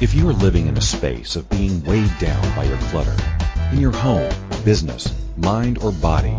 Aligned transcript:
If 0.00 0.12
you 0.12 0.28
are 0.28 0.32
living 0.32 0.66
in 0.66 0.76
a 0.76 0.80
space 0.80 1.36
of 1.36 1.48
being 1.48 1.84
weighed 1.84 2.10
down 2.18 2.56
by 2.56 2.64
your 2.64 2.78
clutter, 2.78 3.16
in 3.70 3.78
your 3.78 3.92
home, 3.92 4.34
business, 4.64 5.14
mind, 5.36 5.78
or 5.78 5.92
body, 5.92 6.36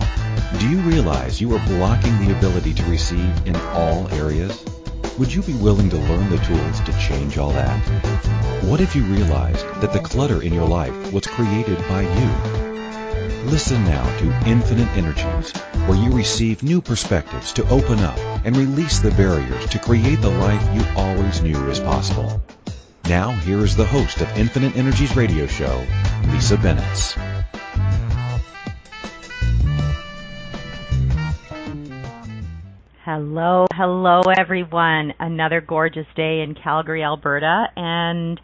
do 0.59 0.70
you 0.70 0.79
realize 0.79 1.39
you 1.39 1.55
are 1.55 1.65
blocking 1.65 2.20
the 2.20 2.38
ability 2.38 2.73
to 2.73 2.83
receive 2.83 3.47
in 3.47 3.55
all 3.55 4.10
areas? 4.12 4.62
Would 5.18 5.33
you 5.33 5.41
be 5.41 5.54
willing 5.54 5.89
to 5.89 5.96
learn 5.96 6.29
the 6.29 6.38
tools 6.39 6.81
to 6.81 6.99
change 6.99 7.38
all 7.38 7.52
that? 7.52 7.79
What 8.65 8.81
if 8.81 8.93
you 8.93 9.04
realized 9.04 9.65
that 9.79 9.93
the 9.93 9.99
clutter 9.99 10.41
in 10.41 10.53
your 10.53 10.67
life 10.67 11.13
was 11.13 11.25
created 11.25 11.77
by 11.87 12.01
you? 12.01 13.49
Listen 13.49 13.85
now 13.85 14.03
to 14.17 14.49
Infinite 14.49 14.89
Energies, 14.97 15.51
where 15.87 15.97
you 15.97 16.11
receive 16.11 16.61
new 16.61 16.81
perspectives 16.81 17.53
to 17.53 17.69
open 17.69 17.99
up 17.99 18.17
and 18.43 18.57
release 18.57 18.99
the 18.99 19.11
barriers 19.11 19.65
to 19.67 19.79
create 19.79 20.19
the 20.19 20.29
life 20.29 20.75
you 20.75 20.85
always 20.97 21.41
knew 21.41 21.57
was 21.63 21.79
possible. 21.79 22.43
Now, 23.07 23.29
here 23.32 23.59
is 23.59 23.75
the 23.75 23.86
host 23.86 24.21
of 24.21 24.36
Infinite 24.36 24.75
Energies 24.75 25.15
radio 25.15 25.46
show, 25.46 25.86
Lisa 26.32 26.57
Bennett. 26.57 27.15
Hello, 33.03 33.67
hello 33.72 34.22
everyone. 34.36 35.13
Another 35.19 35.61
gorgeous 35.61 36.08
day 36.16 36.41
in 36.41 36.55
Calgary, 36.55 37.03
Alberta, 37.03 37.66
and 37.75 38.41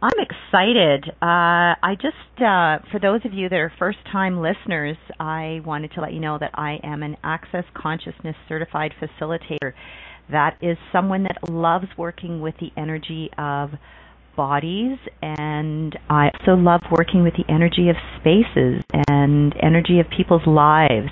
I'm 0.00 0.18
excited. 0.20 1.10
Uh, 1.20 1.74
I 1.82 1.96
just, 2.00 2.40
uh, 2.40 2.78
for 2.92 3.00
those 3.02 3.22
of 3.24 3.34
you 3.34 3.48
that 3.48 3.56
are 3.56 3.72
first 3.76 3.98
time 4.12 4.40
listeners, 4.40 4.96
I 5.18 5.62
wanted 5.64 5.90
to 5.94 6.00
let 6.00 6.12
you 6.12 6.20
know 6.20 6.38
that 6.38 6.52
I 6.54 6.78
am 6.84 7.02
an 7.02 7.16
Access 7.24 7.64
Consciousness 7.74 8.36
certified 8.48 8.94
facilitator. 9.02 9.72
That 10.30 10.56
is 10.60 10.76
someone 10.92 11.24
that 11.24 11.50
loves 11.50 11.86
working 11.96 12.40
with 12.40 12.54
the 12.60 12.70
energy 12.76 13.30
of 13.38 13.70
bodies 14.36 14.98
and 15.22 15.98
I 16.08 16.30
also 16.38 16.60
love 16.60 16.80
working 16.90 17.22
with 17.22 17.34
the 17.34 17.44
energy 17.52 17.88
of 17.88 17.96
spaces 18.20 18.82
and 19.08 19.54
energy 19.62 20.00
of 20.00 20.06
people's 20.16 20.46
lives. 20.46 21.10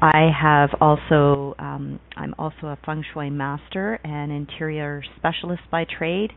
I 0.00 0.30
have 0.40 0.70
also, 0.80 1.54
um, 1.58 2.00
I'm 2.16 2.34
also 2.38 2.68
a 2.68 2.78
feng 2.86 3.04
shui 3.12 3.30
master 3.30 3.98
and 4.04 4.30
interior 4.30 5.02
specialist 5.16 5.62
by 5.70 5.84
trade, 5.84 6.32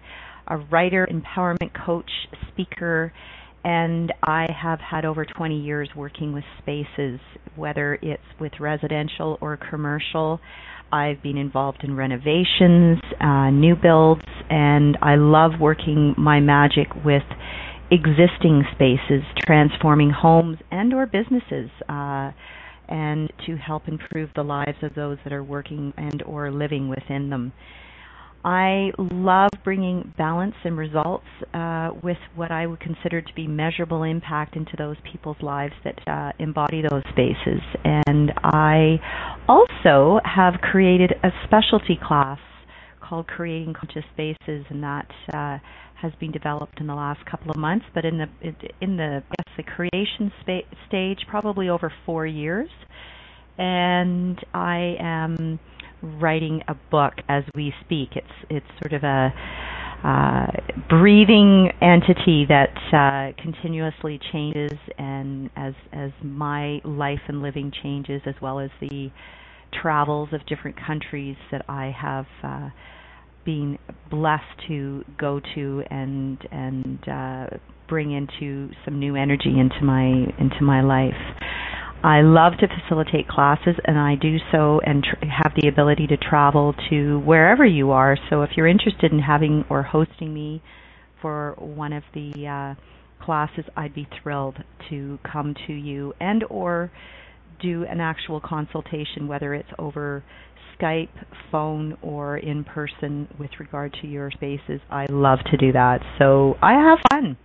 a 0.47 0.57
writer, 0.57 1.07
empowerment 1.11 1.71
coach, 1.85 2.09
speaker, 2.51 3.13
and 3.63 4.11
I 4.23 4.47
have 4.51 4.79
had 4.79 5.05
over 5.05 5.25
20 5.25 5.59
years 5.59 5.89
working 5.95 6.33
with 6.33 6.43
spaces, 6.59 7.19
whether 7.55 7.99
it's 8.01 8.23
with 8.39 8.53
residential 8.59 9.37
or 9.41 9.57
commercial. 9.57 10.39
I've 10.91 11.21
been 11.23 11.37
involved 11.37 11.83
in 11.83 11.95
renovations, 11.95 12.99
uh, 13.19 13.49
new 13.49 13.75
builds, 13.75 14.21
and 14.49 14.97
I 15.01 15.15
love 15.15 15.51
working 15.59 16.13
my 16.17 16.39
magic 16.39 16.87
with 17.05 17.23
existing 17.91 18.63
spaces, 18.73 19.23
transforming 19.45 20.09
homes 20.09 20.57
and 20.71 20.93
or 20.93 21.05
businesses. 21.05 21.69
Uh, 21.89 22.31
and 22.91 23.31
to 23.45 23.55
help 23.55 23.87
improve 23.87 24.29
the 24.35 24.43
lives 24.43 24.77
of 24.83 24.93
those 24.95 25.17
that 25.23 25.31
are 25.31 25.43
working 25.43 25.93
and 25.97 26.21
or 26.23 26.51
living 26.51 26.89
within 26.89 27.29
them. 27.29 27.53
I 28.43 28.91
love 28.97 29.51
bringing 29.63 30.13
balance 30.17 30.55
and 30.63 30.77
results 30.77 31.25
uh, 31.53 31.91
with 32.01 32.17
what 32.35 32.51
I 32.51 32.65
would 32.65 32.79
consider 32.79 33.21
to 33.21 33.33
be 33.35 33.47
measurable 33.47 34.03
impact 34.03 34.55
into 34.55 34.71
those 34.77 34.97
people's 35.11 35.37
lives 35.41 35.73
that 35.83 35.99
uh, 36.07 36.31
embody 36.39 36.81
those 36.81 37.03
spaces. 37.11 37.61
And 37.83 38.31
I 38.43 38.99
also 39.47 40.19
have 40.25 40.55
created 40.61 41.13
a 41.23 41.29
specialty 41.45 41.99
class 42.01 42.39
called 42.99 43.27
Creating 43.27 43.73
Conscious 43.73 44.05
Spaces, 44.13 44.65
and 44.69 44.81
that 44.83 45.07
uh, 45.33 45.57
has 46.01 46.11
been 46.19 46.31
developed 46.31 46.79
in 46.79 46.87
the 46.87 46.95
last 46.95 47.23
couple 47.29 47.51
of 47.51 47.57
months, 47.57 47.85
but 47.93 48.05
in 48.05 48.17
the 48.17 48.27
in 48.81 48.97
the 48.97 49.21
yes, 49.37 49.55
the 49.57 49.63
creation 49.63 50.31
spa- 50.41 50.75
stage, 50.87 51.19
probably 51.29 51.69
over 51.69 51.93
four 52.05 52.25
years. 52.25 52.69
And 53.57 54.39
I 54.53 54.95
am 54.99 55.59
writing 56.01 56.61
a 56.67 56.75
book 56.89 57.13
as 57.29 57.43
we 57.55 57.73
speak. 57.85 58.09
It's 58.15 58.27
it's 58.49 58.65
sort 58.81 58.93
of 58.93 59.03
a 59.03 59.33
uh, 60.03 60.47
breathing 60.89 61.69
entity 61.81 62.45
that 62.49 62.75
uh, 62.91 63.41
continuously 63.41 64.19
changes, 64.31 64.71
and 64.97 65.49
as 65.55 65.73
as 65.93 66.11
my 66.23 66.81
life 66.83 67.21
and 67.27 67.41
living 67.41 67.71
changes, 67.83 68.21
as 68.25 68.35
well 68.41 68.59
as 68.59 68.69
the 68.79 69.11
travels 69.81 70.29
of 70.33 70.45
different 70.47 70.77
countries 70.85 71.35
that 71.51 71.65
I 71.69 71.93
have. 71.99 72.25
Uh, 72.43 72.69
being 73.43 73.77
blessed 74.11 74.43
to 74.67 75.03
go 75.17 75.41
to 75.55 75.83
and 75.89 76.37
and 76.51 76.99
uh, 77.09 77.47
bring 77.87 78.11
into 78.11 78.69
some 78.85 78.99
new 78.99 79.15
energy 79.15 79.59
into 79.59 79.83
my 79.83 80.03
into 80.39 80.61
my 80.61 80.81
life. 80.81 81.13
I 82.03 82.21
love 82.21 82.53
to 82.59 82.67
facilitate 82.67 83.27
classes, 83.27 83.75
and 83.85 83.97
I 83.97 84.15
do 84.15 84.37
so 84.51 84.79
and 84.83 85.03
tr- 85.03 85.25
have 85.25 85.53
the 85.55 85.67
ability 85.67 86.07
to 86.07 86.17
travel 86.17 86.73
to 86.89 87.19
wherever 87.19 87.63
you 87.63 87.91
are. 87.91 88.17
So 88.29 88.41
if 88.41 88.51
you're 88.57 88.67
interested 88.67 89.11
in 89.11 89.19
having 89.19 89.65
or 89.69 89.83
hosting 89.83 90.33
me 90.33 90.63
for 91.21 91.55
one 91.59 91.93
of 91.93 92.03
the 92.15 92.47
uh, 92.47 93.23
classes, 93.23 93.65
I'd 93.77 93.93
be 93.93 94.07
thrilled 94.21 94.57
to 94.89 95.19
come 95.31 95.53
to 95.67 95.73
you 95.73 96.13
and 96.19 96.43
or 96.49 96.91
do 97.61 97.85
an 97.85 97.99
actual 97.99 98.41
consultation, 98.41 99.27
whether 99.27 99.53
it's 99.53 99.69
over 99.77 100.23
Skype, 100.79 101.09
phone, 101.51 101.95
or 102.01 102.37
in 102.37 102.63
person 102.63 103.27
with 103.39 103.51
regard 103.59 103.95
to 104.01 104.07
your 104.07 104.31
spaces. 104.31 104.81
I 104.89 105.05
love 105.09 105.37
to 105.51 105.57
do 105.57 105.71
that. 105.73 105.99
So 106.17 106.57
I 106.63 106.73
have 106.73 106.97
fun. 107.11 107.37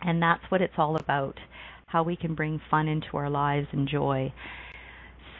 And 0.00 0.22
that's 0.22 0.42
what 0.48 0.62
it's 0.62 0.72
all 0.78 0.96
about 0.96 1.38
how 1.92 2.02
we 2.02 2.16
can 2.16 2.34
bring 2.34 2.60
fun 2.70 2.88
into 2.88 3.16
our 3.18 3.28
lives 3.28 3.68
and 3.72 3.86
joy. 3.86 4.32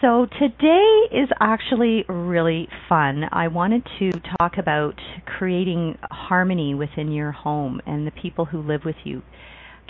So 0.03 0.27
today 0.39 1.03
is 1.13 1.29
actually 1.41 2.05
really 2.09 2.69
fun. 2.89 3.25
I 3.33 3.49
wanted 3.49 3.87
to 4.01 4.11
talk 4.39 4.59
about 4.59 5.01
creating 5.25 5.97
harmony 6.11 6.75
within 6.75 7.11
your 7.11 7.33
home 7.33 7.81
and 7.87 8.07
the 8.07 8.11
people 8.11 8.45
who 8.45 8.61
live 8.61 8.83
with 8.85 8.97
you. 9.05 9.23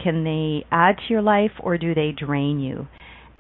Can 0.03 0.23
they 0.23 0.67
add 0.71 0.97
to 0.99 1.05
your 1.13 1.23
life 1.23 1.53
or 1.61 1.77
do 1.79 1.95
they 1.95 2.13
drain 2.13 2.61
you? 2.61 2.87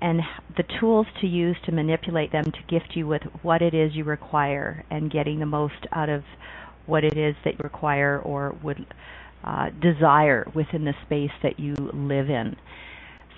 and 0.00 0.20
the 0.56 0.64
tools 0.80 1.06
to 1.20 1.28
use 1.28 1.56
to 1.64 1.70
manipulate 1.70 2.32
them 2.32 2.42
to 2.42 2.58
gift 2.68 2.96
you 2.96 3.06
with 3.06 3.22
what 3.42 3.62
it 3.62 3.72
is 3.72 3.94
you 3.94 4.02
require 4.02 4.84
and 4.90 5.12
getting 5.12 5.38
the 5.38 5.46
most 5.46 5.86
out 5.92 6.08
of 6.08 6.24
what 6.86 7.04
it 7.04 7.16
is 7.16 7.36
that 7.44 7.52
you 7.52 7.60
require 7.62 8.18
or 8.18 8.56
would 8.64 8.84
uh, 9.44 9.70
desire 9.80 10.50
within 10.56 10.84
the 10.84 10.94
space 11.06 11.30
that 11.44 11.60
you 11.60 11.74
live 11.92 12.28
in. 12.28 12.56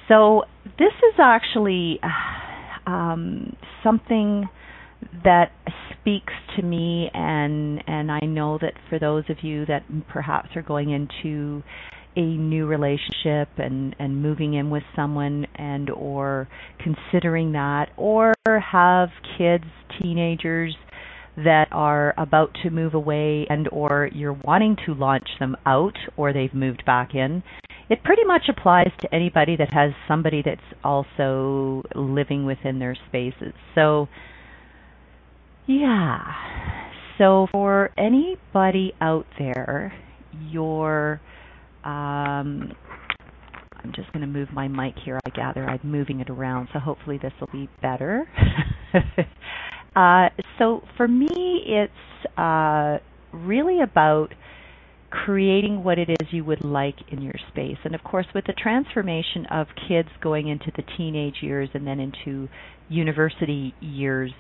So 0.09 0.43
this 0.79 0.93
is 0.93 1.15
actually 1.19 2.01
um, 2.87 3.57
something 3.83 4.49
that 5.25 5.53
speaks 5.93 6.33
to 6.57 6.63
me 6.63 7.11
and 7.13 7.83
and 7.87 8.11
I 8.11 8.21
know 8.21 8.59
that 8.61 8.73
for 8.89 8.99
those 8.99 9.25
of 9.29 9.39
you 9.43 9.67
that 9.67 9.83
perhaps 10.09 10.51
are 10.57 10.63
going 10.63 10.91
into 10.91 11.63
a 12.17 12.21
new 12.21 12.67
relationship 12.67 13.49
and 13.59 13.95
and 13.99 14.23
moving 14.23 14.55
in 14.55 14.71
with 14.71 14.83
someone 14.95 15.47
and 15.57 15.91
or 15.91 16.49
considering 16.83 17.53
that 17.53 17.91
or 17.97 18.35
have 18.47 19.09
kids 19.37 19.65
teenagers 20.01 20.75
that 21.37 21.67
are 21.73 22.15
about 22.17 22.57
to 22.63 22.71
move 22.71 22.95
away 22.95 23.47
and 23.51 23.69
or 23.73 24.09
you're 24.13 24.39
wanting 24.45 24.77
to 24.87 24.95
launch 24.95 25.29
them 25.41 25.57
out 25.67 25.97
or 26.17 26.33
they've 26.33 26.55
moved 26.55 26.85
back 26.87 27.15
in 27.15 27.43
it 27.91 28.03
pretty 28.05 28.25
much 28.25 28.43
applies 28.49 28.91
to 29.01 29.13
anybody 29.15 29.57
that 29.57 29.73
has 29.73 29.91
somebody 30.07 30.43
that's 30.45 30.61
also 30.85 31.83
living 31.95 32.47
within 32.47 32.79
their 32.79 32.97
spaces 33.09 33.53
so 33.75 34.09
yeah 35.67 36.21
so 37.19 37.47
for 37.51 37.91
anybody 37.99 38.93
out 39.01 39.27
there 39.39 39.93
your 40.51 41.21
um, 41.85 42.73
I'm 43.85 43.93
just 43.95 44.11
going 44.13 44.23
to 44.23 44.27
move 44.27 44.49
my 44.53 44.67
mic 44.67 44.95
here. 45.05 45.21
I 45.27 45.31
gather 45.31 45.67
I'm 45.67 45.81
moving 45.85 46.21
it 46.21 46.31
around, 46.31 46.69
so 46.73 46.79
hopefully 46.79 47.19
this 47.21 47.33
will 47.39 47.51
be 47.53 47.69
better. 47.83 48.27
uh, 49.97 50.29
so 50.59 50.83
for 50.97 51.07
me, 51.09 51.63
it's 51.67 52.39
uh, 52.39 52.99
really 53.33 53.81
about 53.81 54.35
creating 55.11 55.85
what 55.85 55.99
it 55.99 56.11
is 56.11 56.29
you 56.33 56.45
would 56.45 56.65
like 56.65 56.97
in 57.13 57.23
your 57.23 57.35
space. 57.49 57.77
And 57.85 57.95
of 57.95 58.03
course, 58.03 58.27
with 58.35 58.45
the 58.47 58.53
transformation 58.53 59.47
of 59.47 59.69
kids 59.89 60.09
going 60.21 60.49
into 60.49 60.73
the 60.77 60.83
teenage 60.97 61.37
years 61.41 61.69
and 61.75 61.87
then 61.87 62.01
into 62.01 62.49
university 62.89 63.75
years, 63.81 64.33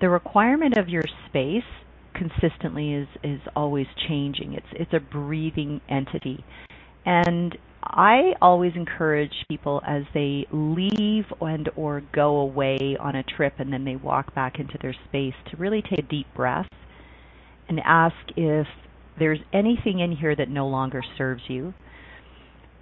the 0.00 0.08
requirement 0.08 0.78
of 0.78 0.88
your 0.88 1.02
space 1.28 1.64
consistently 2.14 2.94
is 2.94 3.08
is 3.24 3.40
always 3.56 3.86
changing. 4.08 4.54
It's 4.54 4.66
it's 4.72 4.92
a 4.92 5.00
breathing 5.00 5.80
entity. 5.88 6.44
And 7.04 7.56
I 7.92 8.34
always 8.40 8.72
encourage 8.76 9.32
people 9.48 9.82
as 9.86 10.02
they 10.14 10.46
leave 10.52 11.24
and 11.40 11.68
or 11.76 12.02
go 12.12 12.36
away 12.38 12.96
on 13.00 13.16
a 13.16 13.22
trip 13.24 13.54
and 13.58 13.72
then 13.72 13.84
they 13.84 13.96
walk 13.96 14.34
back 14.34 14.60
into 14.60 14.78
their 14.80 14.94
space 15.08 15.34
to 15.50 15.56
really 15.56 15.82
take 15.82 15.98
a 15.98 16.08
deep 16.08 16.26
breath 16.34 16.68
and 17.68 17.80
ask 17.84 18.14
if 18.36 18.66
there's 19.18 19.40
anything 19.52 20.00
in 20.00 20.12
here 20.12 20.36
that 20.36 20.48
no 20.48 20.68
longer 20.68 21.02
serves 21.18 21.42
you. 21.48 21.74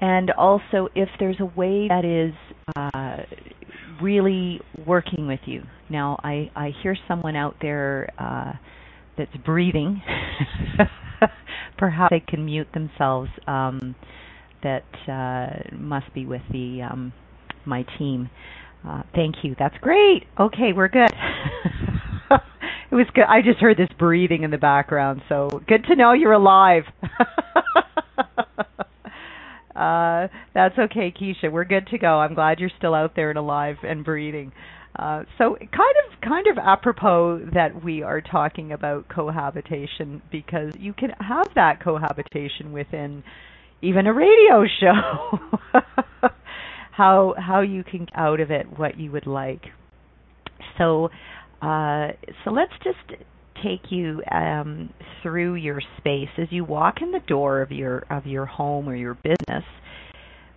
And 0.01 0.31
also, 0.31 0.89
if 0.95 1.09
there's 1.19 1.41
a 1.41 1.45
way 1.45 1.89
that 1.89 2.05
is 2.05 2.35
uh, 2.77 3.25
really 4.01 4.61
working 4.87 5.27
with 5.27 5.41
you. 5.47 5.63
Now, 5.91 6.21
I, 6.23 6.51
I 6.55 6.73
hear 6.83 6.97
someone 7.09 7.35
out 7.35 7.57
there 7.61 8.11
uh, 8.19 8.53
that's 9.17 9.37
breathing. 9.45 10.03
Perhaps 11.79 12.11
they 12.11 12.21
can 12.21 12.45
mute 12.45 12.69
themselves. 12.73 13.31
Um, 13.47 13.97
that 14.63 14.85
uh, 15.09 15.77
must 15.77 16.13
be 16.15 16.27
with 16.27 16.43
the 16.51 16.83
um, 16.83 17.13
my 17.65 17.85
team. 17.99 18.31
Uh, 18.87 19.03
thank 19.15 19.37
you. 19.43 19.55
That's 19.59 19.77
great. 19.81 20.25
Okay, 20.39 20.73
we're 20.75 20.89
good. 20.89 21.11
it 22.91 22.95
was 22.95 23.07
good. 23.15 23.25
I 23.29 23.43
just 23.43 23.59
heard 23.61 23.77
this 23.77 23.89
breathing 23.99 24.43
in 24.45 24.51
the 24.51 24.59
background, 24.59 25.23
so 25.29 25.49
good 25.67 25.85
to 25.85 25.97
know 25.97 26.13
you're 26.13 26.33
alive. 26.33 26.85
uh, 29.77 30.29
that's 30.55 30.79
okay, 30.79 31.13
Keisha. 31.13 31.51
We're 31.51 31.65
good 31.65 31.89
to 31.89 31.99
go. 31.99 32.19
I'm 32.19 32.35
glad 32.35 32.61
you're 32.61 32.71
still 32.79 32.95
out 32.95 33.17
there 33.17 33.31
and 33.31 33.39
alive 33.39 33.77
and 33.83 34.05
breathing. 34.05 34.53
Uh, 34.97 35.23
so 35.37 35.57
kind 35.57 35.71
of 35.71 36.21
kind 36.21 36.47
of 36.49 36.59
apropos 36.59 37.47
that 37.55 37.85
we 37.85 38.03
are 38.03 38.21
talking 38.21 38.73
about 38.73 39.09
cohabitation 39.09 40.21
because 40.33 40.73
you 40.77 40.93
can 40.93 41.11
have 41.21 41.47
that 41.55 41.81
cohabitation 41.81 42.73
within 42.73 43.23
even 43.83 44.07
a 44.07 44.13
radio 44.13 44.65
show. 44.81 45.39
how 46.93 47.35
how 47.39 47.61
you 47.61 47.85
can 47.85 48.01
get 48.01 48.17
out 48.17 48.41
of 48.41 48.51
it 48.51 48.67
what 48.79 48.99
you 48.99 49.13
would 49.13 49.27
like. 49.27 49.63
So 50.77 51.11
uh, 51.63 52.09
so 52.45 52.51
let's 52.51 52.73
just 52.83 53.23
take 53.63 53.91
you 53.91 54.23
um, 54.31 54.91
through 55.23 55.55
your 55.55 55.81
space 55.99 56.29
as 56.39 56.49
you 56.51 56.65
walk 56.65 56.97
in 57.01 57.13
the 57.13 57.21
door 57.21 57.63
of 57.63 57.71
your 57.71 58.05
of 58.11 58.27
your 58.27 58.47
home 58.47 58.89
or 58.89 58.97
your 58.97 59.15
business. 59.15 59.65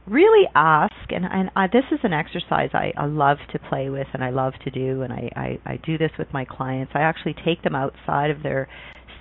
Really 0.08 0.48
ask, 0.56 0.94
and, 1.10 1.26
and 1.26 1.52
I, 1.56 1.68
this 1.68 1.84
is 1.92 2.00
an 2.02 2.12
exercise 2.12 2.72
I, 2.74 2.92
I 2.98 3.06
love 3.06 3.38
to 3.54 3.60
play 3.60 3.92
with 3.92 4.08
and 4.14 4.24
I 4.24 4.32
love 4.32 4.54
to 4.64 4.72
do, 4.72 5.04
and 5.04 5.14
I, 5.14 5.30
I, 5.36 5.60
I 5.64 5.78
do 5.78 6.00
this 6.00 6.10
with 6.18 6.28
my 6.34 6.44
clients. 6.44 6.94
I 6.96 7.02
actually 7.02 7.36
take 7.46 7.62
them 7.62 7.76
outside 7.76 8.32
of 8.32 8.42
their 8.42 8.68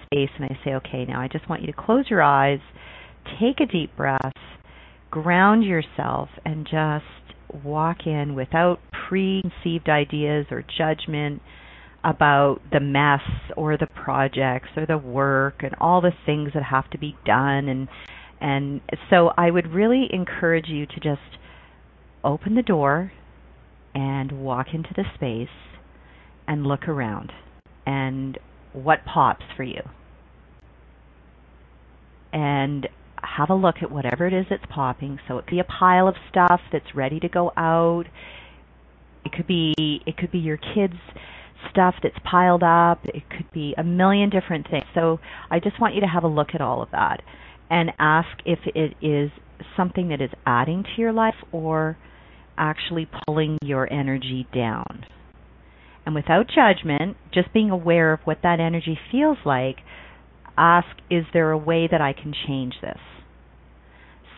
space 0.06 0.30
and 0.36 0.46
I 0.46 0.58
say, 0.64 0.74
okay, 0.76 1.04
now 1.04 1.20
I 1.20 1.28
just 1.28 1.48
want 1.50 1.60
you 1.60 1.66
to 1.66 1.74
close 1.74 2.06
your 2.08 2.22
eyes, 2.22 2.60
take 3.40 3.60
a 3.60 3.66
deep 3.66 3.96
breath, 3.96 4.34
ground 5.10 5.64
yourself 5.64 6.28
and 6.44 6.64
just 6.64 7.04
walk 7.64 8.06
in 8.06 8.34
without 8.34 8.78
preconceived 9.08 9.88
ideas 9.88 10.46
or 10.50 10.64
judgment 10.78 11.42
about 12.04 12.60
the 12.72 12.80
mess 12.80 13.20
or 13.56 13.76
the 13.76 13.86
projects 13.86 14.68
or 14.76 14.86
the 14.86 14.96
work 14.96 15.62
and 15.62 15.74
all 15.80 16.00
the 16.00 16.12
things 16.24 16.50
that 16.54 16.62
have 16.62 16.88
to 16.90 16.98
be 16.98 17.16
done 17.26 17.68
and 17.68 17.88
and 18.40 18.80
so 19.10 19.32
I 19.36 19.50
would 19.50 19.66
really 19.66 20.08
encourage 20.10 20.68
you 20.68 20.86
to 20.86 20.94
just 20.94 21.36
open 22.24 22.54
the 22.54 22.62
door 22.62 23.12
and 23.94 24.32
walk 24.32 24.68
into 24.72 24.90
the 24.96 25.04
space 25.14 25.54
and 26.48 26.66
look 26.66 26.88
around 26.88 27.32
and 27.84 28.38
what 28.72 29.04
pops 29.04 29.44
for 29.56 29.62
you. 29.62 29.82
And 32.32 32.88
have 33.22 33.50
a 33.50 33.54
look 33.54 33.76
at 33.82 33.90
whatever 33.90 34.26
it 34.26 34.32
is 34.32 34.46
that's 34.50 34.64
popping. 34.68 35.18
So 35.28 35.38
it 35.38 35.46
could 35.46 35.56
be 35.56 35.60
a 35.60 35.64
pile 35.64 36.08
of 36.08 36.14
stuff 36.30 36.60
that's 36.72 36.94
ready 36.94 37.20
to 37.20 37.28
go 37.28 37.52
out. 37.56 38.04
It 39.24 39.32
could 39.32 39.46
be 39.46 39.74
it 39.78 40.16
could 40.16 40.32
be 40.32 40.38
your 40.38 40.56
kids 40.56 40.94
stuff 41.70 41.94
that's 42.02 42.16
piled 42.24 42.62
up. 42.62 43.00
It 43.04 43.22
could 43.28 43.50
be 43.52 43.74
a 43.76 43.84
million 43.84 44.30
different 44.30 44.68
things. 44.70 44.84
So 44.94 45.18
I 45.50 45.60
just 45.60 45.80
want 45.80 45.94
you 45.94 46.00
to 46.00 46.06
have 46.06 46.24
a 46.24 46.28
look 46.28 46.48
at 46.54 46.60
all 46.60 46.82
of 46.82 46.90
that 46.92 47.22
and 47.68 47.92
ask 47.98 48.28
if 48.44 48.58
it 48.74 48.94
is 49.04 49.30
something 49.76 50.08
that 50.08 50.20
is 50.20 50.30
adding 50.46 50.82
to 50.82 51.00
your 51.00 51.12
life 51.12 51.34
or 51.52 51.96
actually 52.56 53.08
pulling 53.26 53.58
your 53.62 53.90
energy 53.92 54.46
down. 54.54 55.04
And 56.04 56.14
without 56.14 56.46
judgment, 56.48 57.16
just 57.32 57.52
being 57.52 57.70
aware 57.70 58.12
of 58.12 58.20
what 58.24 58.38
that 58.42 58.58
energy 58.58 58.98
feels 59.12 59.38
like, 59.44 59.76
ask 60.60 60.88
is 61.10 61.24
there 61.32 61.50
a 61.50 61.58
way 61.58 61.88
that 61.90 62.00
I 62.00 62.12
can 62.12 62.34
change 62.46 62.74
this? 62.82 62.98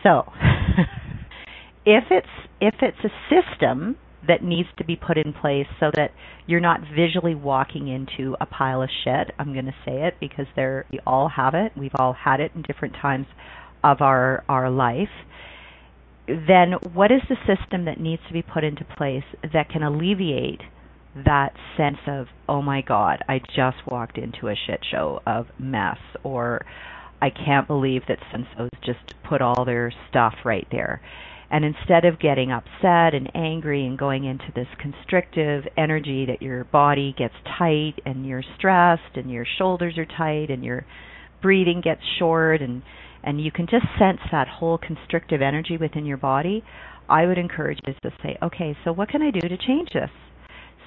So, 0.01 0.23
if 1.85 2.05
it's 2.09 2.27
if 2.61 2.75
it's 2.81 2.97
a 3.03 3.11
system 3.29 3.97
that 4.27 4.41
needs 4.41 4.69
to 4.77 4.85
be 4.85 4.95
put 4.95 5.17
in 5.17 5.33
place 5.33 5.67
so 5.79 5.91
that 5.95 6.11
you're 6.47 6.61
not 6.61 6.79
visually 6.95 7.35
walking 7.35 7.89
into 7.89 8.35
a 8.39 8.45
pile 8.45 8.81
of 8.81 8.89
shit, 9.03 9.31
I'm 9.37 9.51
going 9.51 9.65
to 9.65 9.75
say 9.85 10.07
it 10.07 10.15
because 10.19 10.45
there 10.55 10.85
we 10.91 10.99
all 11.05 11.29
have 11.29 11.53
it. 11.55 11.73
We've 11.77 11.95
all 11.95 12.13
had 12.13 12.39
it 12.39 12.51
in 12.55 12.61
different 12.61 12.95
times 13.01 13.27
of 13.83 14.01
our 14.01 14.43
our 14.47 14.69
life. 14.69 15.09
Then 16.27 16.73
what 16.93 17.11
is 17.11 17.21
the 17.27 17.35
system 17.45 17.83
that 17.85 17.99
needs 17.99 18.21
to 18.27 18.33
be 18.33 18.41
put 18.41 18.63
into 18.63 18.85
place 18.85 19.25
that 19.51 19.69
can 19.69 19.83
alleviate 19.83 20.61
that 21.15 21.53
sense 21.77 21.97
of, 22.07 22.27
oh 22.49 22.61
my 22.61 22.81
God, 22.81 23.23
I 23.27 23.39
just 23.55 23.77
walked 23.87 24.17
into 24.17 24.47
a 24.47 24.55
shit 24.55 24.79
show 24.91 25.21
of 25.25 25.47
mess, 25.59 25.97
or 26.23 26.65
I 27.21 27.29
can't 27.29 27.67
believe 27.67 28.01
that 28.07 28.19
Senso's 28.31 28.69
just 28.83 29.13
put 29.27 29.41
all 29.41 29.65
their 29.65 29.93
stuff 30.09 30.33
right 30.43 30.67
there. 30.71 31.01
And 31.51 31.63
instead 31.63 32.03
of 32.05 32.19
getting 32.19 32.51
upset 32.51 33.13
and 33.13 33.29
angry 33.35 33.85
and 33.85 33.97
going 33.97 34.25
into 34.25 34.51
this 34.55 34.67
constrictive 34.79 35.65
energy 35.77 36.25
that 36.25 36.41
your 36.41 36.63
body 36.63 37.13
gets 37.15 37.35
tight 37.59 37.93
and 38.05 38.25
you're 38.25 38.43
stressed 38.57 39.15
and 39.15 39.29
your 39.29 39.45
shoulders 39.59 39.97
are 39.99 40.07
tight 40.17 40.49
and 40.49 40.63
your 40.63 40.83
breathing 41.43 41.81
gets 41.81 42.01
short 42.17 42.61
and 42.61 42.81
and 43.23 43.39
you 43.39 43.51
can 43.51 43.67
just 43.67 43.85
sense 43.97 44.19
that 44.31 44.47
whole 44.47 44.77
constrictive 44.77 45.41
energy 45.41 45.77
within 45.77 46.05
your 46.05 46.17
body, 46.17 46.61
I 47.07 47.25
would 47.25 47.37
encourage 47.37 47.79
you 47.87 47.93
to 48.03 48.11
say, 48.21 48.37
okay, 48.41 48.75
so 48.83 48.91
what 48.91 49.07
can 49.07 49.21
I 49.21 49.31
do 49.31 49.39
to 49.47 49.57
change 49.57 49.89
this? 49.93 50.09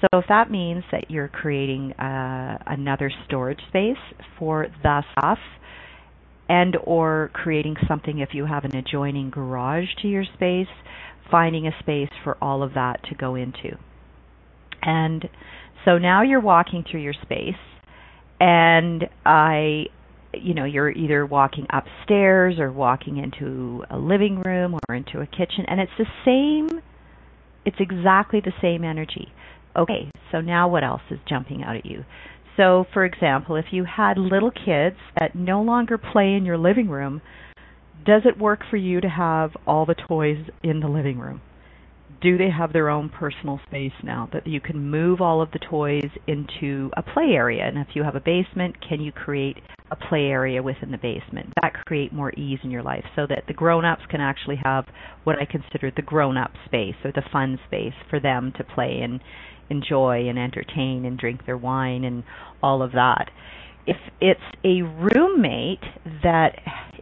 So 0.01 0.19
if 0.19 0.25
that 0.29 0.51
means 0.51 0.83
that 0.91 1.09
you're 1.09 1.27
creating 1.27 1.93
uh, 1.93 2.57
another 2.67 3.11
storage 3.25 3.59
space 3.69 3.97
for 4.37 4.67
the 4.83 5.03
stuff 5.13 5.39
and 6.49 6.77
or 6.83 7.31
creating 7.33 7.75
something 7.87 8.19
if 8.19 8.29
you 8.33 8.45
have 8.45 8.63
an 8.63 8.75
adjoining 8.75 9.29
garage 9.29 9.87
to 10.01 10.07
your 10.07 10.23
space, 10.35 10.67
finding 11.31 11.67
a 11.67 11.71
space 11.79 12.09
for 12.23 12.37
all 12.41 12.63
of 12.63 12.73
that 12.75 13.03
to 13.09 13.15
go 13.15 13.35
into. 13.35 13.77
And 14.81 15.27
so 15.83 15.97
now 15.97 16.21
you're 16.21 16.39
walking 16.41 16.85
through 16.89 17.01
your 17.01 17.15
space 17.23 17.55
and 18.39 19.05
I 19.25 19.85
you 20.33 20.53
know 20.53 20.65
you're 20.65 20.91
either 20.91 21.25
walking 21.25 21.65
upstairs 21.71 22.59
or 22.59 22.71
walking 22.71 23.17
into 23.17 23.83
a 23.89 23.97
living 23.97 24.41
room 24.45 24.77
or 24.87 24.95
into 24.95 25.21
a 25.21 25.25
kitchen 25.25 25.65
and 25.67 25.79
it's 25.79 25.91
the 25.97 26.05
same 26.25 26.81
it's 27.65 27.77
exactly 27.79 28.41
the 28.41 28.51
same 28.61 28.83
energy 28.83 29.31
Okay, 29.77 30.09
so 30.31 30.41
now 30.41 30.67
what 30.67 30.83
else 30.83 31.01
is 31.11 31.19
jumping 31.29 31.63
out 31.63 31.75
at 31.75 31.85
you? 31.85 32.03
So, 32.55 32.85
for 32.93 33.05
example, 33.05 33.55
if 33.55 33.65
you 33.71 33.85
had 33.85 34.17
little 34.17 34.49
kids 34.51 34.97
that 35.19 35.35
no 35.35 35.61
longer 35.61 35.97
play 35.97 36.33
in 36.33 36.45
your 36.45 36.57
living 36.57 36.89
room, 36.89 37.21
does 38.03 38.23
it 38.25 38.39
work 38.39 38.61
for 38.69 38.77
you 38.77 38.99
to 39.01 39.09
have 39.09 39.51
all 39.67 39.85
the 39.85 39.95
toys 40.07 40.37
in 40.63 40.79
the 40.79 40.87
living 40.87 41.19
room? 41.19 41.41
do 42.21 42.37
they 42.37 42.49
have 42.49 42.73
their 42.73 42.89
own 42.89 43.09
personal 43.09 43.59
space 43.67 43.91
now 44.03 44.29
that 44.33 44.47
you 44.47 44.59
can 44.59 44.89
move 44.89 45.21
all 45.21 45.41
of 45.41 45.51
the 45.51 45.59
toys 45.59 46.09
into 46.27 46.89
a 46.97 47.01
play 47.01 47.31
area 47.33 47.63
and 47.63 47.77
if 47.77 47.87
you 47.93 48.03
have 48.03 48.15
a 48.15 48.19
basement 48.19 48.75
can 48.87 48.99
you 49.01 49.11
create 49.11 49.57
a 49.91 49.95
play 49.95 50.25
area 50.25 50.61
within 50.61 50.91
the 50.91 50.97
basement 50.97 51.53
that 51.61 51.73
create 51.85 52.11
more 52.11 52.33
ease 52.33 52.59
in 52.63 52.71
your 52.71 52.83
life 52.83 53.05
so 53.15 53.25
that 53.27 53.43
the 53.47 53.53
grown-ups 53.53 54.01
can 54.09 54.19
actually 54.19 54.59
have 54.61 54.85
what 55.23 55.37
I 55.37 55.45
consider 55.45 55.91
the 55.95 56.01
grown-up 56.01 56.51
space 56.65 56.95
or 57.05 57.11
the 57.11 57.23
fun 57.31 57.59
space 57.67 57.93
for 58.09 58.19
them 58.19 58.51
to 58.57 58.63
play 58.63 58.99
and 59.01 59.21
enjoy 59.69 60.27
and 60.29 60.37
entertain 60.37 61.05
and 61.05 61.17
drink 61.17 61.45
their 61.45 61.57
wine 61.57 62.03
and 62.03 62.23
all 62.61 62.81
of 62.81 62.91
that. 62.93 63.29
If 63.85 63.97
it's 64.19 64.39
a 64.63 64.81
roommate 64.81 65.83
that 66.23 66.59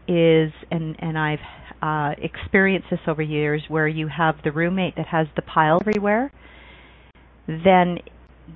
is 0.08 0.52
and 0.70 0.96
and 1.00 1.18
I've 1.18 1.40
uh, 1.82 2.16
experienced 2.22 2.88
this 2.90 3.00
over 3.08 3.22
years 3.22 3.64
where 3.68 3.88
you 3.88 4.08
have 4.08 4.36
the 4.44 4.52
roommate 4.52 4.96
that 4.98 5.08
has 5.08 5.28
the 5.36 5.42
pile 5.42 5.80
everywhere, 5.82 6.32
then 7.48 8.00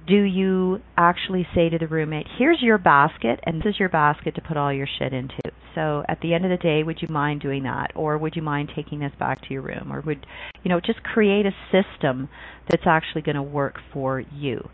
do 0.07 0.21
you 0.21 0.81
actually 0.97 1.47
say 1.55 1.69
to 1.69 1.77
the 1.77 1.87
roommate, 1.87 2.27
here's 2.37 2.61
your 2.61 2.77
basket 2.77 3.39
and 3.43 3.61
this 3.61 3.71
is 3.71 3.79
your 3.79 3.89
basket 3.89 4.35
to 4.35 4.41
put 4.41 4.57
all 4.57 4.71
your 4.71 4.87
shit 4.99 5.13
into. 5.13 5.41
So 5.75 6.03
at 6.07 6.19
the 6.21 6.33
end 6.33 6.45
of 6.45 6.51
the 6.51 6.57
day, 6.57 6.83
would 6.83 7.01
you 7.01 7.07
mind 7.09 7.41
doing 7.41 7.63
that? 7.63 7.91
Or 7.95 8.17
would 8.17 8.35
you 8.35 8.41
mind 8.41 8.71
taking 8.75 8.99
this 8.99 9.11
back 9.19 9.41
to 9.41 9.53
your 9.53 9.61
room? 9.61 9.91
Or 9.91 10.01
would, 10.01 10.25
you 10.63 10.69
know, 10.69 10.79
just 10.79 11.03
create 11.03 11.45
a 11.45 11.51
system 11.71 12.29
that's 12.69 12.85
actually 12.85 13.21
going 13.21 13.35
to 13.35 13.43
work 13.43 13.77
for 13.93 14.19
you 14.19 14.69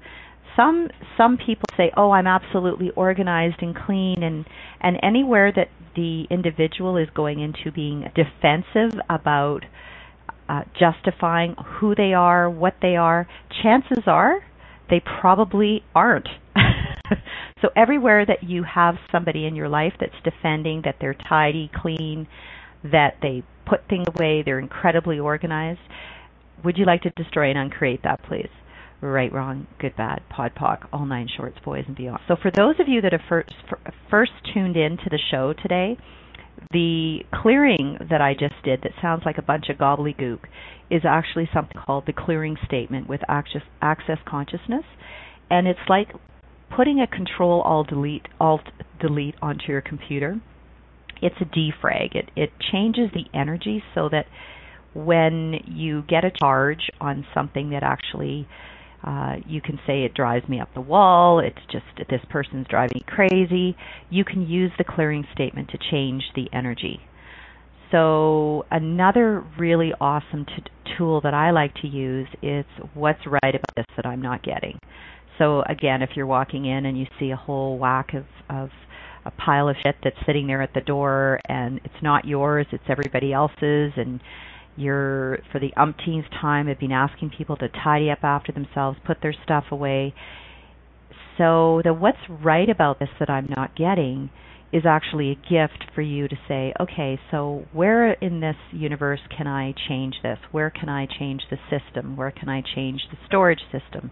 some 0.55 0.89
some 1.17 1.37
people 1.37 1.67
say, 1.75 1.91
"Oh, 1.97 2.11
I'm 2.11 2.27
absolutely 2.27 2.89
organized 2.91 3.61
and 3.61 3.75
clean," 3.75 4.23
and 4.23 4.45
and 4.81 4.97
anywhere 5.03 5.51
that 5.51 5.69
the 5.95 6.25
individual 6.29 6.97
is 6.97 7.09
going 7.13 7.39
into 7.39 7.71
being 7.71 8.09
defensive 8.15 8.99
about 9.09 9.65
uh, 10.47 10.63
justifying 10.79 11.55
who 11.79 11.95
they 11.95 12.13
are, 12.13 12.49
what 12.49 12.75
they 12.81 12.95
are, 12.95 13.27
chances 13.63 14.03
are 14.07 14.41
they 14.89 15.01
probably 15.21 15.83
aren't. 15.93 16.27
so 17.61 17.69
everywhere 17.75 18.25
that 18.25 18.43
you 18.43 18.63
have 18.63 18.95
somebody 19.11 19.45
in 19.45 19.55
your 19.55 19.69
life 19.69 19.93
that's 19.99 20.15
defending 20.23 20.81
that 20.85 20.95
they're 20.99 21.15
tidy, 21.27 21.71
clean, 21.75 22.27
that 22.83 23.15
they 23.21 23.43
put 23.65 23.81
things 23.89 24.05
away, 24.15 24.43
they're 24.45 24.59
incredibly 24.59 25.19
organized, 25.19 25.79
would 26.63 26.77
you 26.77 26.85
like 26.85 27.01
to 27.01 27.09
destroy 27.11 27.49
and 27.49 27.57
uncreate 27.57 28.03
that, 28.03 28.23
please? 28.23 28.49
Right, 29.01 29.31
wrong, 29.31 29.67
good, 29.79 29.95
bad, 29.95 30.21
pod, 30.29 30.53
poc, 30.55 30.87
all 30.93 31.05
nine 31.05 31.27
shorts, 31.35 31.57
boys, 31.63 31.83
and 31.87 31.95
beyond. 31.95 32.21
So 32.27 32.35
for 32.41 32.49
those 32.49 32.75
of 32.79 32.87
you 32.87 33.01
that 33.01 33.11
have 33.11 33.21
first, 33.27 33.53
first 34.09 34.31
tuned 34.53 34.77
in 34.77 34.97
to 34.97 35.09
the 35.09 35.19
show 35.29 35.53
today, 35.53 35.97
the 36.71 37.19
clearing 37.33 37.97
that 38.09 38.21
I 38.21 38.33
just 38.33 38.55
did 38.63 38.81
that 38.83 38.91
sounds 39.01 39.23
like 39.25 39.37
a 39.37 39.41
bunch 39.41 39.65
of 39.69 39.77
gobbledygook 39.77 40.39
is 40.89 41.01
actually 41.05 41.49
something 41.53 41.81
called 41.85 42.05
the 42.05 42.13
clearing 42.13 42.57
statement 42.65 43.09
with 43.09 43.21
access, 43.27 43.61
access 43.81 44.17
consciousness. 44.27 44.83
And 45.49 45.67
it's 45.67 45.79
like 45.87 46.09
putting 46.75 46.99
a 46.99 47.07
control 47.07 47.61
alt 47.61 47.87
delete 47.87 48.27
alt 48.39 48.61
delete 48.99 49.35
onto 49.41 49.65
your 49.67 49.81
computer. 49.81 50.41
It's 51.21 51.35
a 51.39 51.45
defrag. 51.45 52.15
It 52.15 52.29
it 52.35 52.51
changes 52.71 53.09
the 53.13 53.25
energy 53.37 53.83
so 53.93 54.09
that 54.09 54.25
when 54.93 55.55
you 55.67 56.03
get 56.07 56.23
a 56.23 56.31
charge 56.31 56.89
on 56.99 57.25
something 57.33 57.71
that 57.71 57.83
actually 57.83 58.47
uh, 59.05 59.35
you 59.45 59.61
can 59.61 59.79
say 59.85 60.03
it 60.03 60.15
drives 60.15 60.47
me 60.49 60.59
up 60.59 60.73
the 60.73 60.81
wall. 60.81 61.39
It's 61.39 61.59
just 61.71 61.85
this 62.09 62.21
person's 62.29 62.65
driving 62.67 62.95
me 62.95 63.05
crazy. 63.07 63.77
You 64.09 64.25
can 64.25 64.47
use 64.47 64.71
the 64.77 64.83
clearing 64.83 65.25
statement 65.33 65.69
to 65.69 65.77
change 65.91 66.23
the 66.35 66.47
energy. 66.51 66.99
So 67.91 68.65
another 68.71 69.43
really 69.59 69.93
awesome 70.01 70.45
t- 70.45 70.63
tool 70.97 71.21
that 71.21 71.35
I 71.35 71.51
like 71.51 71.75
to 71.81 71.87
use 71.87 72.27
is 72.41 72.65
what's 72.95 73.19
right 73.27 73.53
about 73.53 73.75
this 73.75 73.85
that 73.95 74.07
I'm 74.07 74.21
not 74.21 74.43
getting. 74.43 74.79
So 75.37 75.61
again, 75.69 76.01
if 76.01 76.11
you're 76.15 76.25
walking 76.25 76.65
in 76.65 76.85
and 76.85 76.97
you 76.97 77.05
see 77.19 77.29
a 77.29 77.35
whole 77.35 77.77
whack 77.77 78.13
of, 78.15 78.25
of 78.49 78.69
a 79.25 79.31
pile 79.31 79.69
of 79.69 79.75
shit 79.83 79.95
that's 80.03 80.17
sitting 80.25 80.47
there 80.47 80.63
at 80.63 80.73
the 80.73 80.81
door 80.81 81.39
and 81.47 81.79
it's 81.83 82.01
not 82.01 82.25
yours, 82.25 82.65
it's 82.71 82.83
everybody 82.89 83.33
else's 83.33 83.93
and 83.97 84.19
you're 84.75 85.39
for 85.51 85.59
the 85.59 85.71
umpteenth 85.77 86.25
time 86.41 86.67
have 86.67 86.79
been 86.79 86.91
asking 86.91 87.31
people 87.37 87.55
to 87.57 87.67
tidy 87.69 88.09
up 88.09 88.23
after 88.23 88.51
themselves, 88.51 88.97
put 89.05 89.17
their 89.21 89.35
stuff 89.43 89.65
away. 89.71 90.13
So 91.37 91.81
the 91.83 91.93
what's 91.93 92.17
right 92.29 92.69
about 92.69 92.99
this 92.99 93.09
that 93.19 93.29
I'm 93.29 93.47
not 93.55 93.75
getting 93.75 94.29
is 94.73 94.83
actually 94.85 95.31
a 95.31 95.35
gift 95.35 95.85
for 95.93 96.01
you 96.01 96.27
to 96.27 96.35
say, 96.47 96.73
okay, 96.79 97.19
so 97.31 97.65
where 97.71 98.11
in 98.13 98.41
this 98.41 98.55
universe 98.71 99.21
can 99.35 99.47
I 99.47 99.73
change 99.87 100.15
this? 100.21 100.37
Where 100.51 100.69
can 100.69 100.89
I 100.89 101.07
change 101.19 101.43
the 101.49 101.57
system? 101.69 102.17
Where 102.17 102.31
can 102.31 102.49
I 102.49 102.61
change 102.75 103.01
the 103.09 103.17
storage 103.25 103.61
system? 103.71 104.11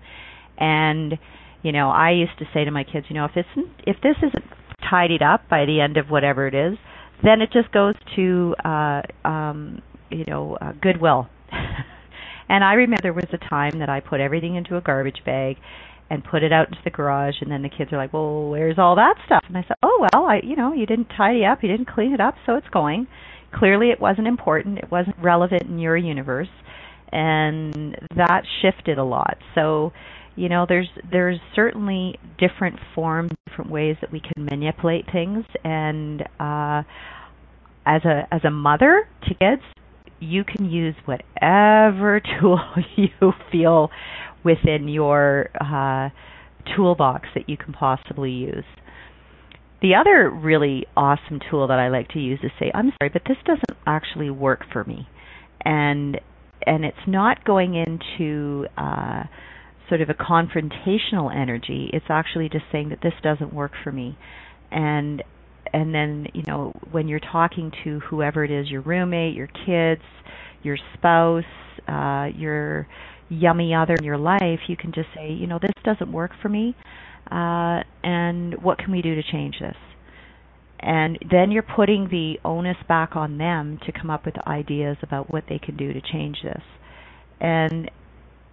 And 0.57 1.17
you 1.63 1.71
know, 1.71 1.89
I 1.89 2.11
used 2.11 2.37
to 2.39 2.45
say 2.53 2.65
to 2.65 2.71
my 2.71 2.83
kids, 2.83 3.05
you 3.09 3.15
know, 3.15 3.25
if 3.25 3.33
this 3.33 3.45
if 3.85 3.97
this 4.03 4.15
isn't 4.19 4.45
tidied 4.89 5.21
up 5.21 5.49
by 5.49 5.65
the 5.65 5.81
end 5.81 5.97
of 5.97 6.07
whatever 6.09 6.47
it 6.47 6.53
is, 6.53 6.77
then 7.23 7.41
it 7.41 7.49
just 7.51 7.71
goes 7.71 7.95
to 8.15 8.55
uh 8.63 9.01
um 9.25 9.81
you 10.09 10.25
know, 10.27 10.57
uh, 10.61 10.73
goodwill. 10.81 11.27
and 12.49 12.63
I 12.63 12.73
remember 12.73 13.01
there 13.01 13.13
was 13.13 13.27
a 13.33 13.49
time 13.49 13.79
that 13.79 13.89
I 13.89 13.99
put 13.99 14.19
everything 14.19 14.55
into 14.55 14.77
a 14.77 14.81
garbage 14.81 15.21
bag 15.25 15.57
and 16.09 16.23
put 16.23 16.43
it 16.43 16.51
out 16.51 16.67
into 16.67 16.79
the 16.83 16.89
garage 16.89 17.35
and 17.41 17.49
then 17.51 17.61
the 17.63 17.69
kids 17.69 17.91
are 17.91 17.97
like, 17.97 18.13
"Well, 18.13 18.49
where's 18.49 18.77
all 18.77 18.95
that 18.95 19.15
stuff?" 19.25 19.43
And 19.47 19.57
I 19.57 19.63
said, 19.67 19.77
"Oh, 19.81 20.07
well, 20.13 20.25
I 20.25 20.41
you 20.43 20.55
know, 20.55 20.73
you 20.73 20.85
didn't 20.85 21.07
tidy 21.17 21.45
up, 21.45 21.63
you 21.63 21.69
didn't 21.69 21.87
clean 21.91 22.13
it 22.13 22.21
up, 22.21 22.35
so 22.45 22.55
it's 22.55 22.69
going." 22.69 23.07
Clearly 23.53 23.89
it 23.89 24.01
wasn't 24.01 24.27
important, 24.27 24.79
it 24.79 24.91
wasn't 24.91 25.15
relevant 25.21 25.63
in 25.63 25.77
your 25.79 25.95
universe. 25.95 26.49
And 27.11 27.95
that 28.15 28.41
shifted 28.61 28.97
a 28.97 29.03
lot. 29.03 29.37
So, 29.53 29.91
you 30.35 30.49
know, 30.49 30.65
there's 30.67 30.89
there's 31.11 31.39
certainly 31.55 32.19
different 32.39 32.79
forms, 32.95 33.31
different 33.47 33.69
ways 33.71 33.95
that 34.01 34.11
we 34.11 34.19
can 34.19 34.45
manipulate 34.45 35.05
things 35.11 35.45
and 35.63 36.21
uh 36.39 36.81
as 37.85 38.03
a 38.05 38.27
as 38.31 38.41
a 38.45 38.49
mother 38.49 39.07
to 39.27 39.33
kids, 39.35 39.61
you 40.23 40.43
can 40.43 40.69
use 40.69 40.95
whatever 41.05 42.21
tool 42.39 42.59
you 42.95 43.33
feel 43.51 43.89
within 44.43 44.87
your 44.87 45.49
uh, 45.59 46.09
toolbox 46.75 47.27
that 47.35 47.49
you 47.49 47.57
can 47.57 47.73
possibly 47.73 48.31
use. 48.31 48.65
The 49.81 49.95
other 49.95 50.29
really 50.29 50.85
awesome 50.95 51.39
tool 51.49 51.67
that 51.67 51.79
I 51.79 51.89
like 51.89 52.09
to 52.09 52.19
use 52.19 52.39
is 52.41 52.51
say, 52.57 52.71
I'm 52.73 52.91
sorry, 52.99 53.09
but 53.11 53.23
this 53.27 53.37
doesn't 53.45 53.77
actually 53.85 54.29
work 54.29 54.61
for 54.71 54.83
me. 54.83 55.07
And 55.65 56.19
and 56.65 56.85
it's 56.85 56.97
not 57.05 57.43
going 57.43 57.75
into 57.75 58.67
uh, 58.77 59.23
sort 59.89 59.99
of 59.99 60.09
a 60.09 60.13
confrontational 60.13 61.33
energy. 61.33 61.89
It's 61.91 62.05
actually 62.09 62.47
just 62.47 62.63
saying 62.71 62.89
that 62.89 62.99
this 63.01 63.13
doesn't 63.21 63.53
work 63.53 63.73
for 63.83 63.91
me. 63.91 64.17
And 64.71 65.21
and 65.73 65.93
then 65.93 66.27
you 66.33 66.43
know 66.47 66.71
when 66.91 67.07
you're 67.07 67.19
talking 67.19 67.71
to 67.83 67.99
whoever 68.01 68.43
it 68.43 68.51
is 68.51 68.69
your 68.69 68.81
roommate 68.81 69.35
your 69.35 69.49
kids 69.65 70.01
your 70.63 70.77
spouse 70.93 71.43
uh 71.87 72.27
your 72.37 72.87
yummy 73.29 73.73
other 73.73 73.95
in 73.95 74.03
your 74.03 74.17
life 74.17 74.59
you 74.67 74.77
can 74.77 74.91
just 74.93 75.07
say 75.15 75.31
you 75.31 75.47
know 75.47 75.59
this 75.61 75.71
doesn't 75.83 76.11
work 76.11 76.31
for 76.41 76.49
me 76.49 76.75
uh 77.31 77.81
and 78.03 78.61
what 78.61 78.77
can 78.77 78.91
we 78.91 79.01
do 79.01 79.15
to 79.15 79.23
change 79.31 79.55
this? 79.59 79.75
And 80.79 81.17
then 81.31 81.51
you're 81.51 81.63
putting 81.63 82.09
the 82.09 82.39
onus 82.43 82.75
back 82.89 83.15
on 83.15 83.37
them 83.37 83.79
to 83.85 83.91
come 83.93 84.09
up 84.09 84.25
with 84.25 84.35
ideas 84.45 84.97
about 85.01 85.31
what 85.31 85.45
they 85.47 85.57
can 85.57 85.77
do 85.77 85.93
to 85.93 86.01
change 86.01 86.37
this. 86.43 86.61
And 87.39 87.89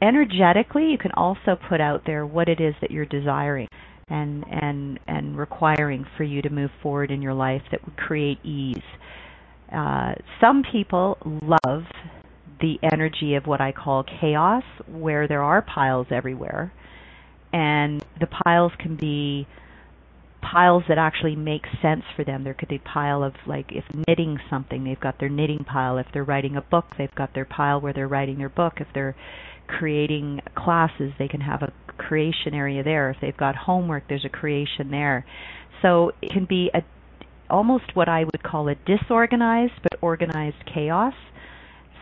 energetically 0.01 0.87
you 0.91 0.99
can 0.99 1.11
also 1.13 1.59
put 1.69 1.81
out 1.81 2.05
there 2.07 2.25
what 2.25 2.49
it 2.49 2.61
is 2.61 2.75
that 2.81 2.91
you're 2.91 3.05
desiring 3.05 3.69
and 4.11 4.45
and 4.51 4.99
and 5.07 5.39
requiring 5.39 6.05
for 6.17 6.25
you 6.25 6.43
to 6.43 6.51
move 6.51 6.71
forward 6.83 7.11
in 7.11 7.23
your 7.23 7.35
life 7.35 7.63
that 7.71 7.85
would 7.85 7.97
create 7.97 8.45
ease. 8.45 8.83
Uh, 9.73 10.15
some 10.41 10.63
people 10.71 11.17
love 11.25 11.85
the 12.61 12.79
energy 12.93 13.37
of 13.37 13.47
what 13.47 13.61
I 13.61 13.73
call 13.73 14.05
chaos, 14.21 14.65
where 14.89 15.27
there 15.27 15.43
are 15.43 15.63
piles 15.63 16.09
everywhere, 16.11 16.73
and 17.53 18.05
the 18.19 18.27
piles 18.27 18.73
can 18.79 18.97
be 18.97 19.47
piles 20.43 20.83
that 20.89 20.99
actually 20.99 21.37
make 21.37 21.63
sense 21.83 22.03
for 22.17 22.25
them. 22.25 22.45
There 22.45 22.55
could 22.55 22.69
be 22.69 22.77
a 22.77 22.89
pile 22.89 23.23
of 23.23 23.35
like 23.47 23.67
if 23.71 23.85
knitting 24.09 24.39
something, 24.49 24.85
they've 24.85 24.99
got 24.99 25.19
their 25.21 25.29
knitting 25.29 25.65
pile. 25.65 25.99
If 25.99 26.07
they're 26.13 26.25
writing 26.25 26.57
a 26.57 26.63
book, 26.63 26.87
they've 26.99 27.15
got 27.15 27.35
their 27.35 27.45
pile 27.45 27.81
where 27.81 27.93
they're 27.93 28.09
writing 28.09 28.39
their 28.39 28.49
book. 28.49 28.75
If 28.79 28.89
they're 28.95 29.15
creating 29.79 30.41
classes, 30.57 31.13
they 31.19 31.29
can 31.29 31.41
have 31.41 31.63
a 31.63 31.73
creation 31.99 32.55
area 32.55 32.83
there. 32.83 33.11
If 33.11 33.19
they've 33.21 33.37
got 33.37 33.57
homework, 33.57 34.05
there's 34.09 34.25
a 34.25 34.29
creation 34.29 34.91
there. 34.91 35.25
So 35.83 36.13
it 36.23 36.33
can 36.33 36.47
be 36.47 36.71
a 36.75 36.83
almost 37.51 37.85
what 37.95 38.09
I 38.09 38.25
would 38.25 38.43
call 38.45 38.69
a 38.69 38.75
disorganized 38.87 39.73
but 39.83 39.99
organized 40.03 40.65
chaos. 40.73 41.15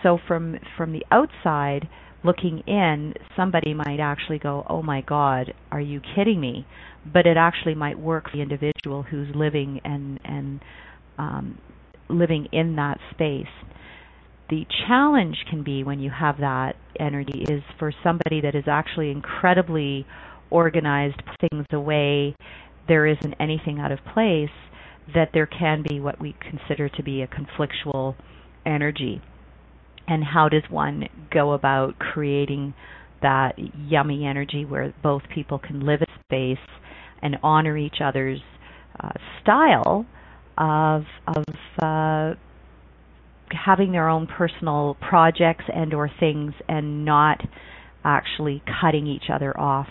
So 0.03 0.19
from 0.27 0.57
from 0.77 0.93
the 0.93 1.05
outside 1.11 1.89
looking 2.25 2.61
in, 2.67 3.15
somebody 3.37 3.75
might 3.75 4.01
actually 4.01 4.39
go, 4.39 4.67
"Oh 4.69 4.83
my 4.83 5.01
god, 5.03 5.53
are 5.71 5.81
you 5.81 6.01
kidding 6.15 6.41
me?" 6.41 6.67
But 7.13 7.27
it 7.27 7.37
actually 7.37 7.75
might 7.75 7.99
work 7.99 8.31
for 8.31 8.37
the 8.37 8.43
individual 8.43 9.03
who's 9.03 9.29
living 9.35 9.81
and 9.85 10.21
and 10.25 10.61
um, 11.19 11.59
living 12.09 12.47
in 12.53 12.77
that 12.77 12.99
space 13.13 13.47
the 14.51 14.67
challenge 14.87 15.37
can 15.51 15.63
be 15.63 15.85
when 15.85 16.01
you 16.01 16.11
have 16.11 16.39
that 16.39 16.75
energy 16.99 17.45
is 17.49 17.63
for 17.79 17.93
somebody 18.03 18.41
that 18.41 18.55
is 18.55 18.65
actually 18.67 19.11
incredibly 19.11 20.07
organized, 20.51 21.21
things 21.51 21.67
away, 21.73 22.35
there 22.89 23.07
isn't 23.07 23.35
anything 23.39 23.79
out 23.79 23.93
of 23.93 23.99
place, 24.15 24.49
that 25.15 25.31
there 25.35 25.47
can 25.47 25.85
be 25.87 26.01
what 26.01 26.21
we 26.21 26.35
consider 26.41 26.89
to 26.89 27.03
be 27.03 27.23
a 27.23 27.27
conflictual 27.29 28.15
energy. 28.65 29.21
And 30.07 30.25
how 30.25 30.49
does 30.49 30.63
one 30.71 31.09
go 31.31 31.53
about 31.53 31.99
creating 31.99 32.75
that 33.21 33.53
yummy 33.77 34.25
energy 34.25 34.65
where 34.65 34.95
both 35.03 35.23
people 35.35 35.59
can 35.59 35.85
live 35.85 36.01
in 36.01 36.07
space 36.25 36.65
and 37.21 37.37
honor 37.43 37.77
each 37.77 37.97
other's 38.03 38.41
uh, 39.03 39.11
style 39.43 40.07
of 40.57 41.05
of 41.27 41.45
uh, 41.83 42.35
having 43.53 43.93
their 43.93 44.09
own 44.09 44.27
personal 44.27 44.97
projects 45.01 45.65
and 45.75 45.95
or 45.95 46.11
things 46.21 46.53
and 46.69 47.05
not 47.05 47.41
actually 48.05 48.63
cutting 48.81 49.07
each 49.07 49.31
other 49.33 49.59
off 49.59 49.89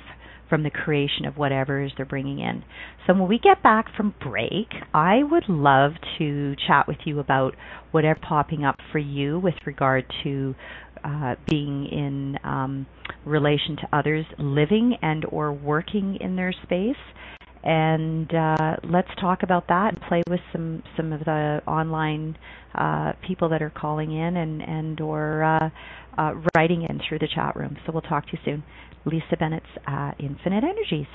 from 0.50 0.64
the 0.64 0.70
creation 0.70 1.26
of 1.26 1.38
whatever 1.38 1.84
is 1.84 1.92
they're 1.98 2.06
bringing 2.06 2.40
in. 2.40 2.64
So 3.06 3.14
when 3.14 3.28
we 3.28 3.40
get 3.40 3.62
back 3.62 3.94
from 3.96 4.16
break, 4.22 4.68
I 4.94 5.22
would 5.24 5.50
love 5.50 5.92
to 6.20 6.56
chat 6.68 6.88
with 6.88 6.98
you 7.06 7.20
about 7.20 7.56
whatever 7.92 8.20
popping 8.22 8.64
up 8.64 8.78
for 8.92 9.00
you 9.00 9.40
with 9.40 9.56
regard 9.66 10.06
to 10.24 10.56
uh, 11.04 11.36
being 11.50 11.86
in 11.86 12.38
um, 12.44 12.86
relation 13.26 13.76
to 13.78 13.98
others 13.98 14.26
living 14.38 14.98
and 15.02 15.26
or 15.26 15.52
working 15.52 16.18
in 16.22 16.36
their 16.36 16.54
space 16.64 16.96
and 17.64 18.34
uh, 18.34 18.76
let's 18.84 19.10
talk 19.20 19.44
about 19.44 19.68
that 19.68 19.94
and 19.94 20.02
play 20.08 20.24
with 20.30 20.40
some 20.52 20.84
some 20.96 21.14
of 21.14 21.20
the 21.22 21.62
online 21.68 22.38
uh, 22.76 23.14
people 23.26 23.50
that 23.50 23.62
are 23.62 23.70
calling 23.70 24.12
in 24.12 24.38
and 24.38 24.62
and 24.62 25.02
or 25.02 25.44
uh, 25.44 25.70
uh 26.18 26.34
writing 26.56 26.84
in 26.84 27.00
through 27.08 27.20
the 27.20 27.28
chat 27.34 27.56
room. 27.56 27.78
So 27.86 27.92
we'll 27.92 28.02
talk 28.02 28.26
to 28.28 28.32
you 28.34 28.40
soon. 28.46 28.64
Lisa 29.06 29.38
Bennett's 29.40 29.66
uh, 29.88 30.12
Infinite 30.20 30.64
Energies. 30.64 31.08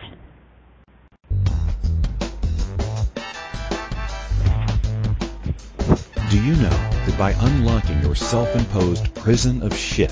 Do 6.30 6.42
you 6.42 6.54
know 6.54 6.70
that 6.70 7.14
by 7.18 7.32
unlocking 7.32 8.00
your 8.00 8.14
self-imposed 8.14 9.14
prison 9.16 9.62
of 9.62 9.76
shit, 9.76 10.11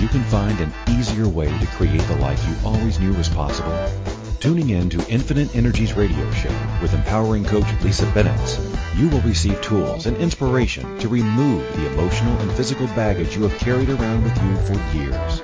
you 0.00 0.08
can 0.08 0.22
find 0.24 0.58
an 0.58 0.72
easier 0.88 1.28
way 1.28 1.46
to 1.46 1.66
create 1.66 2.00
the 2.00 2.16
life 2.16 2.42
you 2.48 2.54
always 2.66 2.98
knew 2.98 3.12
was 3.12 3.28
possible? 3.28 3.76
Tuning 4.40 4.70
in 4.70 4.88
to 4.88 5.06
Infinite 5.06 5.54
Energies 5.54 5.92
radio 5.92 6.30
show 6.30 6.48
with 6.80 6.94
empowering 6.94 7.44
coach 7.44 7.66
Lisa 7.82 8.10
Bennett, 8.14 8.58
you 8.96 9.06
will 9.10 9.20
receive 9.20 9.60
tools 9.60 10.06
and 10.06 10.16
inspiration 10.16 10.98
to 11.00 11.10
remove 11.10 11.62
the 11.76 11.86
emotional 11.88 12.38
and 12.38 12.50
physical 12.52 12.86
baggage 12.86 13.36
you 13.36 13.42
have 13.42 13.60
carried 13.60 13.90
around 13.90 14.24
with 14.24 14.42
you 14.42 14.56
for 14.64 14.96
years. 14.96 15.42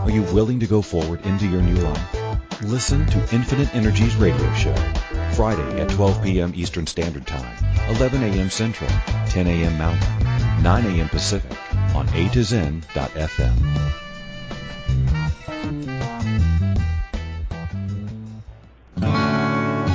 Are 0.00 0.10
you 0.10 0.22
willing 0.34 0.58
to 0.58 0.66
go 0.66 0.82
forward 0.82 1.24
into 1.24 1.46
your 1.46 1.62
new 1.62 1.76
life? 1.76 2.62
Listen 2.62 3.06
to 3.06 3.18
Infinite 3.32 3.72
Energies 3.76 4.16
radio 4.16 4.52
show 4.54 4.74
Friday 5.36 5.80
at 5.80 5.90
12 5.90 6.24
p.m. 6.24 6.52
Eastern 6.56 6.88
Standard 6.88 7.28
Time, 7.28 7.64
11 7.94 8.24
a.m. 8.24 8.50
Central, 8.50 8.90
10 9.28 9.46
a.m. 9.46 9.78
Mountain, 9.78 10.62
9 10.64 10.86
a.m. 10.86 11.08
Pacific 11.10 11.56
on 11.94 12.08
A 12.08 12.28
to 12.30 12.42
Zen.fm. 12.42 13.54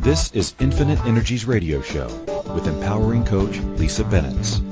This 0.00 0.32
is 0.32 0.54
Infinite 0.58 0.98
Energies 1.04 1.44
Radio 1.44 1.80
Show 1.82 2.06
with 2.54 2.66
empowering 2.66 3.22
coach 3.22 3.58
Lisa 3.76 4.02
Bennett. 4.02 4.62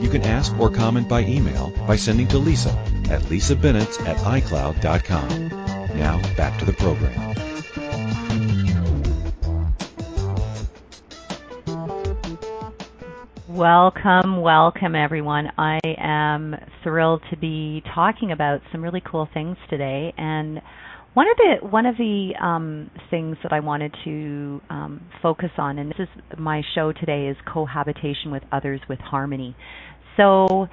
You 0.00 0.08
can 0.08 0.22
ask 0.22 0.58
or 0.58 0.70
comment 0.70 1.08
by 1.08 1.20
email 1.24 1.72
by 1.86 1.96
sending 1.96 2.28
to 2.28 2.38
Lisa 2.38 2.70
at 3.10 3.22
lisabennett 3.22 4.06
at 4.06 4.16
icloud.com. 4.18 5.48
Now 5.98 6.20
back 6.36 6.58
to 6.60 6.64
the 6.64 6.72
program. 6.72 7.34
Welcome, 13.48 14.40
welcome 14.40 14.94
everyone. 14.94 15.52
I 15.58 15.80
am 15.84 16.56
thrilled 16.82 17.22
to 17.30 17.36
be 17.36 17.82
talking 17.94 18.32
about 18.32 18.62
some 18.72 18.82
really 18.82 19.02
cool 19.04 19.28
things 19.34 19.58
today 19.68 20.14
and 20.16 20.62
one 21.14 21.26
of 21.28 21.36
the 21.36 21.66
one 21.66 21.86
of 21.86 21.96
the 21.96 22.32
um, 22.40 22.90
things 23.10 23.36
that 23.42 23.52
I 23.52 23.60
wanted 23.60 23.94
to 24.04 24.60
um, 24.70 25.00
focus 25.22 25.50
on, 25.58 25.78
and 25.78 25.90
this 25.90 25.98
is 26.00 26.08
my 26.38 26.62
show 26.74 26.92
today, 26.92 27.26
is 27.26 27.36
cohabitation 27.52 28.30
with 28.30 28.42
others 28.52 28.80
with 28.88 29.00
harmony. 29.00 29.56
So, 30.16 30.68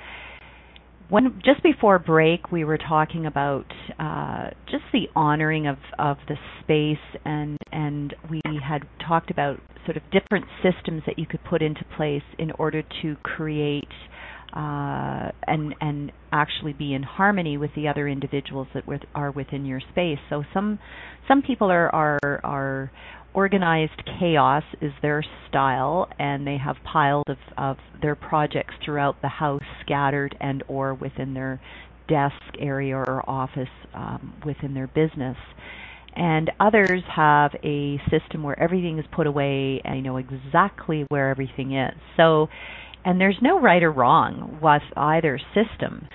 when 1.10 1.42
just 1.44 1.64
before 1.64 1.98
break, 1.98 2.52
we 2.52 2.64
were 2.64 2.78
talking 2.78 3.26
about 3.26 3.66
uh, 4.00 4.52
just 4.70 4.84
the 4.94 5.08
honoring 5.16 5.66
of 5.66 5.78
of 5.98 6.18
the 6.28 6.36
space, 6.62 7.20
and 7.26 7.58
and 7.72 8.14
we 8.30 8.42
had 8.62 8.84
talked 9.08 9.32
about 9.32 9.60
sort 9.86 9.98
of 9.98 10.04
different 10.12 10.46
systems 10.62 11.02
that 11.08 11.18
you 11.18 11.26
could 11.26 11.44
put 11.46 11.64
into 11.64 11.84
place 11.96 12.24
in 12.38 12.52
order 12.52 12.84
to 13.02 13.16
create 13.24 13.88
uh, 14.54 15.32
and 15.48 15.76
and 15.82 16.12
actually 16.32 16.74
be 16.74 16.94
in 16.94 17.04
harmony 17.04 17.58
with 17.58 17.72
the 17.76 17.88
other 17.88 18.08
individuals 18.08 18.68
that 18.74 18.88
with, 18.88 19.02
are 19.16 19.32
within 19.32 19.66
your 19.66 19.82
space. 19.92 20.20
So 20.30 20.44
some 20.54 20.80
some 21.28 21.42
people 21.42 21.70
are 21.70 21.94
are 21.94 22.20
are 22.44 22.92
organized 23.34 24.02
chaos 24.20 24.64
is 24.82 24.92
their 25.02 25.24
style 25.48 26.10
and 26.18 26.48
they 26.48 26.58
have 26.58 26.76
piles 26.92 27.24
of, 27.28 27.38
of 27.56 27.78
their 28.02 28.16
projects 28.16 28.74
throughout 28.84 29.22
the 29.22 29.28
house 29.28 29.62
scattered 29.82 30.36
and 30.42 30.64
or 30.68 30.96
within 30.96 31.36
their 31.36 31.62
desk 32.10 32.42
area 32.58 32.96
or 32.96 33.30
office 33.30 33.68
um, 33.94 34.34
within 34.44 34.74
their 34.74 34.88
business 34.88 35.38
and 36.16 36.50
others 36.60 37.04
have 37.16 37.52
a 37.64 38.02
system 38.10 38.42
where 38.42 38.60
everything 38.60 38.98
is 38.98 39.06
put 39.16 39.28
away 39.28 39.80
and 39.86 39.98
you 39.98 40.02
know 40.02 40.18
exactly 40.18 41.06
where 41.10 41.30
everything 41.30 41.76
is 41.76 41.94
so 42.16 42.48
and 43.08 43.22
there's 43.22 43.38
no 43.42 43.60
right 43.60 43.82
or 43.82 43.92
wrong 43.92 44.60
with 44.62 44.82
either 44.98 45.40
system. 45.56 46.10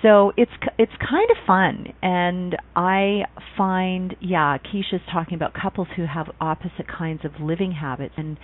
So 0.00 0.32
it's 0.36 0.52
it's 0.78 0.92
kind 1.00 1.28
of 1.28 1.36
fun, 1.44 1.92
and 2.00 2.56
I 2.76 3.22
find 3.56 4.14
yeah, 4.20 4.58
Keisha's 4.58 5.02
talking 5.12 5.34
about 5.34 5.54
couples 5.60 5.88
who 5.96 6.06
have 6.06 6.26
opposite 6.40 6.86
kinds 6.86 7.24
of 7.24 7.32
living 7.40 7.72
habits, 7.72 8.14
and 8.16 8.38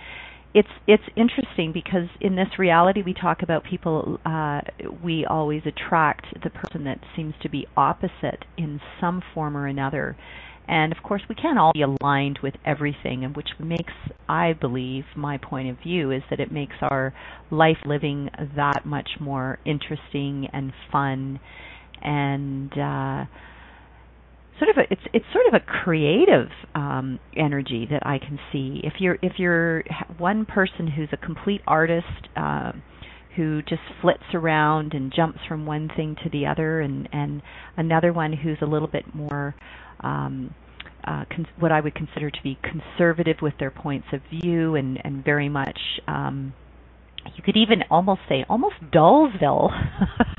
it's 0.53 0.67
it's 0.85 1.03
interesting 1.15 1.71
because 1.73 2.09
in 2.19 2.35
this 2.35 2.59
reality 2.59 3.01
we 3.05 3.13
talk 3.13 3.41
about 3.41 3.63
people 3.63 4.19
uh, 4.25 4.59
we 5.01 5.25
always 5.25 5.61
attract 5.65 6.25
the 6.43 6.49
person 6.49 6.83
that 6.83 6.99
seems 7.15 7.35
to 7.41 7.47
be 7.47 7.65
opposite 7.77 8.43
in 8.57 8.81
some 8.99 9.23
form 9.33 9.55
or 9.55 9.65
another 9.65 10.17
and 10.67 10.91
of 10.91 11.03
course, 11.03 11.21
we 11.29 11.35
can't 11.35 11.59
all 11.59 11.71
be 11.73 11.83
aligned 11.83 12.39
with 12.41 12.55
everything, 12.65 13.23
and 13.23 13.35
which 13.35 13.49
makes, 13.59 13.93
I 14.27 14.53
believe, 14.53 15.03
my 15.15 15.37
point 15.37 15.69
of 15.69 15.77
view 15.83 16.11
is 16.11 16.23
that 16.29 16.39
it 16.39 16.51
makes 16.51 16.75
our 16.81 17.13
life 17.51 17.77
living 17.85 18.29
that 18.55 18.85
much 18.85 19.09
more 19.19 19.59
interesting 19.65 20.47
and 20.51 20.73
fun, 20.91 21.39
and 22.01 22.71
uh, 22.73 23.25
sort 24.57 24.69
of 24.69 24.77
a, 24.77 24.91
it's 24.91 25.01
it's 25.13 25.25
sort 25.33 25.45
of 25.47 25.53
a 25.53 25.59
creative 25.83 26.49
um, 26.73 27.19
energy 27.37 27.87
that 27.91 28.05
I 28.05 28.17
can 28.17 28.39
see. 28.51 28.81
If 28.83 28.93
you're 28.99 29.17
if 29.21 29.33
you're 29.37 29.83
one 30.17 30.45
person 30.45 30.87
who's 30.87 31.09
a 31.11 31.17
complete 31.17 31.61
artist. 31.67 32.27
Uh, 32.35 32.71
who 33.35 33.61
just 33.63 33.81
flits 34.01 34.23
around 34.33 34.93
and 34.93 35.11
jumps 35.13 35.39
from 35.45 35.65
one 35.65 35.89
thing 35.93 36.15
to 36.23 36.29
the 36.29 36.45
other 36.45 36.79
and 36.79 37.09
and 37.11 37.41
another 37.75 38.13
one 38.13 38.31
who's 38.31 38.57
a 38.61 38.65
little 38.65 38.87
bit 38.87 39.13
more 39.13 39.53
um, 40.05 40.53
uh, 41.05 41.25
cons- 41.29 41.47
what 41.59 41.71
I 41.71 41.81
would 41.81 41.95
consider 41.95 42.29
to 42.29 42.43
be 42.43 42.57
conservative 42.61 43.37
with 43.41 43.53
their 43.59 43.71
points 43.71 44.07
of 44.13 44.21
view 44.29 44.75
and, 44.75 44.99
and 45.03 45.23
very 45.23 45.49
much, 45.49 45.79
um, 46.07 46.53
you 47.35 47.43
could 47.43 47.57
even 47.57 47.83
almost 47.89 48.21
say, 48.29 48.45
almost 48.49 48.75
Dullsville. 48.93 49.69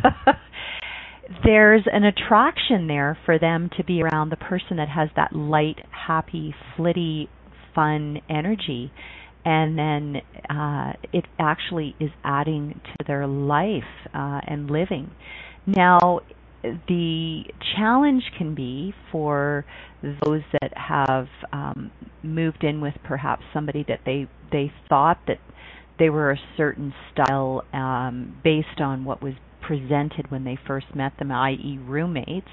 There's 1.44 1.83
an 1.92 2.05
attraction 2.05 2.87
there 2.87 3.18
for 3.26 3.38
them 3.38 3.70
to 3.76 3.85
be 3.85 4.02
around 4.02 4.31
the 4.31 4.37
person 4.37 4.76
that 4.76 4.88
has 4.88 5.09
that 5.16 5.35
light, 5.35 5.79
happy, 5.90 6.55
flitty, 6.76 7.29
fun 7.74 8.20
energy. 8.29 8.92
And 9.44 9.79
then 9.79 10.22
uh, 10.50 10.92
it 11.12 11.24
actually 11.38 11.94
is 12.00 12.11
adding 12.24 12.81
to 12.85 13.05
their 13.07 13.26
life 13.26 13.83
uh, 14.14 14.40
and 14.46 14.70
living. 14.70 15.11
Now, 15.66 16.20
the 16.88 17.42
challenge 17.76 18.22
can 18.38 18.55
be 18.55 18.94
for 19.12 19.64
those 20.02 20.42
that 20.61 20.72
have 20.76 21.29
um, 21.52 21.90
moved 22.22 22.64
in 22.64 22.81
with 22.81 22.94
perhaps 23.05 23.42
somebody 23.52 23.85
that 23.88 24.00
they 24.05 24.29
they 24.52 24.72
thought 24.88 25.18
that 25.26 25.38
they 25.98 26.11
were 26.11 26.31
a 26.31 26.38
certain 26.57 26.92
style 27.12 27.62
um, 27.72 28.37
based 28.44 28.81
on 28.81 29.05
what 29.05 29.22
was 29.22 29.35
presented 29.66 30.31
when 30.31 30.44
they 30.44 30.57
first 30.66 30.87
met 30.94 31.12
them, 31.18 31.33
i.e., 31.33 31.79
roommates. 31.85 32.46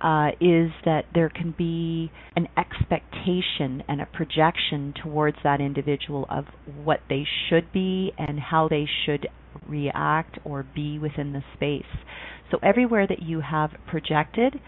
uh, 0.00 0.28
is 0.40 0.70
that 0.84 1.04
there 1.14 1.30
can 1.30 1.54
be 1.56 2.10
an 2.36 2.46
expectation 2.58 3.82
and 3.88 4.00
a 4.00 4.06
projection 4.06 4.92
towards 5.02 5.36
that 5.44 5.60
individual 5.60 6.26
of 6.28 6.44
what 6.82 7.00
they 7.08 7.24
should 7.48 7.72
be 7.72 8.12
and 8.18 8.38
how 8.38 8.68
they 8.68 8.86
should 9.06 9.26
react 9.66 10.38
or 10.44 10.62
be 10.74 10.98
within 10.98 11.32
the 11.32 11.42
space. 11.54 11.82
So 12.54 12.60
everywhere 12.62 13.04
that 13.08 13.20
you 13.20 13.40
have 13.40 13.72
projected 13.88 14.60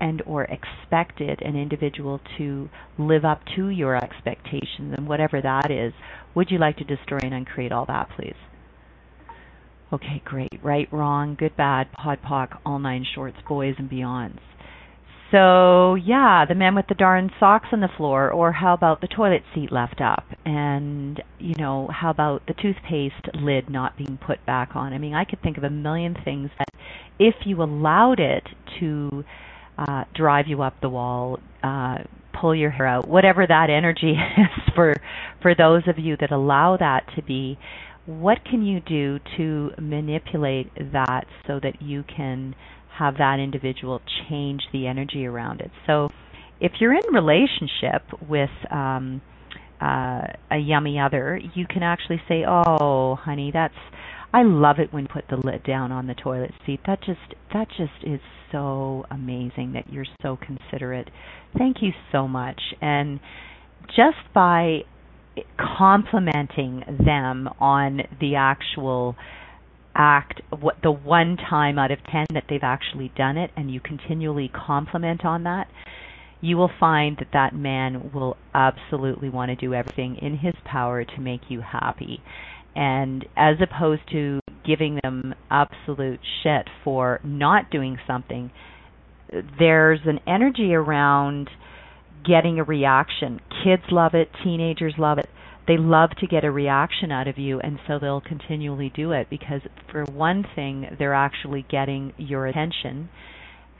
and 0.00 0.22
or 0.24 0.44
expected 0.44 1.42
an 1.42 1.56
individual 1.56 2.18
to 2.38 2.70
live 2.96 3.26
up 3.26 3.42
to 3.54 3.68
your 3.68 3.96
expectations 3.96 4.94
and 4.96 5.06
whatever 5.06 5.42
that 5.42 5.70
is, 5.70 5.92
would 6.34 6.50
you 6.50 6.56
like 6.56 6.78
to 6.78 6.84
destroy 6.84 7.18
and 7.22 7.34
uncreate 7.34 7.70
all 7.70 7.84
that, 7.84 8.08
please? 8.16 8.32
Okay, 9.92 10.22
great. 10.24 10.58
Right, 10.62 10.90
wrong, 10.90 11.36
good, 11.38 11.54
bad, 11.54 11.92
POD 11.92 12.22
POC, 12.22 12.48
all 12.64 12.78
nine 12.78 13.04
shorts, 13.14 13.36
boys 13.46 13.74
and 13.76 13.90
beyonds. 13.90 14.38
So, 15.30 15.96
yeah, 15.96 16.44
the 16.48 16.54
man 16.54 16.74
with 16.74 16.86
the 16.88 16.94
darn 16.94 17.30
socks 17.40 17.68
on 17.72 17.80
the 17.80 17.88
floor, 17.96 18.30
or 18.30 18.52
how 18.52 18.74
about 18.74 19.00
the 19.00 19.08
toilet 19.08 19.42
seat 19.54 19.72
left 19.72 20.00
up? 20.00 20.24
And, 20.44 21.20
you 21.38 21.54
know, 21.58 21.88
how 21.92 22.10
about 22.10 22.46
the 22.46 22.54
toothpaste 22.54 23.34
lid 23.34 23.68
not 23.68 23.96
being 23.96 24.18
put 24.24 24.44
back 24.46 24.76
on? 24.76 24.92
I 24.92 24.98
mean, 24.98 25.14
I 25.14 25.24
could 25.24 25.42
think 25.42 25.58
of 25.58 25.64
a 25.64 25.70
million 25.70 26.16
things 26.24 26.50
that 26.58 26.68
if 27.18 27.34
you 27.44 27.62
allowed 27.62 28.20
it 28.20 28.44
to 28.80 29.24
uh, 29.78 30.04
drive 30.14 30.46
you 30.46 30.62
up 30.62 30.80
the 30.80 30.88
wall, 30.88 31.40
uh, 31.62 31.98
pull 32.40 32.54
your 32.54 32.70
hair 32.70 32.86
out, 32.86 33.08
whatever 33.08 33.46
that 33.46 33.70
energy 33.70 34.12
is 34.38 34.74
for 34.74 34.94
for 35.42 35.54
those 35.54 35.82
of 35.88 35.98
you 35.98 36.16
that 36.20 36.30
allow 36.30 36.76
that 36.76 37.04
to 37.16 37.22
be, 37.22 37.58
what 38.06 38.44
can 38.44 38.62
you 38.64 38.80
do 38.80 39.18
to 39.36 39.70
manipulate 39.80 40.70
that 40.92 41.26
so 41.46 41.58
that 41.62 41.80
you 41.80 42.04
can 42.04 42.54
have 42.98 43.18
that 43.18 43.38
individual 43.40 44.00
change 44.28 44.62
the 44.72 44.86
energy 44.86 45.26
around 45.26 45.60
it? 45.60 45.70
So, 45.86 46.08
if 46.60 46.72
you're 46.80 46.94
in 46.94 47.12
relationship 47.12 48.02
with 48.28 48.50
um, 48.70 49.20
uh, 49.80 50.22
a 50.50 50.56
yummy 50.56 50.98
other, 50.98 51.40
you 51.54 51.66
can 51.66 51.82
actually 51.82 52.22
say, 52.28 52.44
"Oh, 52.46 53.16
honey, 53.16 53.50
that's 53.52 53.74
I 54.32 54.42
love 54.42 54.78
it 54.78 54.92
when 54.92 55.04
you 55.04 55.08
put 55.08 55.28
the 55.28 55.36
lid 55.36 55.64
down 55.64 55.92
on 55.92 56.06
the 56.06 56.14
toilet 56.14 56.52
seat. 56.64 56.80
That 56.86 57.00
just 57.02 57.34
that 57.52 57.68
just 57.76 58.04
is 58.04 58.20
so 58.52 59.04
amazing 59.10 59.72
that 59.72 59.92
you're 59.92 60.06
so 60.22 60.36
considerate. 60.36 61.10
Thank 61.58 61.78
you 61.82 61.92
so 62.12 62.28
much." 62.28 62.60
And 62.80 63.20
just 63.88 64.32
by 64.32 64.84
complimenting 65.58 66.84
them 67.04 67.48
on 67.60 68.02
the 68.20 68.36
actual 68.36 69.16
act 69.94 70.40
what 70.60 70.76
the 70.82 70.90
one 70.90 71.36
time 71.36 71.78
out 71.78 71.90
of 71.90 71.98
10 72.10 72.26
that 72.34 72.44
they've 72.48 72.62
actually 72.62 73.12
done 73.16 73.36
it 73.36 73.50
and 73.56 73.70
you 73.70 73.80
continually 73.80 74.50
compliment 74.54 75.24
on 75.24 75.44
that 75.44 75.68
you 76.40 76.56
will 76.56 76.70
find 76.78 77.16
that 77.18 77.28
that 77.32 77.54
man 77.54 78.10
will 78.12 78.36
absolutely 78.54 79.30
want 79.30 79.48
to 79.48 79.56
do 79.56 79.72
everything 79.72 80.16
in 80.20 80.36
his 80.36 80.54
power 80.64 81.04
to 81.04 81.20
make 81.20 81.42
you 81.48 81.60
happy 81.60 82.20
and 82.74 83.24
as 83.36 83.56
opposed 83.62 84.02
to 84.10 84.40
giving 84.66 84.98
them 85.02 85.34
absolute 85.50 86.20
shit 86.42 86.68
for 86.82 87.20
not 87.22 87.70
doing 87.70 87.96
something 88.06 88.50
there's 89.58 90.00
an 90.04 90.20
energy 90.26 90.74
around 90.74 91.48
getting 92.24 92.58
a 92.58 92.64
reaction. 92.64 93.40
Kids 93.62 93.82
love 93.90 94.14
it, 94.14 94.30
teenagers 94.42 94.94
love 94.98 95.18
it. 95.18 95.28
They 95.66 95.78
love 95.78 96.10
to 96.20 96.26
get 96.26 96.44
a 96.44 96.50
reaction 96.50 97.10
out 97.10 97.26
of 97.26 97.38
you, 97.38 97.58
and 97.60 97.78
so 97.86 97.98
they'll 97.98 98.20
continually 98.20 98.92
do 98.94 99.12
it 99.12 99.28
because, 99.30 99.62
for 99.90 100.04
one 100.04 100.44
thing, 100.54 100.94
they're 100.98 101.14
actually 101.14 101.64
getting 101.70 102.12
your 102.18 102.46
attention. 102.46 103.08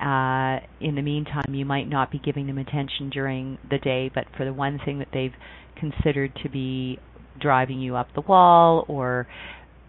Uh, 0.01 0.61
in 0.81 0.95
the 0.95 1.03
meantime, 1.03 1.55
you 1.55 1.65
might 1.65 1.89
not 1.89 2.11
be 2.11 2.19
giving 2.19 2.47
them 2.47 2.59
attention 2.59 3.11
during 3.11 3.59
the 3.71 3.79
day, 3.79 4.11
but 4.15 4.25
for 4.37 4.45
the 4.45 4.53
one 4.53 4.81
thing 4.85 4.99
that 4.99 5.09
they've 5.13 5.35
considered 5.77 6.33
to 6.43 6.49
be 6.49 6.99
driving 7.39 7.81
you 7.81 7.97
up 7.97 8.09
the 8.15 8.21
wall 8.23 8.85
or 8.89 9.27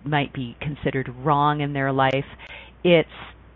might 0.04 0.34
be 0.34 0.56
considered 0.60 1.10
wrong 1.24 1.62
in 1.62 1.74
their 1.74 1.92
life, 1.92 2.26
it's 2.84 3.10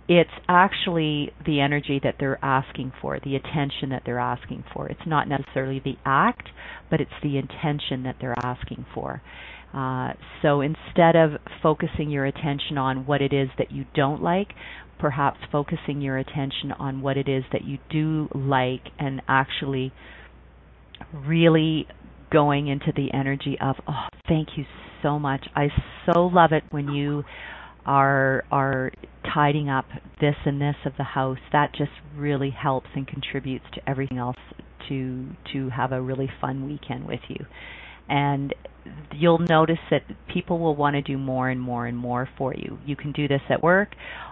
it's 0.09 0.31
actually 0.47 1.31
the 1.45 1.61
energy 1.61 1.99
that 2.03 2.15
they're 2.19 2.43
asking 2.43 2.91
for, 2.99 3.19
the 3.23 3.35
attention 3.35 3.89
that 3.91 4.01
they're 4.07 4.19
asking 4.19 4.63
for. 4.73 4.87
It's 4.87 5.05
not 5.05 5.29
necessarily 5.29 5.79
the 5.85 5.97
act, 6.03 6.49
but 6.89 6.99
it's 6.99 7.11
the 7.21 7.37
intention 7.37 8.01
that 8.03 8.15
they're 8.19 8.35
asking 8.43 8.87
for. 8.95 9.21
Uh, 9.71 10.13
so 10.41 10.61
instead 10.61 11.15
of 11.15 11.33
focusing 11.61 12.09
your 12.09 12.25
attention 12.25 12.79
on 12.79 13.05
what 13.05 13.21
it 13.21 13.31
is 13.31 13.49
that 13.59 13.71
you 13.71 13.85
don't 13.93 14.19
like, 14.19 14.47
perhaps 14.97 15.37
focusing 15.51 16.01
your 16.01 16.17
attention 16.17 16.71
on 16.79 17.01
what 17.03 17.15
it 17.15 17.29
is 17.29 17.43
that 17.51 17.63
you 17.63 17.77
do 17.91 18.27
like 18.33 18.81
and 18.97 19.21
actually 19.27 19.93
really 21.13 21.87
going 22.31 22.67
into 22.67 22.91
the 22.95 23.13
energy 23.13 23.57
of, 23.61 23.75
oh, 23.87 24.07
thank 24.27 24.49
you 24.57 24.65
so 25.03 25.19
much. 25.19 25.45
I 25.55 25.67
so 26.07 26.21
love 26.21 26.51
it 26.51 26.63
when 26.71 26.87
you 26.89 27.23
are 27.89 28.43
are 28.51 28.91
tidying 29.33 29.67
up 29.67 29.85
this 30.21 30.35
and 30.45 30.61
this 30.61 30.75
of 30.85 30.93
the 30.97 31.03
house, 31.03 31.39
that 31.51 31.73
just 31.73 31.91
really 32.15 32.51
helps 32.51 32.87
and 32.95 33.07
contributes 33.07 33.65
to 33.73 33.89
everything 33.89 34.19
else 34.19 34.37
to 34.87 35.25
to 35.51 35.69
have 35.69 35.91
a 35.91 35.99
really 35.99 36.29
fun 36.39 36.67
weekend 36.67 37.07
with 37.07 37.19
you. 37.27 37.45
And 38.07 38.53
you'll 39.15 39.39
notice 39.39 39.79
that 39.89 40.03
people 40.31 40.59
will 40.59 40.75
want 40.75 40.95
to 40.95 41.01
do 41.01 41.17
more 41.17 41.49
and 41.49 41.59
more 41.59 41.87
and 41.87 41.97
more 41.97 42.29
for 42.37 42.53
you. 42.53 42.77
You 42.85 42.95
can 42.95 43.11
do 43.11 43.27
this 43.27 43.41
at 43.49 43.63
work. 43.63 43.89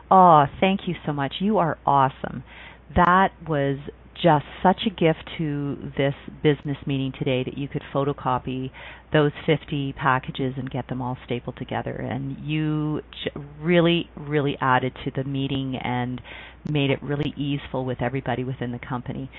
Oh, 0.09 0.45
thank 0.59 0.81
you 0.87 0.93
so 1.05 1.11
much. 1.11 1.35
You 1.39 1.57
are 1.57 1.77
awesome. 1.85 2.43
That 2.95 3.33
was 3.47 3.77
just 4.21 4.45
such 4.63 4.81
a 4.85 4.89
gift 4.89 5.29
to 5.37 5.91
this 5.97 6.13
business 6.43 6.77
meeting 6.85 7.13
today 7.17 7.43
that 7.43 7.57
you 7.57 7.67
could 7.67 7.83
photocopy 7.93 8.71
those 9.13 9.31
50 9.45 9.93
packages 9.93 10.53
and 10.57 10.69
get 10.69 10.87
them 10.87 11.01
all 11.01 11.17
stapled 11.25 11.57
together. 11.57 11.91
And 11.91 12.37
you 12.45 13.01
really, 13.61 14.09
really 14.15 14.57
added 14.59 14.93
to 15.05 15.11
the 15.15 15.23
meeting 15.23 15.77
and 15.81 16.21
made 16.69 16.89
it 16.89 17.01
really 17.01 17.33
easeful 17.37 17.85
with 17.85 18.01
everybody 18.01 18.43
within 18.43 18.71
the 18.71 18.79
company. 18.79 19.29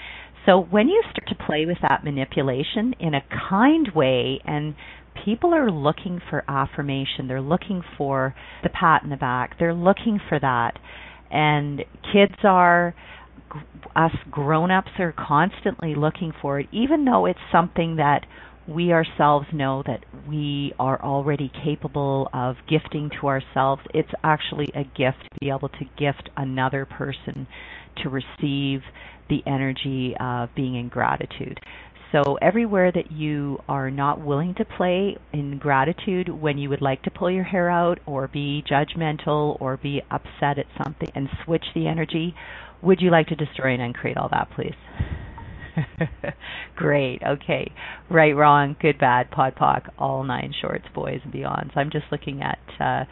So 0.47 0.59
when 0.59 0.89
you 0.89 1.03
start 1.11 1.29
to 1.29 1.45
play 1.47 1.67
with 1.67 1.79
that 1.83 2.05
manipulation 2.05 2.95
in 3.01 3.15
a 3.15 3.21
kind 3.51 3.89
way 3.95 4.41
and 4.45 4.75
people 5.25 5.55
are 5.55 5.71
looking 5.71 6.21
for 6.31 6.45
affirmation, 6.49 7.29
they're 7.29 7.41
looking 7.41 7.83
for 7.99 8.35
the 8.63 8.71
pat 8.71 9.03
in 9.03 9.11
the 9.11 9.17
back, 9.17 9.59
they're 9.59 9.75
looking 9.75 10.21
for 10.29 10.39
that. 10.41 10.79
And 11.31 11.85
kids 12.13 12.37
are 12.45 12.95
us 13.97 14.13
grown-ups 14.31 14.91
are 14.99 15.13
constantly 15.13 15.95
looking 15.95 16.33
for 16.41 16.61
it 16.61 16.69
even 16.73 17.05
though 17.05 17.27
it's 17.27 17.39
something 17.51 17.97
that 17.97 18.27
we 18.69 18.93
ourselves 18.93 19.47
know 19.53 19.83
that 19.87 20.05
we 20.29 20.75
are 20.79 21.03
already 21.03 21.51
capable 21.65 22.29
of 22.35 22.57
gifting 22.69 23.11
to 23.19 23.27
ourselves. 23.27 23.81
It's 23.95 24.11
actually 24.23 24.69
a 24.75 24.85
gift 24.85 25.23
to 25.23 25.39
be 25.41 25.49
able 25.49 25.71
to 25.71 25.85
gift 25.97 26.29
another 26.37 26.85
person 26.85 27.47
to 28.03 28.11
receive 28.11 28.83
the 29.31 29.43
energy 29.47 30.15
of 30.21 30.51
being 30.55 30.75
in 30.77 30.89
gratitude. 30.89 31.59
So 32.13 32.39
everywhere 32.41 32.91
that 32.93 33.13
you 33.13 33.59
are 33.69 33.91
not 33.91 34.21
willing 34.21 34.55
to 34.55 34.65
play 34.65 35.17
in 35.33 35.59
gratitude 35.59 36.29
when 36.29 36.57
you 36.57 36.71
would 36.71 36.81
like 36.81 37.03
to 37.03 37.11
pull 37.11 37.31
your 37.31 37.45
hair 37.45 37.69
out 37.69 37.99
or 38.07 38.29
be 38.29 38.65
judgmental 38.71 39.61
or 39.61 39.77
be 39.77 40.01
upset 40.11 40.59
at 40.59 40.67
something 40.83 41.11
and 41.15 41.29
switch 41.45 41.65
the 41.75 41.87
energy 41.87 42.35
would 42.83 43.01
you 43.01 43.11
like 43.11 43.29
to 43.29 43.37
destroy 43.37 43.73
and 43.75 43.83
uncreate 43.83 44.17
all 44.17 44.29
that, 44.31 44.49
please? 44.55 44.75
Great. 46.77 47.23
Okay. 47.23 47.73
Right, 48.11 48.35
wrong, 48.35 48.77
good, 48.81 48.99
bad, 48.99 49.31
POD 49.31 49.55
POC, 49.57 49.89
all 49.99 50.25
nine 50.25 50.53
shorts, 50.61 50.87
boys 50.95 51.21
and 51.25 51.33
beyonds. 51.33 51.77
I'm 51.77 51.91
just 51.91 52.07
looking 52.11 52.43
at. 52.43 52.59
Uh, 52.81 53.05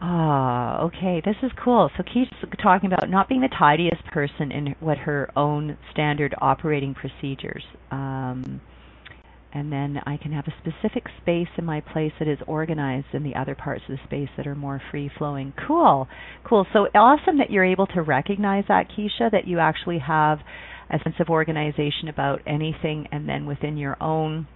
Ah, 0.00 0.80
okay, 0.82 1.20
this 1.24 1.34
is 1.42 1.50
cool. 1.64 1.90
So 1.96 2.04
Keisha's 2.04 2.48
talking 2.62 2.92
about 2.92 3.10
not 3.10 3.28
being 3.28 3.40
the 3.40 3.48
tidiest 3.48 4.04
person 4.06 4.52
in 4.52 4.74
what 4.78 4.96
her 4.98 5.28
own 5.36 5.76
standard 5.90 6.34
operating 6.40 6.94
procedures. 6.94 7.64
Um, 7.90 8.60
and 9.58 9.72
then 9.72 10.00
I 10.06 10.16
can 10.16 10.30
have 10.32 10.46
a 10.46 10.54
specific 10.60 11.04
space 11.20 11.48
in 11.58 11.64
my 11.64 11.80
place 11.80 12.12
that 12.20 12.28
is 12.28 12.38
organized 12.46 13.08
in 13.12 13.24
the 13.24 13.34
other 13.34 13.56
parts 13.56 13.82
of 13.88 13.96
the 13.96 14.04
space 14.04 14.28
that 14.36 14.46
are 14.46 14.54
more 14.54 14.80
free 14.92 15.10
flowing. 15.18 15.52
Cool, 15.66 16.06
cool. 16.44 16.64
So 16.72 16.86
awesome 16.94 17.38
that 17.38 17.50
you're 17.50 17.64
able 17.64 17.88
to 17.88 18.02
recognize 18.02 18.64
that, 18.68 18.86
Keisha, 18.90 19.32
that 19.32 19.48
you 19.48 19.58
actually 19.58 19.98
have 19.98 20.38
a 20.90 20.98
sense 21.02 21.16
of 21.18 21.28
organization 21.28 22.08
about 22.08 22.40
anything, 22.46 23.08
and 23.10 23.28
then 23.28 23.46
within 23.46 23.76
your 23.76 24.00
own 24.00 24.46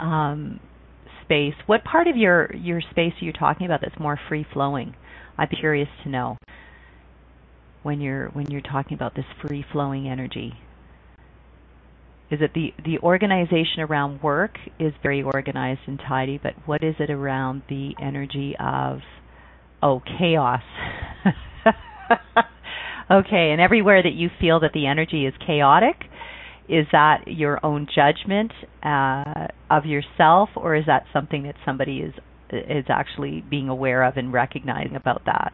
um, 0.00 0.60
space. 1.24 1.54
What 1.66 1.82
part 1.84 2.06
of 2.06 2.16
your 2.16 2.54
your 2.54 2.80
space 2.92 3.12
are 3.20 3.24
you 3.24 3.32
talking 3.32 3.66
about 3.66 3.80
that's 3.82 3.98
more 3.98 4.18
free 4.28 4.46
flowing? 4.52 4.94
I'd 5.36 5.50
be 5.50 5.56
curious 5.56 5.88
to 6.04 6.08
know 6.08 6.38
when 7.82 8.00
you're 8.00 8.28
when 8.28 8.46
you're 8.50 8.60
talking 8.60 8.94
about 8.94 9.16
this 9.16 9.24
free 9.44 9.64
flowing 9.72 10.08
energy 10.08 10.54
is 12.32 12.40
it 12.40 12.52
the 12.54 12.72
the 12.84 12.98
organization 12.98 13.80
around 13.80 14.22
work 14.22 14.56
is 14.80 14.92
very 15.02 15.22
organized 15.22 15.80
and 15.86 15.98
tidy, 15.98 16.40
but 16.42 16.54
what 16.66 16.82
is 16.82 16.94
it 16.98 17.10
around 17.10 17.62
the 17.68 17.92
energy 18.00 18.54
of 18.58 19.00
oh 19.82 20.00
chaos? 20.18 20.62
Okay, 23.12 23.50
and 23.50 23.60
everywhere 23.60 24.02
that 24.02 24.14
you 24.14 24.30
feel 24.40 24.60
that 24.60 24.72
the 24.72 24.86
energy 24.86 25.26
is 25.26 25.34
chaotic, 25.46 25.96
is 26.66 26.86
that 26.92 27.24
your 27.26 27.64
own 27.64 27.86
judgment 27.94 28.52
uh, 28.82 29.48
of 29.70 29.84
yourself, 29.84 30.48
or 30.56 30.74
is 30.76 30.84
that 30.86 31.04
something 31.12 31.42
that 31.42 31.56
somebody 31.64 31.98
is 31.98 32.14
is 32.50 32.84
actually 32.88 33.42
being 33.50 33.68
aware 33.68 34.02
of 34.04 34.16
and 34.16 34.32
recognizing 34.32 34.96
about 34.96 35.22
that? 35.26 35.52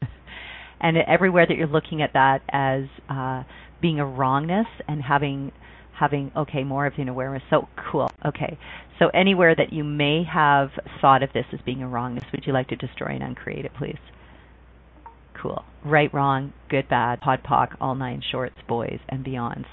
and 0.80 0.96
everywhere 0.96 1.46
that 1.46 1.56
you're 1.58 1.66
looking 1.66 2.00
at 2.00 2.14
that 2.14 2.40
as 2.50 2.84
uh, 3.10 3.42
being 3.82 4.00
a 4.00 4.06
wrongness 4.06 4.66
and 4.88 5.02
having 5.02 5.52
having 5.98 6.30
okay 6.36 6.64
more 6.64 6.86
of 6.86 6.94
an 6.98 7.08
awareness. 7.08 7.42
So 7.50 7.68
cool. 7.90 8.10
Okay, 8.24 8.58
so 8.98 9.08
anywhere 9.08 9.54
that 9.54 9.72
you 9.72 9.84
may 9.84 10.24
have 10.24 10.70
thought 11.00 11.22
of 11.22 11.32
this 11.32 11.46
as 11.52 11.60
being 11.64 11.82
a 11.82 11.88
wrongness, 11.88 12.24
would 12.32 12.46
you 12.46 12.52
like 12.52 12.68
to 12.68 12.76
destroy 12.76 13.08
and 13.08 13.22
uncreate 13.22 13.64
it, 13.64 13.72
please? 13.78 13.98
Cool. 15.40 15.64
Right, 15.84 16.12
wrong, 16.12 16.52
good, 16.70 16.88
bad, 16.88 17.20
pod, 17.20 17.40
poc, 17.48 17.76
all 17.80 17.94
nine 17.94 18.22
shorts, 18.30 18.56
boys, 18.66 18.98
and 19.08 19.24
beyonds. 19.24 19.66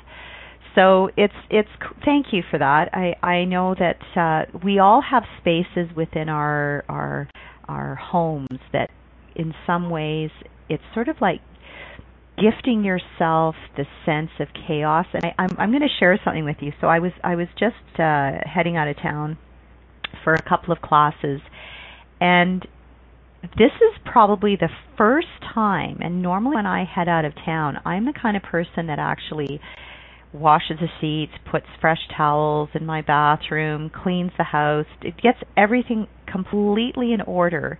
So 0.75 1.09
it's 1.15 1.33
it's 1.49 1.69
thank 2.03 2.27
you 2.31 2.41
for 2.49 2.57
that. 2.57 2.89
I 2.93 3.15
I 3.25 3.45
know 3.45 3.75
that 3.77 4.01
uh, 4.19 4.57
we 4.63 4.79
all 4.79 5.01
have 5.01 5.23
spaces 5.39 5.95
within 5.95 6.29
our 6.29 6.83
our 6.89 7.29
our 7.67 7.95
homes 7.95 8.59
that 8.71 8.89
in 9.35 9.53
some 9.67 9.89
ways 9.89 10.31
it's 10.69 10.83
sort 10.93 11.07
of 11.07 11.15
like 11.21 11.41
gifting 12.37 12.83
yourself 12.83 13.55
the 13.77 13.85
sense 14.05 14.31
of 14.39 14.47
chaos. 14.67 15.05
And 15.13 15.25
I, 15.25 15.33
I'm 15.37 15.55
I'm 15.57 15.71
going 15.71 15.81
to 15.81 15.95
share 15.99 16.19
something 16.23 16.45
with 16.45 16.57
you. 16.61 16.71
So 16.81 16.87
I 16.87 16.99
was 16.99 17.11
I 17.23 17.35
was 17.35 17.47
just 17.59 17.99
uh 17.99 18.39
heading 18.45 18.75
out 18.75 18.87
of 18.87 18.97
town 18.97 19.37
for 20.23 20.33
a 20.33 20.41
couple 20.41 20.73
of 20.73 20.81
classes. 20.81 21.41
And 22.19 22.65
this 23.57 23.71
is 23.75 23.99
probably 24.05 24.55
the 24.55 24.69
first 24.97 25.27
time 25.53 25.97
and 25.99 26.21
normally 26.21 26.55
when 26.55 26.65
I 26.65 26.85
head 26.85 27.09
out 27.09 27.25
of 27.25 27.33
town 27.45 27.77
I'm 27.85 28.05
the 28.05 28.13
kind 28.13 28.37
of 28.37 28.43
person 28.43 28.87
that 28.87 28.99
actually 28.99 29.59
washes 30.31 30.77
the 30.79 30.87
seats, 31.01 31.33
puts 31.51 31.65
fresh 31.81 31.99
towels 32.15 32.69
in 32.73 32.85
my 32.85 33.01
bathroom, 33.01 33.91
cleans 33.93 34.31
the 34.37 34.45
house, 34.45 34.85
it 35.01 35.15
gets 35.21 35.37
everything 35.57 36.07
completely 36.25 37.11
in 37.11 37.21
order 37.21 37.79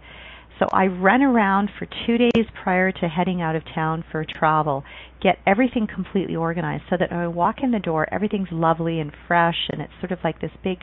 so 0.59 0.67
I 0.71 0.85
run 0.87 1.21
around 1.21 1.69
for 1.79 1.87
two 2.05 2.17
days 2.17 2.45
prior 2.63 2.91
to 2.91 3.07
heading 3.07 3.41
out 3.41 3.55
of 3.55 3.63
town 3.73 4.03
for 4.11 4.23
travel, 4.23 4.83
get 5.21 5.37
everything 5.47 5.87
completely 5.87 6.35
organized 6.35 6.83
so 6.89 6.97
that 6.99 7.11
when 7.11 7.19
I 7.19 7.27
walk 7.27 7.57
in 7.63 7.71
the 7.71 7.79
door, 7.79 8.07
everything's 8.13 8.49
lovely 8.51 8.99
and 8.99 9.11
fresh, 9.27 9.67
and 9.71 9.81
it's 9.81 9.93
sort 9.99 10.11
of 10.11 10.19
like 10.23 10.41
this 10.41 10.51
big, 10.63 10.79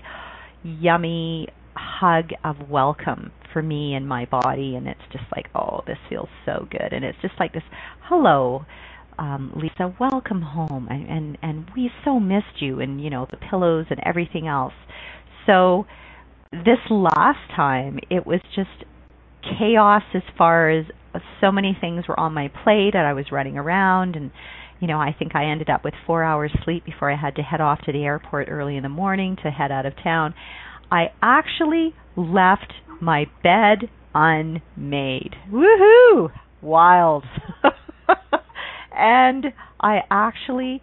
yummy 0.63 1.49
hug 1.77 2.31
of 2.45 2.69
welcome 2.69 3.31
for 3.53 3.63
me 3.63 3.95
and 3.95 4.09
my 4.09 4.25
body. 4.27 4.75
And 4.75 4.89
it's 4.89 5.01
just 5.13 5.25
like, 5.35 5.47
oh, 5.55 5.83
this 5.87 5.99
feels 6.09 6.29
so 6.45 6.67
good. 6.71 6.93
And 6.93 7.05
it's 7.05 7.19
just 7.23 7.35
like 7.39 7.53
this, 7.53 7.63
hello. 8.03 8.65
Um, 9.19 9.53
Lisa, 9.55 9.95
welcome 10.01 10.41
home, 10.41 10.89
and, 10.89 11.07
and 11.07 11.39
and 11.43 11.71
we 11.77 11.91
so 12.07 12.19
missed 12.19 12.61
you, 12.61 12.81
and 12.81 13.05
you 13.05 13.11
know 13.11 13.27
the 13.31 13.37
pillows 13.37 13.85
and 13.91 14.01
everything 14.07 14.47
else. 14.47 14.73
So 15.45 15.85
this 16.53 16.79
last 16.89 17.39
time, 17.55 17.99
it 18.09 18.27
was 18.27 18.41
just 18.55 18.71
chaos 19.43 20.03
as 20.15 20.23
far 20.37 20.71
as 20.71 20.87
so 21.41 21.51
many 21.51 21.77
things 21.81 22.07
were 22.09 22.19
on 22.19 22.33
my 22.33 22.49
plate 22.63 22.95
and 22.95 23.07
I 23.07 23.13
was 23.13 23.27
running 23.33 23.57
around 23.59 24.17
and 24.17 24.31
you 24.81 24.89
know, 24.89 24.99
I 24.99 25.15
think 25.17 25.37
I 25.37 25.51
ended 25.51 25.69
up 25.69 25.85
with 25.85 25.93
4 26.07 26.25
hours 26.25 26.51
sleep 26.65 26.87
before 26.87 27.13
I 27.13 27.17
had 27.17 27.37
to 27.37 27.43
head 27.43 27.61
off 27.61 27.83
to 27.83 27.93
the 27.93 28.03
airport 28.03 28.49
early 28.51 28.79
in 28.79 28.83
the 28.83 28.89
morning 28.89 29.37
to 29.43 29.51
head 29.51 29.71
out 29.71 29.85
of 29.85 29.93
town. 30.03 30.35
I 30.91 31.09
actually 31.23 31.95
left 32.17 32.73
my 33.01 33.27
bed 33.43 33.91
unmade. 34.15 35.35
Woohoo! 35.53 36.33
Wild. 36.63 37.25
and 38.97 39.47
I 39.81 40.01
actually 40.11 40.81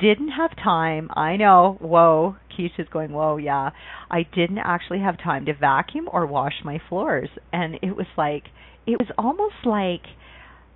didn't 0.00 0.30
have 0.30 0.56
time. 0.56 1.10
I 1.14 1.36
know. 1.36 1.78
Whoa. 1.80 2.36
Keisha's 2.56 2.88
going, 2.92 3.12
whoa, 3.12 3.36
yeah. 3.36 3.70
I 4.10 4.22
didn't 4.34 4.58
actually 4.58 5.00
have 5.00 5.18
time 5.18 5.46
to 5.46 5.54
vacuum 5.54 6.08
or 6.12 6.26
wash 6.26 6.54
my 6.64 6.80
floors. 6.88 7.28
And 7.52 7.76
it 7.82 7.96
was 7.96 8.06
like, 8.16 8.44
it 8.86 8.98
was 8.98 9.08
almost 9.16 9.54
like 9.64 10.02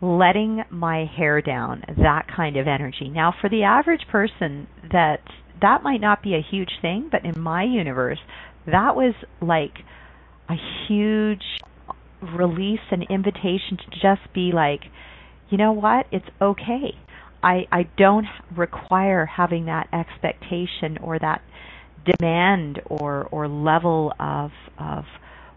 letting 0.00 0.62
my 0.70 1.04
hair 1.04 1.40
down, 1.40 1.82
that 1.98 2.26
kind 2.34 2.56
of 2.56 2.66
energy. 2.66 3.08
Now, 3.08 3.34
for 3.40 3.48
the 3.48 3.62
average 3.64 4.06
person, 4.10 4.66
that 4.92 5.20
that 5.62 5.82
might 5.82 6.00
not 6.00 6.22
be 6.22 6.34
a 6.34 6.42
huge 6.50 6.70
thing, 6.82 7.08
but 7.10 7.24
in 7.24 7.40
my 7.40 7.64
universe, 7.64 8.18
that 8.66 8.94
was 8.96 9.14
like 9.40 9.74
a 10.48 10.54
huge 10.86 11.42
release 12.20 12.80
and 12.90 13.06
invitation 13.08 13.76
to 13.78 13.90
just 13.90 14.32
be 14.34 14.52
like, 14.52 14.80
you 15.50 15.58
know 15.58 15.72
what? 15.72 16.06
It's 16.10 16.26
okay. 16.40 16.94
I 17.44 17.66
I 17.70 17.82
don't 17.98 18.26
require 18.56 19.26
having 19.26 19.66
that 19.66 19.88
expectation 19.92 20.98
or 21.02 21.18
that 21.18 21.42
demand 22.04 22.80
or 22.86 23.28
or 23.30 23.46
level 23.48 24.12
of 24.18 24.50
of 24.78 25.04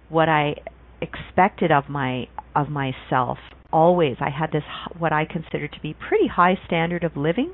what 0.10 0.30
I 0.30 0.56
expected 1.02 1.72
of 1.72 1.90
my 1.90 2.28
of 2.56 2.70
myself. 2.70 3.38
Always 3.72 4.18
I 4.20 4.30
had 4.30 4.52
this 4.52 4.64
what 5.00 5.14
I 5.14 5.26
considered 5.26 5.72
to 5.74 5.80
be 5.82 5.94
pretty 5.94 6.28
high 6.28 6.60
standard 6.68 7.04
of 7.06 7.16
living 7.16 7.54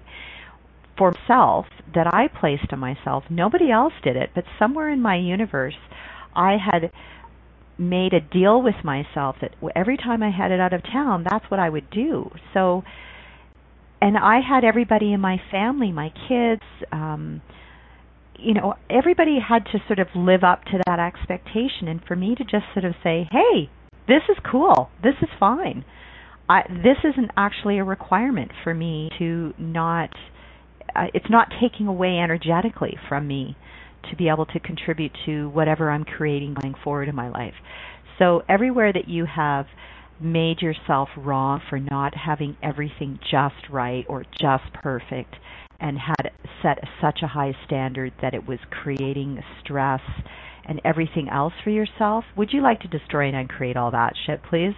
for 0.98 1.12
myself 1.12 1.66
that 1.96 2.08
I 2.14 2.28
placed 2.28 2.72
on 2.74 2.80
myself. 2.80 3.24
Nobody 3.30 3.72
else 3.72 3.94
did 4.04 4.16
it 4.16 4.32
but 4.34 4.46
somewhere 4.58 4.90
in 4.90 5.02
my 5.02 5.16
universe 5.18 5.78
I 6.36 6.58
had 6.58 6.92
made 7.78 8.14
a 8.14 8.22
deal 8.22 8.62
with 8.62 8.84
myself 8.84 9.36
that 9.42 9.54
every 9.76 9.98
time 9.98 10.24
I 10.24 10.32
headed 10.32 10.60
out 10.60 10.74
of 10.74 10.84
town 10.84 11.26
that's 11.30 11.50
what 11.52 11.60
I 11.60 11.70
would 11.70 11.90
do. 11.92 12.32
So 12.54 12.84
and 14.04 14.18
I 14.18 14.42
had 14.42 14.66
everybody 14.66 15.14
in 15.14 15.22
my 15.22 15.38
family, 15.50 15.94
my 15.94 16.12
kids, 16.28 16.62
um, 16.92 17.42
you 18.38 18.54
know, 18.54 18.74
everybody 18.90 19.38
had 19.40 19.64
to 19.72 19.80
sort 19.88 20.00
of 20.00 20.08
live 20.14 20.44
up 20.44 20.66
to 20.66 20.82
that 20.86 21.00
expectation. 21.00 21.88
And 21.88 22.02
for 22.06 22.18
me 22.18 22.36
to 22.36 22.44
just 22.44 22.66
sort 22.74 22.84
of 22.84 22.96
say, 23.02 23.30
hey, 23.32 23.70
this 24.10 24.24
is 24.28 24.36
cool, 24.52 24.90
this 25.02 25.14
is 25.22 25.30
fine. 25.40 25.86
I, 26.50 26.64
this 26.68 26.98
isn't 27.06 27.32
actually 27.38 27.78
a 27.78 27.86
requirement 27.86 28.52
for 28.66 28.74
me 28.74 29.10
to 29.20 29.54
not, 29.58 30.10
uh, 30.94 31.06
it's 31.14 31.30
not 31.30 31.48
taking 31.62 31.88
away 31.88 32.20
energetically 32.20 32.98
from 33.08 33.26
me 33.26 33.56
to 34.10 34.18
be 34.18 34.28
able 34.28 34.48
to 34.48 34.60
contribute 34.60 35.14
to 35.26 35.48
whatever 35.52 35.90
I'm 35.90 36.04
creating 36.04 36.58
going 36.62 36.76
forward 36.84 37.08
in 37.08 37.16
my 37.16 37.30
life. 37.30 37.54
So 38.20 38.42
everywhere 38.50 38.92
that 38.92 39.08
you 39.08 39.26
have 39.34 39.66
made 40.20 40.62
yourself 40.62 41.10
wrong 41.18 41.62
for 41.70 41.80
not 41.80 42.14
having 42.16 42.58
everything 42.62 43.20
just 43.30 43.70
right 43.70 44.06
or 44.08 44.24
just 44.40 44.74
perfect 44.74 45.36
and 45.80 45.98
had 45.98 46.32
set 46.62 46.80
such 47.02 47.20
a 47.22 47.28
high 47.28 47.54
standard 47.66 48.14
that 48.22 48.34
it 48.34 48.48
was 48.48 48.60
creating 48.72 49.44
stress 49.62 50.02
and 50.66 50.82
everything 50.86 51.28
else 51.30 51.54
for 51.64 51.70
yourself, 51.70 52.24
would 52.38 52.54
you 52.54 52.62
like 52.62 52.80
to 52.80 52.88
destroy 52.88 53.28
and 53.28 53.36
uncreate 53.36 53.76
all 53.76 53.92
that 53.92 54.14
shit, 54.26 54.42
please? 54.50 54.74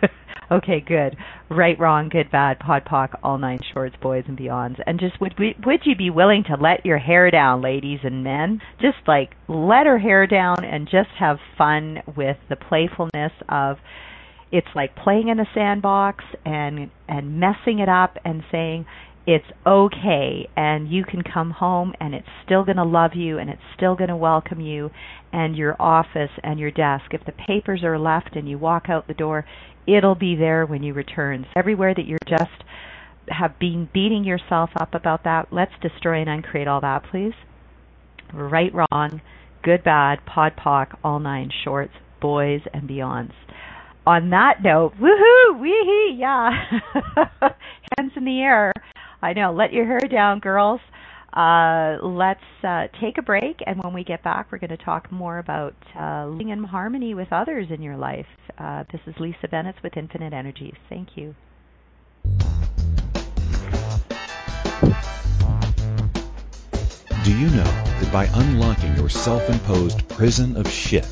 okay, 0.50 0.80
good. 0.80 1.16
Right, 1.50 1.78
wrong, 1.78 2.08
good, 2.08 2.30
bad, 2.30 2.58
pod, 2.58 2.84
poc, 2.90 3.18
all 3.22 3.36
nine 3.36 3.60
shorts, 3.74 3.96
boys 4.00 4.24
and 4.28 4.38
beyonds. 4.38 4.80
And 4.86 4.98
just 4.98 5.20
would 5.20 5.34
we, 5.38 5.54
would 5.66 5.80
you 5.84 5.94
be 5.94 6.08
willing 6.08 6.44
to 6.44 6.56
let 6.60 6.86
your 6.86 6.98
hair 6.98 7.30
down, 7.30 7.60
ladies 7.60 8.00
and 8.02 8.24
men? 8.24 8.60
Just 8.80 9.06
like 9.06 9.32
let 9.46 9.86
her 9.86 9.98
hair 9.98 10.26
down 10.26 10.64
and 10.64 10.86
just 10.86 11.10
have 11.18 11.36
fun 11.58 11.98
with 12.16 12.38
the 12.48 12.56
playfulness 12.56 13.32
of 13.48 13.76
it's 14.52 14.66
like 14.74 14.96
playing 14.96 15.28
in 15.28 15.38
a 15.38 15.46
sandbox 15.54 16.24
and 16.44 16.90
and 17.08 17.38
messing 17.38 17.78
it 17.78 17.88
up 17.88 18.16
and 18.24 18.42
saying 18.50 18.86
it's 19.26 19.46
okay 19.66 20.48
and 20.56 20.90
you 20.90 21.04
can 21.04 21.22
come 21.22 21.50
home 21.50 21.92
and 22.00 22.14
it's 22.14 22.26
still 22.44 22.64
going 22.64 22.78
to 22.78 22.84
love 22.84 23.12
you 23.14 23.38
and 23.38 23.50
it's 23.50 23.62
still 23.76 23.94
going 23.94 24.08
to 24.08 24.16
welcome 24.16 24.60
you 24.60 24.90
and 25.32 25.56
your 25.56 25.80
office 25.80 26.30
and 26.42 26.58
your 26.58 26.70
desk. 26.70 27.04
If 27.12 27.24
the 27.26 27.32
papers 27.32 27.84
are 27.84 27.98
left 27.98 28.34
and 28.34 28.48
you 28.48 28.58
walk 28.58 28.86
out 28.88 29.06
the 29.06 29.14
door 29.14 29.44
it'll 29.86 30.14
be 30.14 30.36
there 30.36 30.66
when 30.66 30.82
you 30.82 30.94
return. 30.94 31.44
So 31.44 31.52
everywhere 31.56 31.94
that 31.94 32.06
you're 32.06 32.18
just 32.28 32.64
have 33.28 33.58
been 33.58 33.88
beating 33.92 34.24
yourself 34.24 34.70
up 34.80 34.94
about 34.94 35.22
that 35.24 35.52
let's 35.52 35.72
destroy 35.80 36.20
and 36.20 36.28
uncreate 36.28 36.66
all 36.66 36.80
that 36.80 37.04
please. 37.10 37.34
Right 38.32 38.72
wrong 38.74 39.20
good 39.62 39.84
bad 39.84 40.24
pod 40.24 40.54
poc 40.56 40.96
all 41.04 41.20
nine 41.20 41.50
shorts 41.64 41.92
boys 42.20 42.62
and 42.72 42.88
beyonds 42.88 43.32
on 44.06 44.30
that 44.30 44.62
note, 44.62 44.94
woohoo, 45.00 45.60
wee 45.60 46.16
yeah. 46.18 46.50
Hands 47.98 48.12
in 48.16 48.24
the 48.24 48.40
air. 48.40 48.72
I 49.22 49.32
know. 49.32 49.52
Let 49.52 49.72
your 49.72 49.86
hair 49.86 50.00
down, 50.10 50.40
girls. 50.40 50.80
Uh, 51.32 51.98
let's 52.02 52.40
uh, 52.64 52.88
take 53.00 53.16
a 53.18 53.22
break, 53.22 53.60
and 53.64 53.82
when 53.84 53.92
we 53.92 54.02
get 54.02 54.22
back, 54.24 54.50
we're 54.50 54.58
going 54.58 54.76
to 54.76 54.84
talk 54.84 55.12
more 55.12 55.38
about 55.38 55.76
uh, 55.98 56.26
living 56.26 56.48
in 56.48 56.64
harmony 56.64 57.14
with 57.14 57.28
others 57.30 57.68
in 57.70 57.82
your 57.82 57.96
life. 57.96 58.26
Uh, 58.58 58.84
this 58.90 59.00
is 59.06 59.14
Lisa 59.20 59.46
Bennett 59.48 59.76
with 59.82 59.96
Infinite 59.96 60.32
Energies. 60.32 60.74
Thank 60.88 61.10
you. 61.16 61.34
Do 67.22 67.38
you 67.38 67.50
know 67.50 67.64
that 67.64 68.10
by 68.12 68.28
unlocking 68.34 68.96
your 68.96 69.08
self 69.08 69.48
imposed 69.48 70.08
prison 70.08 70.56
of 70.56 70.68
shit, 70.68 71.06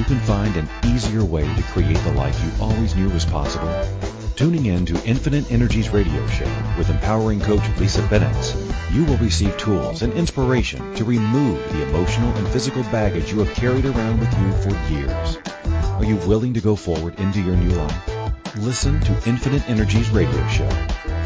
you 0.00 0.06
can 0.06 0.20
find 0.20 0.56
an 0.56 0.66
easier 0.86 1.22
way 1.22 1.42
to 1.56 1.62
create 1.64 1.98
the 2.04 2.12
life 2.12 2.42
you 2.42 2.50
always 2.64 2.96
knew 2.96 3.10
was 3.10 3.26
possible? 3.26 3.68
Tuning 4.36 4.66
in 4.66 4.86
to 4.86 5.04
Infinite 5.04 5.50
Energies 5.50 5.90
radio 5.90 6.26
show 6.28 6.48
with 6.78 6.88
empowering 6.88 7.40
coach 7.40 7.62
Lisa 7.78 8.02
Bennett, 8.08 8.56
you 8.92 9.04
will 9.04 9.18
receive 9.18 9.56
tools 9.58 10.02
and 10.02 10.12
inspiration 10.14 10.94
to 10.94 11.04
remove 11.04 11.62
the 11.72 11.82
emotional 11.82 12.32
and 12.36 12.48
physical 12.48 12.82
baggage 12.84 13.32
you 13.32 13.38
have 13.40 13.54
carried 13.54 13.84
around 13.84 14.18
with 14.18 14.32
you 14.38 14.52
for 14.62 14.70
years. 14.92 15.38
Are 15.96 16.04
you 16.04 16.16
willing 16.28 16.54
to 16.54 16.60
go 16.60 16.74
forward 16.74 17.20
into 17.20 17.40
your 17.40 17.56
new 17.56 17.70
life? 17.70 18.56
Listen 18.56 18.98
to 19.00 19.12
Infinite 19.28 19.68
Energies 19.68 20.10
radio 20.10 20.46
show 20.48 20.68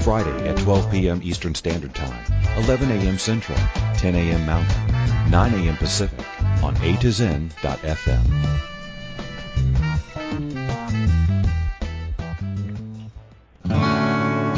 Friday 0.03 0.49
at 0.49 0.59
12 0.59 0.91
p.m. 0.91 1.21
Eastern 1.23 1.55
Standard 1.55 1.95
Time, 1.95 2.25
11 2.65 2.91
a.m. 2.91 3.19
Central, 3.19 3.59
10 3.97 4.15
a.m. 4.15 4.45
Mountain, 4.45 5.31
9 5.31 5.55
a.m. 5.55 5.77
Pacific 5.77 6.25
on 6.63 6.77
A 6.83 6.97
to 6.99 7.11
Zen.fm. 7.11 8.65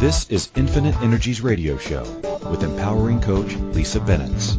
This 0.00 0.24
is 0.30 0.48
Infinite 0.56 0.96
Energies 1.02 1.42
Radio 1.42 1.76
Show 1.76 2.04
with 2.50 2.62
empowering 2.62 3.20
coach 3.20 3.54
Lisa 3.74 4.00
Bennett. 4.00 4.56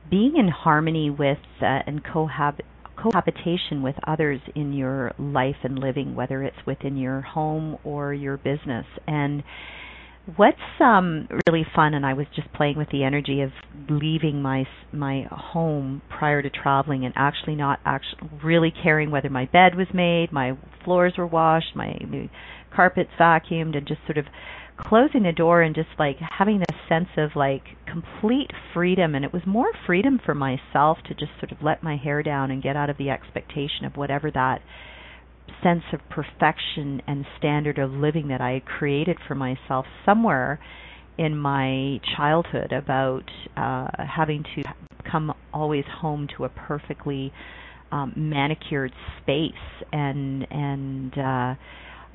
being 0.09 0.37
in 0.37 0.47
harmony 0.47 1.11
with 1.11 1.37
uh, 1.61 1.81
and 1.85 2.03
cohab- 2.03 2.61
cohabitation 2.95 3.83
with 3.83 3.95
others 4.07 4.39
in 4.55 4.73
your 4.73 5.13
life 5.19 5.57
and 5.63 5.77
living, 5.77 6.15
whether 6.15 6.41
it's 6.41 6.65
within 6.65 6.97
your 6.97 7.21
home 7.21 7.77
or 7.83 8.13
your 8.13 8.37
business. 8.37 8.85
And 9.07 9.43
What's 10.37 10.57
um 10.79 11.27
really 11.47 11.65
fun 11.75 11.93
and 11.93 12.05
I 12.05 12.13
was 12.13 12.27
just 12.33 12.51
playing 12.53 12.77
with 12.77 12.87
the 12.91 13.03
energy 13.03 13.41
of 13.41 13.51
leaving 13.89 14.41
my 14.41 14.65
my 14.93 15.27
home 15.29 16.01
prior 16.09 16.41
to 16.41 16.49
traveling 16.49 17.03
and 17.03 17.13
actually 17.17 17.55
not 17.55 17.79
actually 17.85 18.29
really 18.41 18.71
caring 18.71 19.11
whether 19.11 19.29
my 19.29 19.45
bed 19.51 19.75
was 19.75 19.87
made, 19.93 20.31
my 20.31 20.57
floors 20.85 21.15
were 21.17 21.27
washed, 21.27 21.75
my 21.75 22.29
carpets 22.73 23.09
vacuumed 23.19 23.75
and 23.75 23.85
just 23.85 23.99
sort 24.05 24.17
of 24.17 24.25
closing 24.77 25.23
the 25.23 25.33
door 25.33 25.61
and 25.61 25.75
just 25.75 25.89
like 25.99 26.17
having 26.19 26.59
this 26.59 26.77
sense 26.87 27.09
of 27.17 27.31
like 27.35 27.63
complete 27.85 28.51
freedom. 28.73 29.15
And 29.15 29.25
it 29.25 29.33
was 29.33 29.43
more 29.45 29.71
freedom 29.85 30.21
for 30.25 30.33
myself 30.33 30.99
to 31.09 31.13
just 31.13 31.31
sort 31.39 31.51
of 31.51 31.61
let 31.61 31.83
my 31.83 31.97
hair 31.97 32.23
down 32.23 32.49
and 32.49 32.63
get 32.63 32.77
out 32.77 32.89
of 32.89 32.97
the 32.97 33.09
expectation 33.09 33.85
of 33.85 33.97
whatever 33.97 34.31
that 34.31 34.61
sense 35.61 35.83
of 35.93 35.99
perfection 36.09 37.01
and 37.07 37.25
standard 37.37 37.79
of 37.79 37.91
living 37.91 38.27
that 38.29 38.41
I 38.41 38.51
had 38.51 38.65
created 38.65 39.17
for 39.27 39.35
myself 39.35 39.85
somewhere 40.05 40.59
in 41.17 41.37
my 41.37 41.99
childhood 42.17 42.71
about 42.71 43.23
uh, 43.55 43.87
having 43.97 44.43
to 44.55 44.63
come 45.09 45.33
always 45.53 45.85
home 46.01 46.27
to 46.37 46.45
a 46.45 46.49
perfectly 46.49 47.31
um, 47.91 48.13
manicured 48.15 48.91
space. 49.21 49.51
And 49.91 50.47
and 50.49 51.17
uh, 51.17 51.55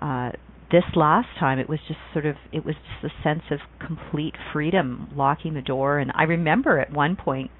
uh, 0.04 0.32
this 0.70 0.84
last 0.96 1.28
time 1.38 1.58
it 1.58 1.68
was 1.68 1.78
just 1.86 2.00
sort 2.12 2.26
of 2.26 2.36
it 2.52 2.64
was 2.64 2.74
just 2.74 3.12
a 3.12 3.22
sense 3.22 3.42
of 3.50 3.60
complete 3.86 4.34
freedom 4.52 5.08
locking 5.14 5.54
the 5.54 5.62
door. 5.62 5.98
And 5.98 6.10
I 6.14 6.24
remember 6.24 6.78
at 6.78 6.92
one 6.92 7.16
point 7.16 7.50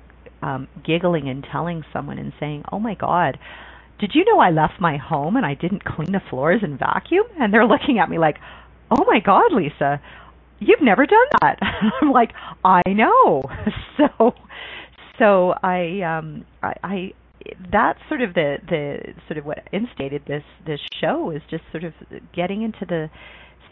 um 0.41 0.69
giggling 0.85 1.29
and 1.29 1.45
telling 1.51 1.83
someone 1.93 2.17
and 2.17 2.33
saying 2.39 2.63
oh 2.71 2.79
my 2.79 2.95
god 2.95 3.37
did 3.99 4.13
you 4.15 4.25
know 4.25 4.39
I 4.39 4.51
left 4.51 4.81
my 4.81 4.97
home 4.97 5.37
and 5.37 5.45
I 5.45 5.55
didn't 5.55 5.85
clean 5.85 6.13
the 6.13 6.21
floors 6.31 6.61
and 6.63 6.79
vacuum? 6.79 7.25
And 7.39 7.53
they're 7.53 7.67
looking 7.67 7.99
at 7.99 8.09
me 8.09 8.19
like, 8.19 8.37
oh 8.91 9.05
my 9.07 9.21
God, 9.25 9.53
Lisa, 9.53 10.01
you've 10.61 10.83
never 10.83 11.07
done 11.07 11.27
that. 11.43 11.59
I'm 12.03 12.11
like, 12.11 12.31
I 12.65 12.83
know. 12.87 13.43
So, 13.99 14.33
so 15.19 15.55
I, 15.61 16.03
um, 16.03 16.45
I, 16.63 16.73
I, 16.85 17.13
that's 17.73 17.99
sort 18.09 18.23
of 18.23 18.35
the 18.35 18.59
the 18.69 18.99
sort 19.27 19.39
of 19.39 19.45
what 19.45 19.59
instated 19.73 20.23
this 20.29 20.45
this 20.67 20.79
show 21.01 21.33
is 21.33 21.43
just 21.51 21.65
sort 21.73 21.83
of 21.83 21.93
getting 22.33 22.63
into 22.63 22.87
the 22.87 23.11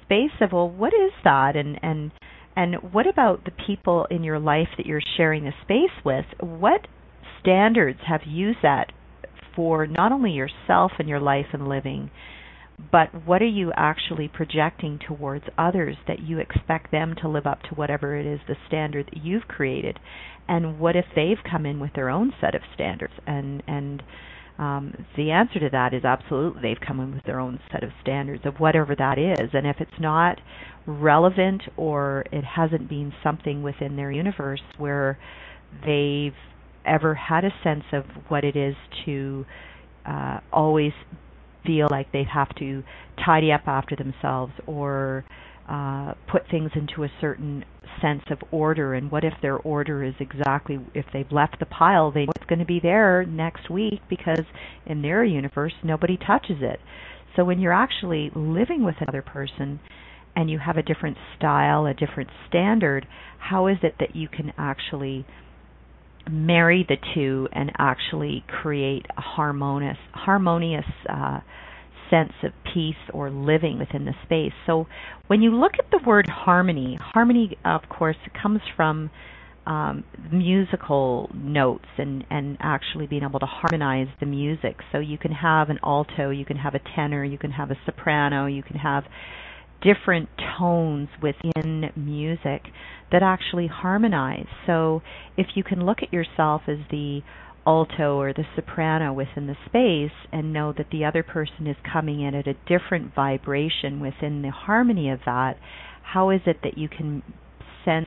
space 0.03 0.35
of 0.41 0.51
well, 0.53 0.69
what 0.69 0.93
is 0.93 1.13
that, 1.23 1.55
and 1.55 1.79
and 1.83 2.11
and 2.57 2.93
what 2.93 3.07
about 3.07 3.45
the 3.45 3.53
people 3.67 4.07
in 4.11 4.25
your 4.25 4.41
life 4.41 4.69
that 4.77 4.87
you're 4.87 5.03
sharing 5.17 5.45
the 5.45 5.53
space 5.63 6.05
with? 6.05 6.25
What 6.41 6.89
standards 7.41 8.01
have 8.09 8.23
you 8.27 8.53
set 8.61 8.91
for 9.57 9.87
not 9.87 10.13
only 10.13 10.31
yourself 10.31 10.93
and 10.99 11.09
your 11.09 11.21
life 11.21 11.47
and 11.53 11.67
living, 11.67 12.11
but 12.93 13.27
what 13.27 13.41
are 13.41 13.47
you 13.47 13.73
actually 13.75 14.29
projecting 14.29 14.99
towards 14.99 15.45
others 15.57 15.97
that 16.07 16.21
you 16.21 16.39
expect 16.39 16.91
them 16.91 17.15
to 17.23 17.29
live 17.29 17.47
up 17.47 17.63
to 17.63 17.75
whatever 17.75 18.17
it 18.17 18.27
is 18.27 18.41
the 18.47 18.57
standard 18.69 19.07
that 19.07 19.25
you've 19.25 19.49
created? 19.49 19.99
And 20.47 20.79
what 20.79 20.95
if 20.95 21.07
they've 21.15 21.43
come 21.51 21.65
in 21.65 21.81
with 21.81 21.95
their 21.95 22.11
own 22.11 22.33
set 22.41 22.55
of 22.55 22.61
standards? 22.75 23.15
And 23.27 23.63
and 23.67 24.03
um, 24.59 25.05
the 25.17 25.31
answer 25.33 25.59
to 25.61 25.69
that 25.71 25.93
is 25.93 26.05
absolutely 26.05 26.63
they've 26.63 26.87
come 26.87 27.01
in 27.01 27.15
with 27.15 27.25
their 27.25 27.41
own 27.41 27.61
set 27.71 27.83
of 27.83 27.91
standards 28.03 28.45
of 28.45 28.57
whatever 28.59 28.95
that 28.95 29.19
is. 29.19 29.51
And 29.53 29.67
if 29.67 29.77
it's 29.81 30.01
not 30.01 30.39
relevant 30.87 31.63
or 31.77 32.25
it 32.33 32.45
hasn't 32.45 32.89
been 32.89 33.13
something 33.23 33.63
within 33.63 33.97
their 33.97 34.11
universe 34.11 34.63
where 34.79 35.19
they've 35.85 36.33
ever 36.87 37.15
had 37.15 37.45
a 37.45 37.51
sense 37.63 37.85
of 37.93 38.05
what 38.29 38.45
it 38.45 38.57
is 38.57 38.75
to 39.05 39.45
uh, 40.07 40.41
always 40.53 40.93
feel 41.65 41.89
like 41.91 42.11
they 42.13 42.25
have 42.33 42.55
to 42.57 42.83
tidy 43.25 43.53
up 43.53 43.63
after 43.67 43.97
themselves 43.97 44.53
or 44.67 45.25
uh, 45.69 46.15
put 46.31 46.43
things 46.51 46.71
into 46.75 47.03
a 47.03 47.09
certain 47.21 47.65
sense 48.01 48.23
of 48.31 48.39
order. 48.53 48.95
And 48.95 49.11
what 49.11 49.25
if 49.25 49.35
their 49.43 49.57
order 49.57 50.05
is 50.05 50.15
exactly 50.21 50.79
if 50.95 51.07
they've 51.13 51.31
left 51.33 51.59
the 51.59 51.67
pile 51.67 52.13
they 52.13 52.25
know 52.25 52.33
it's 52.37 52.47
going 52.47 52.61
to 52.61 52.65
be 52.65 52.81
there 52.81 53.25
next 53.27 53.69
week 53.69 54.01
because 54.09 54.45
in 54.87 55.03
their 55.03 55.25
universe 55.25 55.73
nobody 55.83 56.17
touches 56.17 56.59
it. 56.61 56.79
So 57.35 57.45
when 57.45 57.59
you're 57.59 57.73
actually 57.73 58.31
living 58.35 58.85
with 58.85 58.97
another 59.01 59.23
person 59.23 59.81
and 60.37 60.51
you 60.51 60.59
have 60.59 60.77
a 60.77 60.83
different 60.83 61.17
style 61.37 61.87
a 61.87 61.95
different 61.95 62.29
standard 62.49 63.07
how 63.39 63.67
is 63.67 63.79
it 63.83 63.95
that 63.99 64.15
you 64.15 64.29
can 64.29 64.53
actually 64.59 65.27
marry 66.31 66.85
the 66.89 66.97
two 67.15 67.49
and 67.53 67.73
actually 67.79 68.45
create 68.49 69.07
a 69.17 69.21
harmonious 69.21 69.99
harmonious 70.13 70.85
uh, 71.09 71.41
sense 72.11 72.33
of 72.43 72.53
peace 72.73 72.95
or 73.13 73.31
living 73.31 73.79
within 73.79 74.05
the 74.05 74.15
space. 74.25 74.53
So 74.67 74.87
when 75.27 75.43
you 75.43 75.51
look 75.51 75.73
at 75.79 75.91
the 75.91 76.01
word 76.07 76.29
harmony, 76.29 76.99
harmony, 77.01 77.57
of 77.65 77.83
course, 77.89 78.17
comes 78.41 78.61
from 78.77 79.11
um, 79.67 80.05
musical 80.33 81.29
notes 81.35 81.87
and, 81.99 82.25
and 82.31 82.57
actually 82.61 83.07
being 83.07 83.25
able 83.25 83.41
to 83.41 83.47
harmonize 83.47 84.07
the 84.21 84.27
music. 84.27 84.77
So 84.93 84.99
you 84.99 85.19
can 85.19 85.33
have 85.33 85.71
an 85.71 85.81
alto, 85.83 86.31
you 86.31 86.45
can 86.45 86.57
have 86.57 86.75
a 86.75 86.81
tenor, 86.95 87.25
you 87.25 87.39
can 87.39 87.51
have 87.51 87.71
a 87.71 87.77
soprano, 87.85 88.47
you 88.47 88.63
can 88.63 88.77
have 88.77 89.05
different 89.83 90.29
tones 90.59 91.09
within 91.23 91.91
music 91.97 92.63
that 93.13 93.23
actually 93.23 93.67
harmonize. 93.67 94.47
So 94.67 95.03
if 95.37 95.47
you 95.55 95.63
can 95.63 95.85
look 95.85 95.99
at 96.03 96.13
yourself 96.13 96.63
as 96.67 96.79
the 96.91 97.21
alto 97.67 98.19
or 98.19 98.33
the 98.33 98.45
soprano 98.55 99.13
within 99.13 99.47
the 99.47 99.57
space 99.67 100.17
and 100.33 100.53
know 100.53 100.73
that 100.77 100.87
the 100.93 101.05
other 101.05 101.23
person 101.23 101.67
is 101.67 101.77
coming 101.93 102.21
in 102.21 102.35
at 102.35 102.47
a 102.47 102.55
different 102.69 103.15
vibration 103.15 104.01
within 104.01 104.43
the 104.43 104.51
harmony 104.51 105.11
of 105.11 105.19
that, 105.27 105.59
how 106.03 106.31
is 106.31 106.41
it 106.47 106.59
that 106.63 106.79
you 106.79 106.89
can 106.89 107.23
sense 107.85 108.07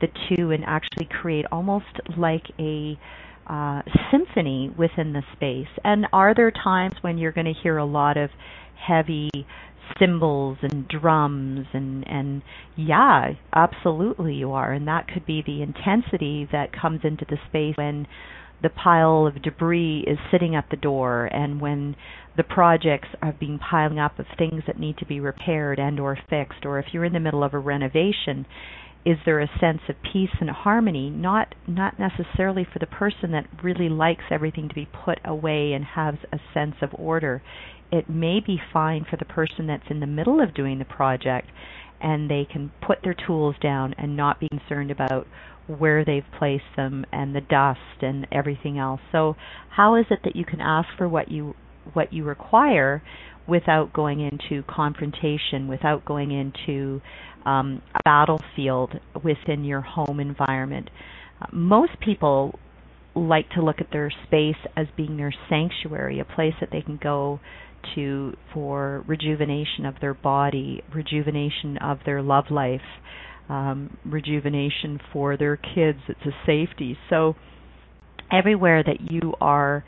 the 0.00 0.08
two 0.28 0.50
and 0.50 0.64
actually 0.66 1.08
create 1.20 1.46
almost 1.50 1.86
like 2.18 2.44
a 2.58 2.98
uh, 3.46 3.80
symphony 4.10 4.72
within 4.76 5.12
the 5.14 5.22
space? 5.34 5.72
And 5.84 6.06
are 6.12 6.34
there 6.34 6.50
times 6.50 6.94
when 7.00 7.16
you're 7.16 7.32
going 7.32 7.52
to 7.52 7.60
hear 7.62 7.78
a 7.78 7.84
lot 7.84 8.16
of 8.18 8.30
heavy 8.86 9.30
cymbals 9.98 10.58
and 10.62 10.86
drums 10.88 11.66
and 11.72 12.06
and 12.08 12.42
yeah 12.76 13.30
absolutely 13.54 14.34
you 14.34 14.52
are. 14.52 14.72
And 14.72 14.86
that 14.88 15.08
could 15.08 15.26
be 15.26 15.42
the 15.44 15.62
intensity 15.62 16.48
that 16.52 16.72
comes 16.72 17.00
into 17.04 17.24
the 17.28 17.38
space 17.48 17.76
when 17.76 18.06
the 18.62 18.70
pile 18.70 19.26
of 19.26 19.42
debris 19.42 20.04
is 20.06 20.18
sitting 20.30 20.54
at 20.54 20.66
the 20.70 20.76
door 20.76 21.26
and 21.32 21.60
when 21.60 21.96
the 22.36 22.44
projects 22.44 23.08
are 23.20 23.32
being 23.32 23.58
piling 23.58 23.98
up 23.98 24.18
of 24.18 24.26
things 24.38 24.62
that 24.66 24.78
need 24.78 24.96
to 24.98 25.06
be 25.06 25.18
repaired 25.18 25.78
and 25.78 25.98
or 25.98 26.16
fixed. 26.30 26.64
Or 26.64 26.78
if 26.78 26.86
you're 26.92 27.04
in 27.04 27.12
the 27.12 27.20
middle 27.20 27.42
of 27.42 27.54
a 27.54 27.58
renovation 27.58 28.46
is 29.04 29.18
there 29.24 29.40
a 29.40 29.50
sense 29.60 29.80
of 29.88 29.96
peace 30.12 30.30
and 30.40 30.50
harmony? 30.50 31.10
Not 31.10 31.54
not 31.66 31.98
necessarily 31.98 32.64
for 32.70 32.78
the 32.78 32.86
person 32.86 33.32
that 33.32 33.48
really 33.62 33.88
likes 33.88 34.24
everything 34.30 34.68
to 34.68 34.74
be 34.74 34.88
put 35.04 35.18
away 35.24 35.72
and 35.72 35.84
has 35.84 36.14
a 36.32 36.38
sense 36.54 36.76
of 36.82 36.90
order 36.94 37.42
it 37.92 38.08
may 38.08 38.40
be 38.40 38.58
fine 38.72 39.04
for 39.08 39.16
the 39.16 39.24
person 39.26 39.66
that's 39.66 39.90
in 39.90 40.00
the 40.00 40.06
middle 40.06 40.40
of 40.40 40.54
doing 40.54 40.78
the 40.78 40.84
project 40.84 41.48
and 42.00 42.28
they 42.28 42.46
can 42.50 42.72
put 42.84 42.98
their 43.04 43.14
tools 43.14 43.54
down 43.62 43.94
and 43.98 44.16
not 44.16 44.40
be 44.40 44.48
concerned 44.48 44.90
about 44.90 45.26
where 45.66 46.04
they've 46.04 46.24
placed 46.38 46.64
them 46.74 47.04
and 47.12 47.36
the 47.36 47.40
dust 47.40 48.02
and 48.02 48.26
everything 48.32 48.78
else. 48.78 49.00
So 49.12 49.36
how 49.70 49.94
is 49.94 50.06
it 50.10 50.20
that 50.24 50.34
you 50.34 50.44
can 50.44 50.60
ask 50.60 50.88
for 50.98 51.08
what 51.08 51.30
you 51.30 51.54
what 51.94 52.12
you 52.12 52.24
require 52.24 53.02
without 53.46 53.92
going 53.92 54.20
into 54.20 54.62
confrontation, 54.64 55.68
without 55.68 56.04
going 56.04 56.30
into 56.30 57.00
um, 57.44 57.82
a 57.94 58.00
battlefield 58.04 58.94
within 59.22 59.64
your 59.64 59.80
home 59.80 60.18
environment? 60.18 60.90
Most 61.52 61.92
people 62.00 62.58
like 63.14 63.50
to 63.50 63.62
look 63.62 63.80
at 63.80 63.90
their 63.92 64.10
space 64.26 64.56
as 64.76 64.86
being 64.96 65.16
their 65.16 65.34
sanctuary, 65.48 66.20
a 66.20 66.24
place 66.24 66.54
that 66.60 66.70
they 66.72 66.80
can 66.80 66.98
go 67.02 67.40
to 67.94 68.34
for 68.52 69.04
rejuvenation 69.06 69.86
of 69.86 69.94
their 70.00 70.14
body, 70.14 70.82
rejuvenation 70.94 71.78
of 71.78 71.98
their 72.04 72.22
love 72.22 72.46
life, 72.50 72.80
um, 73.48 73.96
rejuvenation 74.04 75.00
for 75.12 75.36
their 75.36 75.56
kids. 75.56 75.98
It's 76.08 76.26
a 76.26 76.46
safety. 76.46 76.96
So 77.10 77.36
everywhere 78.32 78.82
that 78.82 79.10
you 79.10 79.34
are 79.40 79.84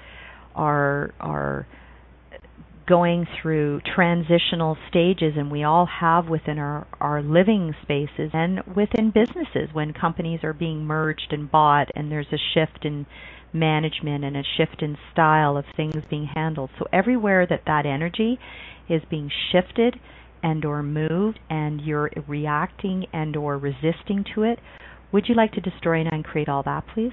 are 0.55 1.15
are 1.21 1.67
going 2.87 3.27
through 3.41 3.81
transitional 3.95 4.77
stages 4.91 5.33
and 5.37 5.51
we 5.51 5.65
all 5.65 5.89
have 6.01 6.29
within 6.29 6.59
our, 6.59 6.87
our 7.01 7.23
living 7.23 7.75
spaces 7.83 8.31
and 8.35 8.61
within 8.77 9.11
businesses 9.11 9.71
when 9.73 9.93
companies 9.93 10.41
are 10.43 10.53
being 10.53 10.85
merged 10.85 11.29
and 11.31 11.51
bought 11.51 11.89
and 11.97 12.13
there's 12.13 12.27
a 12.33 12.37
shift 12.53 12.85
in 12.85 13.07
management 13.55 14.25
and 14.25 14.37
a 14.37 14.43
shift 14.57 14.83
in 14.83 14.99
style 15.13 15.57
of 15.57 15.65
things 15.77 15.95
being 16.11 16.29
handled. 16.35 16.71
So 16.79 16.87
everywhere 16.93 17.47
that 17.49 17.63
that 17.67 17.87
energy 17.87 18.39
is 18.89 19.03
being 19.09 19.31
shifted 19.53 19.97
and 20.43 20.65
or 20.65 20.83
moved 20.83 21.39
and 21.49 21.81
you're 21.81 22.11
reacting 22.29 23.07
and 23.13 23.37
or 23.37 23.57
resisting 23.57 24.25
to 24.35 24.43
it, 24.43 24.59
would 25.13 25.29
you 25.29 25.35
like 25.35 25.53
to 25.53 25.61
destroy 25.61 26.01
and 26.01 26.25
create 26.25 26.49
all 26.49 26.63
that, 26.65 26.85
please? 26.93 27.13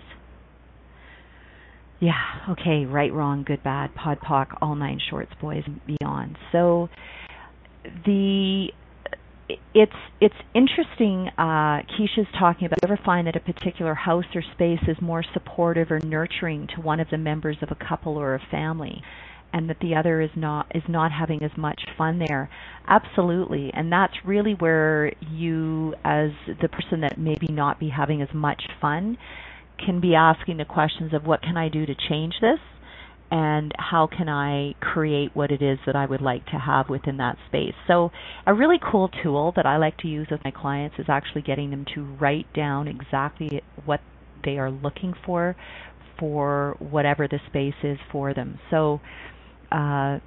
Yeah, 2.02 2.14
okay, 2.50 2.86
right, 2.86 3.14
wrong, 3.14 3.44
good, 3.46 3.64
bad, 3.64 3.94
pod, 3.94 4.18
poc, 4.28 4.58
all 4.60 4.76
nine 4.76 5.00
shorts, 5.10 5.32
boys, 5.40 5.62
and 5.68 5.80
beyond. 5.86 6.36
So 6.52 6.90
the 8.06 8.70
it's 9.74 9.92
it's 10.20 10.36
interesting. 10.54 11.30
Uh, 11.38 11.82
Keisha's 11.98 12.28
talking 12.40 12.66
about. 12.66 12.80
Do 12.82 12.88
you 12.88 12.94
ever 12.94 13.02
find 13.04 13.28
that 13.28 13.36
a 13.36 13.40
particular 13.40 13.94
house 13.94 14.26
or 14.36 14.44
space 14.54 14.82
is 14.88 14.98
more 15.02 15.24
supportive 15.34 15.92
or 15.92 16.00
nurturing 16.00 16.68
to 16.76 16.82
one 16.82 17.00
of 17.00 17.10
the 17.10 17.18
members 17.18 17.58
of 17.62 17.70
a 17.72 17.76
couple 17.76 18.18
or 18.18 18.36
a 18.36 18.42
family? 18.52 19.02
and 19.54 19.70
that 19.70 19.78
the 19.82 19.96
other 19.96 20.22
is 20.22 20.30
not 20.36 20.66
is 20.74 20.84
not 20.88 21.12
having 21.12 21.44
as 21.44 21.52
much 21.58 21.82
fun 21.98 22.20
there 22.20 22.50
absolutely 22.88 23.70
and 23.74 23.92
that's 23.92 24.14
really 24.26 24.54
where 24.54 25.12
you 25.30 25.94
as 26.04 26.30
the 26.62 26.70
person 26.70 27.02
that 27.02 27.18
maybe 27.18 27.48
not 27.48 27.80
be 27.80 27.90
having 27.90 28.22
as 28.22 28.30
much 28.34 28.64
fun 28.80 29.18
can 29.84 30.00
be 30.00 30.16
asking 30.16 30.58
the 30.58 30.66
questions 30.66 31.14
of 31.14 31.26
what 31.26 31.42
can 31.42 31.58
I 31.58 31.70
do 31.70 31.86
to 31.86 31.96
change 32.10 32.36
this 32.40 32.60
and 33.32 33.72
how 33.78 34.08
can 34.08 34.28
I 34.28 34.76
create 34.82 35.32
what 35.34 35.52
it 35.52 35.62
is 35.62 35.80
that 35.86 35.96
I 35.96 36.06
would 36.06 36.22
like 36.22 36.46
to 36.48 36.60
have 36.60 36.90
within 36.90 37.18
that 37.18 37.38
space. 37.48 37.74
So, 37.88 38.12
a 38.46 38.54
really 38.54 38.78
cool 38.92 39.10
tool 39.24 39.54
that 39.56 39.66
I 39.66 39.78
like 39.78 39.98
to 40.00 40.08
use 40.08 40.28
with 40.30 40.42
my 40.44 40.52
clients 40.52 40.98
is 41.00 41.06
actually 41.08 41.44
getting 41.44 41.72
them 41.72 41.86
to 41.96 42.04
write 42.20 42.52
down 42.54 42.90
exactly 42.90 43.62
what 43.86 44.02
they 44.44 44.58
are 44.58 44.70
looking 44.70 45.14
for 45.26 45.56
for 46.20 46.76
whatever 46.80 47.28
the 47.28 47.40
space 47.48 47.74
is 47.84 47.98
for 48.12 48.34
them. 48.34 48.60
So, 48.70 49.00
uh, 49.72 50.20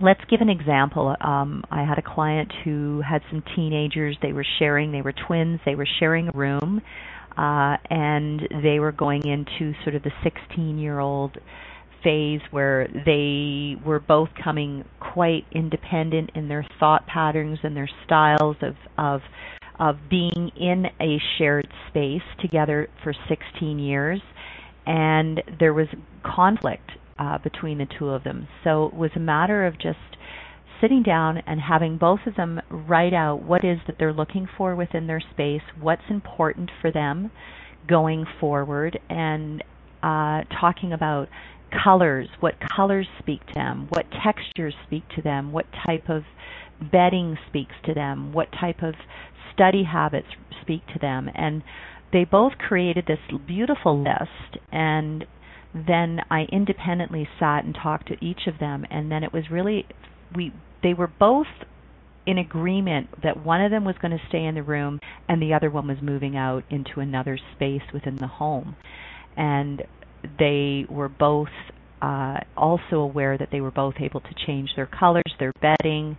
let's 0.00 0.22
give 0.30 0.40
an 0.40 0.48
example. 0.48 1.14
Um, 1.20 1.64
I 1.70 1.84
had 1.84 1.98
a 1.98 2.02
client 2.02 2.50
who 2.64 3.02
had 3.06 3.20
some 3.30 3.42
teenagers. 3.54 4.16
They 4.22 4.32
were 4.32 4.46
sharing. 4.58 4.90
They 4.90 5.02
were 5.02 5.12
twins. 5.26 5.60
They 5.66 5.74
were 5.74 5.88
sharing 6.00 6.28
a 6.28 6.32
room, 6.32 6.80
uh, 7.36 7.76
and 7.90 8.40
they 8.62 8.80
were 8.80 8.92
going 8.92 9.26
into 9.26 9.74
sort 9.82 9.94
of 9.96 10.02
the 10.02 10.12
16-year-old 10.24 11.36
phase 12.02 12.40
where 12.50 12.88
they 13.06 13.76
were 13.84 14.00
both 14.00 14.28
coming 14.42 14.84
quite 15.00 15.44
independent 15.52 16.30
in 16.34 16.48
their 16.48 16.66
thought 16.80 17.06
patterns 17.06 17.58
and 17.62 17.76
their 17.76 17.88
styles 18.04 18.56
of 18.62 18.74
of 18.98 19.20
of 19.78 19.96
being 20.10 20.50
in 20.56 20.86
a 21.00 21.18
shared 21.38 21.66
space 21.88 22.22
together 22.40 22.88
for 23.02 23.14
16 23.28 23.78
years 23.78 24.20
and 24.86 25.42
there 25.58 25.72
was 25.72 25.88
conflict 26.24 26.90
uh, 27.18 27.38
between 27.38 27.78
the 27.78 27.86
two 27.98 28.08
of 28.08 28.24
them. 28.24 28.48
So 28.64 28.86
it 28.86 28.94
was 28.94 29.10
a 29.14 29.20
matter 29.20 29.66
of 29.66 29.74
just 29.74 29.98
sitting 30.80 31.02
down 31.02 31.38
and 31.46 31.60
having 31.60 31.96
both 31.96 32.20
of 32.26 32.34
them 32.34 32.60
write 32.68 33.14
out 33.14 33.42
what 33.42 33.64
is 33.64 33.78
that 33.86 33.96
they're 33.98 34.12
looking 34.12 34.48
for 34.58 34.74
within 34.74 35.06
their 35.06 35.22
space, 35.32 35.62
what's 35.80 36.02
important 36.10 36.70
for 36.80 36.90
them 36.90 37.30
going 37.88 38.24
forward, 38.40 38.98
and 39.08 39.62
uh, 40.02 40.42
talking 40.60 40.92
about 40.92 41.28
colors, 41.84 42.28
what 42.40 42.54
colors 42.74 43.06
speak 43.18 43.46
to 43.46 43.54
them, 43.54 43.86
what 43.90 44.06
textures 44.24 44.74
speak 44.86 45.04
to 45.16 45.22
them, 45.22 45.52
what 45.52 45.66
type 45.86 46.08
of 46.08 46.22
bedding 46.90 47.38
speaks 47.48 47.74
to 47.84 47.94
them, 47.94 48.32
what 48.32 48.48
type 48.52 48.82
of 48.82 48.94
study 49.54 49.84
habits 49.84 50.28
speak 50.60 50.86
to 50.92 50.98
them, 50.98 51.28
and 51.34 51.62
they 52.12 52.24
both 52.24 52.52
created 52.58 53.06
this 53.06 53.18
beautiful 53.46 53.98
list 54.02 54.58
and 54.70 55.24
then 55.74 56.20
I 56.30 56.42
independently 56.52 57.26
sat 57.38 57.64
and 57.64 57.74
talked 57.74 58.08
to 58.08 58.24
each 58.24 58.46
of 58.46 58.58
them, 58.58 58.84
and 58.90 59.10
then 59.10 59.24
it 59.24 59.32
was 59.32 59.44
really 59.50 59.86
we 60.34 60.52
they 60.82 60.94
were 60.94 61.10
both 61.18 61.46
in 62.26 62.38
agreement 62.38 63.08
that 63.22 63.44
one 63.44 63.62
of 63.62 63.70
them 63.70 63.84
was 63.84 63.96
going 64.00 64.16
to 64.16 64.24
stay 64.28 64.44
in 64.44 64.54
the 64.54 64.62
room 64.62 65.00
and 65.28 65.40
the 65.42 65.54
other 65.54 65.70
one 65.70 65.88
was 65.88 65.96
moving 66.02 66.36
out 66.36 66.62
into 66.70 67.00
another 67.00 67.38
space 67.54 67.82
within 67.92 68.16
the 68.16 68.26
home, 68.26 68.76
and 69.36 69.82
they 70.38 70.86
were 70.88 71.08
both 71.08 71.48
uh, 72.00 72.38
also 72.56 72.96
aware 72.96 73.38
that 73.38 73.48
they 73.52 73.60
were 73.60 73.70
both 73.70 73.94
able 74.00 74.20
to 74.20 74.34
change 74.46 74.70
their 74.76 74.86
colors, 74.86 75.22
their 75.38 75.52
bedding, 75.60 76.16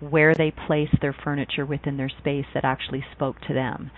where 0.00 0.34
they 0.34 0.52
placed 0.66 1.00
their 1.00 1.16
furniture 1.24 1.66
within 1.66 1.96
their 1.96 2.10
space 2.20 2.46
that 2.54 2.64
actually 2.64 3.04
spoke 3.12 3.40
to 3.48 3.54
them 3.54 3.90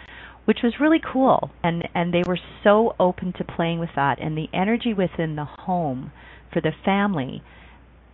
which 0.46 0.58
was 0.62 0.74
really 0.80 1.00
cool. 1.12 1.50
And 1.62 1.88
and 1.94 2.14
they 2.14 2.22
were 2.26 2.38
so 2.64 2.94
open 2.98 3.34
to 3.36 3.44
playing 3.44 3.80
with 3.80 3.90
that. 3.96 4.20
And 4.20 4.38
the 4.38 4.48
energy 4.54 4.94
within 4.94 5.36
the 5.36 5.44
home 5.44 6.12
for 6.52 6.60
the 6.60 6.72
family 6.84 7.42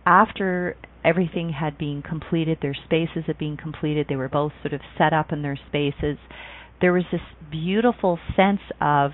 after 0.05 0.75
everything 1.05 1.49
had 1.49 1.77
been 1.77 2.01
completed 2.01 2.57
their 2.61 2.75
spaces 2.85 3.23
had 3.27 3.37
been 3.37 3.57
completed 3.57 4.05
they 4.09 4.15
were 4.15 4.29
both 4.29 4.51
sort 4.61 4.73
of 4.73 4.81
set 4.97 5.13
up 5.13 5.31
in 5.31 5.41
their 5.41 5.57
spaces 5.67 6.17
there 6.81 6.93
was 6.93 7.03
this 7.11 7.21
beautiful 7.51 8.19
sense 8.35 8.59
of 8.81 9.11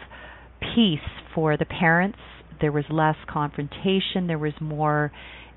peace 0.60 1.00
for 1.34 1.58
the 1.58 1.66
parents. 1.66 2.20
There 2.62 2.72
was 2.72 2.86
less 2.90 3.16
confrontation. 3.28 4.28
There 4.28 4.40
was 4.40 4.54
more 4.60 5.12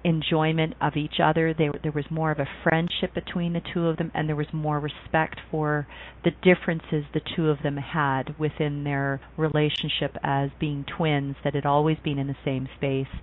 enjoyment 0.05 0.74
of 0.80 0.96
each 0.96 1.14
other. 1.22 1.55
There, 1.57 1.72
there 1.82 1.92
was 1.92 2.05
more 2.11 2.30
of 2.30 2.38
a 2.38 2.48
friendship 2.62 3.14
between 3.14 3.53
the 3.53 3.62
two 3.72 3.86
of 3.86 3.96
them, 3.96 4.11
and 4.14 4.28
there 4.28 4.36
was 4.36 4.46
more 4.53 4.80
respect 4.80 5.40
for 5.50 5.86
the 6.24 6.30
differences 6.42 7.05
the 7.14 7.20
two 7.36 7.48
of 7.48 7.59
them 7.62 7.76
had 7.76 8.38
within 8.38 8.84
their 8.84 9.20
relationship 9.36 10.16
as 10.22 10.50
being 10.59 10.84
twins 10.96 11.36
that 11.44 11.55
had 11.55 11.66
always 11.66 11.98
been 12.03 12.18
in 12.18 12.26
the 12.26 12.36
same 12.44 12.68
space, 12.76 13.14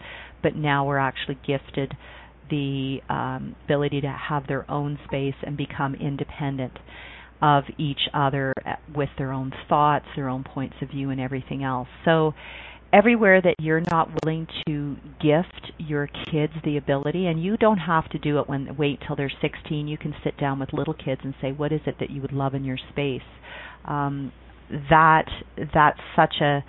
but 0.42 0.56
now 0.56 0.86
were 0.86 1.00
actually 1.00 1.38
gifted 1.46 1.96
the 2.50 3.00
um, 3.10 3.56
ability 3.66 4.02
to 4.02 4.18
have 4.30 4.48
their 4.48 4.70
own 4.72 4.98
space 5.06 5.36
and 5.44 5.56
become 5.56 5.94
independent 5.96 6.74
of 7.42 7.64
each 7.78 8.02
other 8.14 8.54
with 8.96 9.10
their 9.18 9.32
own 9.32 9.52
thoughts, 9.68 10.06
their 10.16 10.30
own 10.30 10.44
points 10.44 10.76
of 10.82 10.90
view, 10.90 11.10
and 11.10 11.22
everything 11.22 11.64
else. 11.64 11.88
So 12.06 12.34
everywhere 12.92 13.42
that 13.42 13.56
you're 13.60 13.84
not 13.92 14.10
willing 14.24 14.48
to 14.68 14.96
gift 15.22 15.72
your 15.78 16.08
kids 16.32 16.54
the 16.64 16.78
ability 16.78 17.28
and 17.28 17.44
you 17.44 17.56
don't 17.58 17.78
have 17.78 18.10
to 18.10 18.18
do 18.18 18.40
it 18.40 18.50
when 18.50 18.76
wait 18.78 19.00
till 19.06 19.16
they're 19.16 19.32
16 19.42 19.88
you 19.88 19.98
can 19.98 20.14
sit 20.24 20.36
down 20.40 20.60
with 20.60 20.74
little 20.74 20.94
kids 20.94 21.22
and 21.24 21.34
say 21.42 21.52
what 21.52 21.72
is 21.72 21.82
it 21.86 21.96
that 22.00 22.10
you 22.10 22.22
would 22.22 22.34
love 22.34 22.56
in 22.56 22.64
your 22.64 22.78
space? 22.92 23.22
Um, 23.86 24.32
that 24.90 25.26
that's 25.74 26.00
such 26.16 26.36
a 26.42 26.64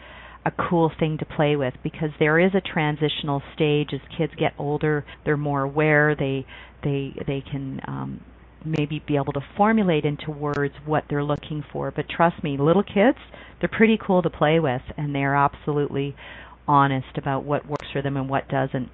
a 0.46 0.50
cool 0.70 0.90
thing 0.98 1.18
to 1.18 1.26
play 1.26 1.54
with 1.54 1.74
because 1.82 2.08
there 2.18 2.38
is 2.38 2.52
a 2.54 2.62
transitional 2.62 3.42
stage. 3.54 3.90
As 3.92 4.00
kids 4.16 4.32
get 4.38 4.52
older 4.58 5.04
they're 5.24 5.36
more 5.36 5.62
aware. 5.62 6.14
They 6.14 6.46
they 6.82 7.14
they 7.26 7.42
can 7.50 7.80
um 7.86 8.20
maybe 8.64 9.02
be 9.06 9.16
able 9.16 9.32
to 9.32 9.40
formulate 9.56 10.04
into 10.04 10.30
words 10.30 10.74
what 10.84 11.04
they're 11.08 11.24
looking 11.24 11.64
for. 11.72 11.90
But 11.90 12.08
trust 12.08 12.42
me, 12.42 12.56
little 12.58 12.82
kids, 12.82 13.18
they're 13.61 13.68
pretty 13.68 13.98
cool 14.04 14.22
to 14.22 14.30
play 14.30 14.61
with, 14.61 14.82
and 14.96 15.14
they're 15.14 15.34
absolutely 15.36 16.14
honest 16.66 17.16
about 17.16 17.44
what 17.44 17.66
works 17.66 17.88
for 17.92 18.02
them 18.02 18.16
and 18.16 18.28
what 18.28 18.48
doesn't. 18.48 18.88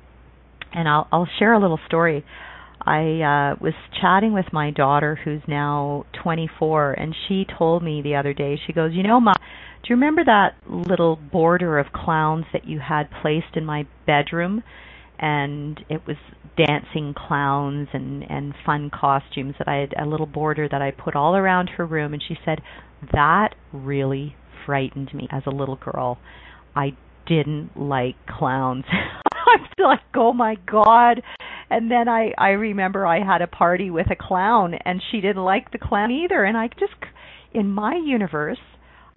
And 0.73 0.89
I'll 0.89 1.09
I'll 1.13 1.29
share 1.39 1.53
a 1.53 1.61
little 1.61 1.81
story. 1.87 2.25
I 2.81 3.01
uh 3.01 3.57
was 3.61 3.75
chatting 4.01 4.33
with 4.33 4.47
my 4.53 4.71
daughter 4.71 5.19
who's 5.25 5.43
now 5.49 6.05
24 6.23 6.93
and 6.93 7.15
she 7.27 7.45
told 7.59 7.83
me 7.83 8.03
the 8.03 8.15
other 8.17 8.33
day 8.33 8.59
she 8.67 8.73
goes, 8.73 8.93
"You 8.93 9.03
know, 9.03 9.21
ma, 9.21 9.33
do 9.33 9.89
you 9.89 9.97
remember 9.97 10.25
that 10.25 10.55
little 10.69 11.17
border 11.17 11.79
of 11.79 11.93
clowns 11.93 12.45
that 12.53 12.67
you 12.67 12.79
had 12.79 13.09
placed 13.23 13.57
in 13.57 13.65
my 13.65 13.87
bedroom?" 14.07 14.63
And 15.19 15.81
it 15.89 16.07
was 16.07 16.17
dancing 16.57 17.15
clowns 17.17 17.89
and 17.93 18.23
and 18.31 18.55
fun 18.65 18.91
costumes 18.91 19.55
that 19.59 19.69
I 19.69 19.77
had 19.77 19.95
a 19.99 20.09
little 20.09 20.27
border 20.27 20.69
that 20.69 20.83
I 20.83 20.91
put 20.91 21.15
all 21.15 21.37
around 21.37 21.69
her 21.77 21.87
room 21.87 22.13
and 22.13 22.23
she 22.27 22.37
said 22.45 22.61
that 23.13 23.55
really 23.73 24.37
frightened 24.65 25.13
me 25.15 25.29
as 25.31 25.43
a 25.47 25.51
little 25.51 25.77
girl. 25.77 26.19
I 26.75 26.97
didn't 27.27 27.77
like 27.77 28.17
clowns. 28.27 28.85
I'm 28.93 29.67
still 29.73 29.89
like, 29.89 30.01
oh 30.15 30.33
my 30.33 30.57
god. 30.71 31.23
And 31.71 31.91
then 31.91 32.09
I 32.09 32.33
I 32.39 32.51
remember 32.51 33.07
I 33.07 33.25
had 33.25 33.43
a 33.43 33.47
party 33.47 33.91
with 33.91 34.11
a 34.11 34.17
clown 34.17 34.75
and 34.85 35.03
she 35.11 35.21
didn't 35.21 35.45
like 35.45 35.73
the 35.73 35.79
clown 35.79 36.11
either 36.11 36.45
and 36.45 36.57
I 36.57 36.69
just 36.69 36.95
in 37.53 37.71
my 37.71 37.95
universe 37.95 38.59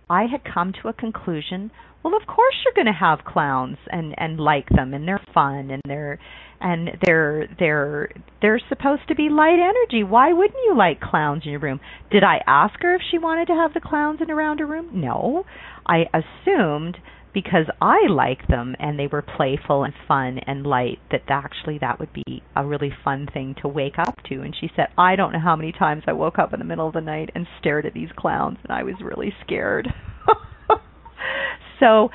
I 0.09 0.23
had 0.23 0.41
come 0.43 0.73
to 0.81 0.89
a 0.89 0.93
conclusion 0.93 1.71
well 2.03 2.15
of 2.15 2.27
course 2.27 2.55
you're 2.63 2.73
going 2.73 2.93
to 2.93 2.99
have 2.99 3.25
clowns 3.25 3.77
and 3.91 4.15
and 4.17 4.39
like 4.39 4.69
them 4.69 4.93
and 4.93 5.07
they're 5.07 5.21
fun 5.33 5.69
and 5.71 5.81
they're 5.85 6.19
and 6.61 6.89
they're 7.05 7.47
they're 7.57 8.09
they're 8.41 8.61
supposed 8.69 9.07
to 9.07 9.15
be 9.15 9.29
light 9.29 9.59
energy. 9.59 10.03
Why 10.03 10.33
wouldn't 10.33 10.59
you 10.65 10.75
like 10.75 10.99
clowns 10.99 11.43
in 11.45 11.51
your 11.51 11.59
room? 11.59 11.79
Did 12.11 12.23
i 12.23 12.41
ask 12.47 12.81
her 12.81 12.95
if 12.95 13.01
she 13.09 13.17
wanted 13.17 13.47
to 13.47 13.53
have 13.53 13.73
the 13.73 13.79
clowns 13.79 14.19
in 14.21 14.31
around 14.31 14.59
her 14.59 14.65
room? 14.65 14.89
No. 14.93 15.45
I 15.85 16.05
assumed 16.13 16.97
because 17.33 17.65
i 17.81 18.07
like 18.09 18.47
them 18.47 18.75
and 18.79 18.97
they 18.97 19.07
were 19.07 19.21
playful 19.21 19.83
and 19.83 19.93
fun 20.07 20.39
and 20.47 20.65
light 20.65 20.99
that 21.11 21.21
actually 21.27 21.77
that 21.79 21.99
would 21.99 22.11
be 22.13 22.41
a 22.55 22.65
really 22.65 22.91
fun 23.03 23.27
thing 23.33 23.55
to 23.61 23.67
wake 23.67 23.97
up 23.97 24.15
to 24.27 24.41
and 24.41 24.55
she 24.59 24.69
said 24.75 24.87
i 24.97 25.15
don't 25.15 25.33
know 25.33 25.39
how 25.39 25.55
many 25.55 25.71
times 25.71 26.03
i 26.07 26.13
woke 26.13 26.39
up 26.39 26.53
in 26.53 26.59
the 26.59 26.65
middle 26.65 26.87
of 26.87 26.93
the 26.93 27.01
night 27.01 27.29
and 27.35 27.47
stared 27.59 27.85
at 27.85 27.93
these 27.93 28.09
clowns 28.17 28.57
and 28.63 28.71
i 28.71 28.83
was 28.83 28.95
really 29.01 29.33
scared 29.43 29.87
so 31.79 32.09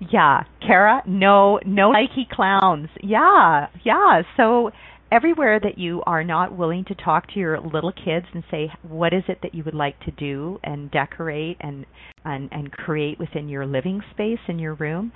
yeah, 0.00 0.44
Kara, 0.66 1.02
no 1.06 1.60
no 1.66 1.92
Nike 1.92 2.26
clowns. 2.30 2.88
Yeah, 3.02 3.66
yeah. 3.84 4.22
So 4.36 4.70
everywhere 5.12 5.58
that 5.60 5.78
you 5.78 6.02
are 6.06 6.24
not 6.24 6.56
willing 6.56 6.84
to 6.84 6.94
talk 6.94 7.26
to 7.28 7.38
your 7.38 7.60
little 7.60 7.92
kids 7.92 8.26
and 8.32 8.44
say 8.50 8.70
what 8.82 9.12
is 9.12 9.22
it 9.28 9.38
that 9.42 9.54
you 9.54 9.64
would 9.64 9.74
like 9.74 9.98
to 10.00 10.10
do 10.12 10.58
and 10.62 10.90
decorate 10.90 11.56
and 11.60 11.84
and 12.24 12.48
and 12.52 12.70
create 12.72 13.18
within 13.18 13.48
your 13.48 13.66
living 13.66 14.00
space 14.12 14.38
in 14.48 14.58
your 14.58 14.74
room 14.74 15.12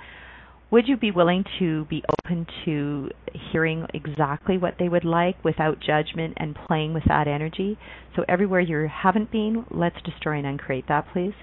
would 0.71 0.87
you 0.87 0.97
be 0.97 1.11
willing 1.11 1.43
to 1.59 1.85
be 1.85 2.03
open 2.25 2.45
to 2.65 3.09
hearing 3.51 3.85
exactly 3.93 4.57
what 4.57 4.73
they 4.79 4.89
would 4.89 5.05
like 5.05 5.41
without 5.43 5.79
judgment 5.79 6.33
and 6.37 6.57
playing 6.67 6.93
with 6.93 7.03
that 7.07 7.27
energy 7.27 7.77
so 8.15 8.25
everywhere 8.27 8.59
you 8.59 8.89
haven't 8.91 9.31
been 9.31 9.65
let's 9.71 10.01
destroy 10.03 10.37
and 10.37 10.47
uncreate 10.47 10.87
that 10.87 11.05
please 11.13 11.33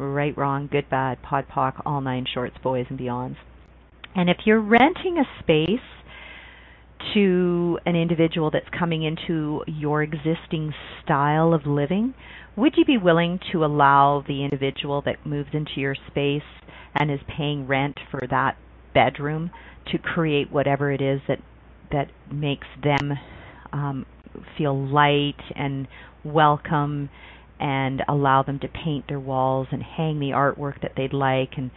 right, 0.00 0.36
wrong, 0.36 0.68
good, 0.70 0.88
bad, 0.88 1.22
POD 1.22 1.46
POC, 1.48 1.82
all 1.84 2.00
nine 2.00 2.26
shorts, 2.32 2.56
boys 2.62 2.86
and 2.88 2.98
beyonds. 2.98 3.36
And 4.14 4.28
if 4.28 4.38
you're 4.44 4.60
renting 4.60 5.18
a 5.18 5.42
space 5.42 5.80
to 7.14 7.78
an 7.86 7.96
individual 7.96 8.50
that's 8.50 8.68
coming 8.78 9.02
into 9.02 9.62
your 9.66 10.02
existing 10.02 10.72
style 11.02 11.52
of 11.54 11.66
living, 11.66 12.14
would 12.56 12.74
you 12.76 12.84
be 12.84 12.98
willing 12.98 13.38
to 13.52 13.64
allow 13.64 14.24
the 14.26 14.44
individual 14.44 15.02
that 15.06 15.24
moves 15.26 15.50
into 15.52 15.72
your 15.76 15.94
space 16.08 16.42
and 16.94 17.10
is 17.10 17.20
paying 17.36 17.66
rent 17.66 17.98
for 18.10 18.20
that 18.30 18.56
bedroom 18.94 19.50
to 19.92 19.98
create 19.98 20.50
whatever 20.50 20.92
it 20.92 21.00
is 21.00 21.20
that 21.28 21.38
that 21.92 22.08
makes 22.32 22.66
them 22.82 23.12
um, 23.72 24.06
feel 24.56 24.88
light 24.88 25.40
and 25.56 25.88
welcome 26.24 27.08
and 27.58 28.02
allow 28.08 28.42
them 28.42 28.58
to 28.58 28.68
paint 28.68 29.06
their 29.08 29.20
walls 29.20 29.66
and 29.70 29.82
hang 29.82 30.18
the 30.18 30.30
artwork 30.30 30.80
that 30.82 30.92
they'd 30.96 31.12
like 31.12 31.50
and 31.56 31.70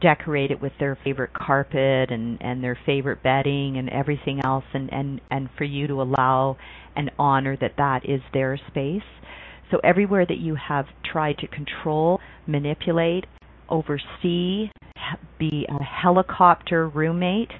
decorate 0.00 0.50
it 0.50 0.60
with 0.60 0.72
their 0.78 0.96
favorite 1.04 1.32
carpet 1.32 2.10
and 2.10 2.38
and 2.40 2.62
their 2.62 2.78
favorite 2.86 3.22
bedding 3.22 3.76
and 3.76 3.88
everything 3.90 4.40
else 4.44 4.64
and 4.72 4.92
and 4.92 5.20
and 5.30 5.48
for 5.56 5.64
you 5.64 5.86
to 5.86 6.00
allow 6.00 6.56
and 6.96 7.10
honor 7.18 7.56
that 7.60 7.74
that 7.76 8.08
is 8.08 8.20
their 8.32 8.58
space 8.68 9.02
so 9.70 9.78
everywhere 9.84 10.26
that 10.26 10.38
you 10.38 10.56
have 10.56 10.86
tried 11.04 11.36
to 11.38 11.46
control 11.46 12.18
manipulate 12.46 13.24
oversee 13.68 14.68
be 15.38 15.66
a 15.68 15.82
helicopter 15.82 16.88
roommate 16.88 17.50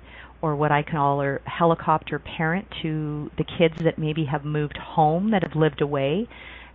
or 0.43 0.57
what 0.57 0.72
I 0.72 0.82
call 0.82 1.20
a 1.20 1.38
helicopter 1.45 2.18
parent 2.18 2.66
to 2.82 3.30
the 3.36 3.45
kids 3.45 3.74
that 3.84 3.99
maybe 3.99 4.24
have 4.24 4.45
moved 4.45 4.78
home 4.78 5.30
that 5.32 5.43
have 5.43 5.55
lived 5.55 5.82
away 5.82 6.26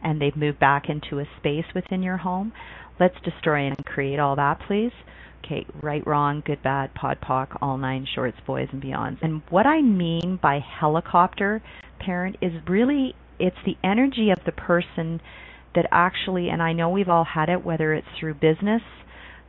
and 0.03 0.22
they've 0.22 0.36
moved 0.36 0.59
back 0.59 0.84
into 0.88 1.20
a 1.20 1.26
space 1.39 1.66
within 1.74 2.03
your 2.03 2.18
home. 2.18 2.53
Let's 2.99 3.16
destroy 3.24 3.66
and 3.68 3.78
create 3.86 4.20
all 4.20 4.36
that, 4.36 4.59
please. 4.68 4.91
Okay, 5.46 5.66
right, 5.84 6.06
wrong, 6.08 6.41
good, 6.43 6.64
bad, 6.64 6.96
POD 6.96 7.22
POC, 7.22 7.58
all 7.62 7.78
nine 7.78 8.08
shorts, 8.16 8.38
boys 8.48 8.68
and 8.72 8.82
beyonds. 8.82 9.18
And 9.22 9.43
what 9.50 9.68
I 9.68 9.82
mean 9.82 10.39
by 10.41 10.60
helicopter 10.60 11.62
parent 12.00 12.38
is 12.41 12.52
really 12.68 13.14
it's 13.38 13.56
the 13.66 13.78
energy 13.84 14.32
of 14.32 14.39
the 14.46 14.52
person 14.52 15.22
that 15.76 15.88
actually, 15.91 16.50
and 16.50 16.64
I 16.64 16.74
know 16.74 16.89
we've 16.89 17.10
all 17.10 17.26
had 17.26 17.50
it, 17.50 17.64
whether 17.64 17.93
it's 17.93 18.08
through 18.20 18.36
business, 18.36 18.82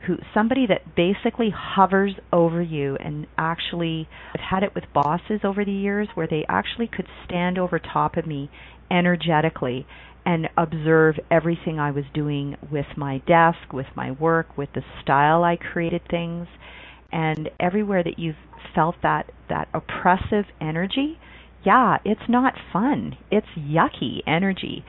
who 0.05 0.17
somebody 0.33 0.67
that 0.67 0.95
basically 0.95 1.49
hovers 1.55 2.13
over 2.31 2.61
you 2.61 2.95
and 2.97 3.25
actually 3.37 4.07
I've 4.35 4.41
had 4.41 4.63
it 4.63 4.75
with 4.75 4.83
bosses 4.93 5.41
over 5.43 5.65
the 5.65 5.71
years 5.71 6.07
where 6.13 6.27
they 6.27 6.45
actually 6.47 6.87
could 6.87 7.07
stand 7.25 7.57
over 7.57 7.79
top 7.79 8.17
of 8.17 8.27
me 8.27 8.51
energetically 8.91 9.85
and 10.25 10.49
observe 10.57 11.15
everything 11.31 11.79
I 11.79 11.91
was 11.91 12.03
doing 12.13 12.57
with 12.69 12.85
my 12.97 13.19
desk, 13.19 13.71
with 13.71 13.85
my 13.95 14.11
work, 14.11 14.57
with 14.57 14.69
the 14.75 14.83
style 15.01 15.43
I 15.43 15.55
created 15.55 16.01
things, 16.09 16.47
and 17.13 17.49
everywhere 17.61 18.03
that 18.03 18.19
you've 18.19 18.35
felt 18.75 18.95
that 19.03 19.31
that 19.47 19.69
oppressive 19.73 20.45
energy, 20.59 21.17
yeah, 21.65 21.97
it's 22.03 22.27
not 22.27 22.53
fun. 22.73 23.17
It's 23.31 23.47
yucky 23.57 24.19
energy. 24.27 24.83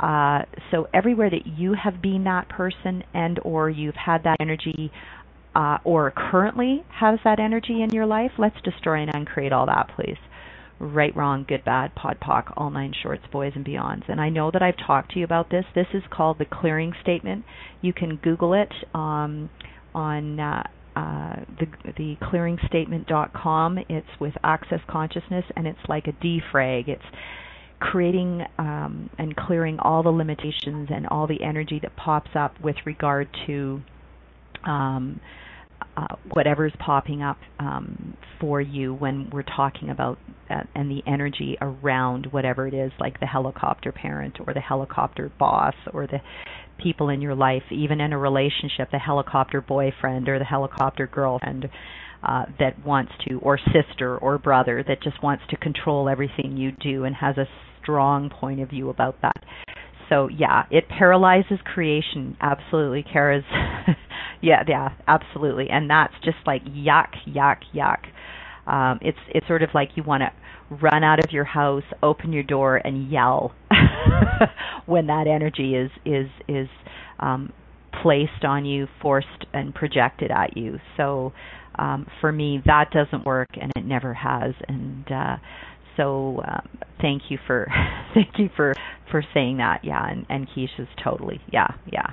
Uh, 0.00 0.42
so 0.72 0.88
everywhere 0.92 1.30
that 1.30 1.46
you 1.46 1.74
have 1.74 2.02
been 2.02 2.24
that 2.24 2.48
person 2.48 3.04
and 3.14 3.38
or 3.44 3.70
you've 3.70 3.94
had 3.94 4.24
that 4.24 4.38
energy 4.40 4.90
uh, 5.54 5.78
or 5.84 6.12
currently 6.16 6.84
has 6.88 7.18
that 7.22 7.38
energy 7.38 7.82
in 7.82 7.90
your 7.90 8.06
life, 8.06 8.32
let's 8.38 8.60
destroy 8.64 9.02
and 9.02 9.14
uncreate 9.14 9.52
all 9.52 9.66
that, 9.66 9.88
please 9.94 10.16
right, 10.80 11.14
wrong, 11.14 11.44
good, 11.46 11.64
bad, 11.64 11.94
POD 11.94 12.18
POC, 12.20 12.52
all 12.56 12.70
nine 12.70 12.92
shorts, 13.02 13.22
boys 13.30 13.52
and 13.54 13.64
beyonds. 13.64 14.08
And 14.08 14.20
I 14.20 14.30
know 14.30 14.50
that 14.50 14.62
I've 14.62 14.78
talked 14.86 15.12
to 15.12 15.18
you 15.18 15.24
about 15.24 15.50
this. 15.50 15.64
This 15.74 15.86
is 15.92 16.02
called 16.10 16.38
the 16.38 16.46
clearing 16.46 16.94
statement. 17.02 17.44
You 17.82 17.92
can 17.92 18.16
Google 18.16 18.54
it 18.54 18.72
um, 18.94 19.50
on 19.94 20.40
uh, 20.40 20.62
uh, 20.96 21.36
the 21.58 21.66
the 21.96 22.16
clearingstatement.com. 22.22 23.78
It's 23.88 24.08
with 24.18 24.34
Access 24.42 24.80
Consciousness, 24.88 25.44
and 25.54 25.66
it's 25.66 25.78
like 25.88 26.06
a 26.06 26.12
defrag. 26.12 26.88
It's 26.88 27.04
creating 27.78 28.42
um, 28.58 29.10
and 29.18 29.36
clearing 29.36 29.78
all 29.78 30.02
the 30.02 30.10
limitations 30.10 30.88
and 30.90 31.06
all 31.06 31.26
the 31.26 31.42
energy 31.42 31.78
that 31.82 31.94
pops 31.96 32.30
up 32.34 32.58
with 32.62 32.76
regard 32.84 33.28
to 33.46 33.80
um, 34.66 35.20
uh, 35.96 36.16
whatever's 36.32 36.72
popping 36.78 37.22
up 37.22 37.38
um, 37.58 38.16
for 38.40 38.60
you 38.60 38.94
when 38.94 39.28
we're 39.30 39.42
talking 39.42 39.90
about 39.90 40.18
that 40.48 40.68
and 40.74 40.90
the 40.90 41.02
energy 41.06 41.56
around 41.60 42.26
whatever 42.30 42.66
it 42.66 42.74
is, 42.74 42.92
like 42.98 43.18
the 43.20 43.26
helicopter 43.26 43.92
parent 43.92 44.38
or 44.46 44.54
the 44.54 44.60
helicopter 44.60 45.30
boss 45.38 45.74
or 45.92 46.06
the 46.06 46.18
people 46.82 47.08
in 47.08 47.20
your 47.20 47.34
life, 47.34 47.62
even 47.70 48.00
in 48.00 48.12
a 48.12 48.18
relationship, 48.18 48.90
the 48.90 48.98
helicopter 48.98 49.60
boyfriend 49.60 50.28
or 50.28 50.38
the 50.38 50.44
helicopter 50.44 51.06
girlfriend. 51.06 51.68
Uh, 52.22 52.44
that 52.58 52.84
wants 52.84 53.10
to, 53.26 53.38
or 53.38 53.58
sister 53.72 54.18
or 54.18 54.36
brother 54.36 54.84
that 54.86 55.02
just 55.02 55.22
wants 55.22 55.42
to 55.48 55.56
control 55.56 56.06
everything 56.06 56.54
you 56.54 56.70
do 56.70 57.04
and 57.04 57.16
has 57.16 57.38
a 57.38 57.46
strong 57.80 58.28
point 58.28 58.60
of 58.60 58.68
view 58.68 58.90
about 58.90 59.16
that. 59.22 59.42
So 60.10 60.28
yeah, 60.28 60.64
it 60.70 60.86
paralyzes 60.88 61.58
creation. 61.64 62.36
Absolutely, 62.38 63.04
Kara's. 63.10 63.44
yeah, 64.42 64.62
yeah, 64.66 64.90
absolutely, 65.06 65.68
and 65.70 65.88
that's 65.90 66.14
just 66.24 66.38
like 66.46 66.64
yuck, 66.64 67.08
yuck, 67.26 67.58
yuck. 67.74 67.98
Um, 68.70 68.98
it's 69.02 69.18
it's 69.34 69.46
sort 69.48 69.62
of 69.62 69.70
like 69.74 69.90
you 69.96 70.02
want 70.02 70.22
to 70.22 70.30
run 70.76 71.02
out 71.04 71.18
of 71.24 71.32
your 71.32 71.44
house, 71.44 71.82
open 72.02 72.32
your 72.32 72.42
door, 72.42 72.76
and 72.76 73.10
yell 73.10 73.52
when 74.86 75.06
that 75.08 75.26
energy 75.26 75.74
is 75.74 75.90
is 76.04 76.28
is 76.48 76.68
um, 77.18 77.52
placed 78.02 78.44
on 78.44 78.64
you, 78.64 78.86
forced 79.02 79.46
and 79.52 79.74
projected 79.74 80.30
at 80.30 80.56
you. 80.56 80.78
So 80.96 81.32
um, 81.78 82.06
for 82.20 82.32
me, 82.32 82.62
that 82.66 82.90
doesn't 82.92 83.24
work, 83.26 83.48
and 83.60 83.72
it 83.76 83.84
never 83.84 84.14
has. 84.14 84.54
And 84.68 85.10
uh, 85.10 85.36
so 85.96 86.40
um, 86.46 86.68
thank 87.00 87.22
you 87.30 87.38
for 87.46 87.66
thank 88.14 88.38
you 88.38 88.48
for 88.56 88.74
for 89.10 89.22
saying 89.34 89.58
that. 89.58 89.80
Yeah, 89.84 90.08
and, 90.08 90.26
and 90.28 90.48
Keisha's 90.48 90.88
totally. 91.02 91.40
Yeah, 91.52 91.68
yeah. 91.92 92.06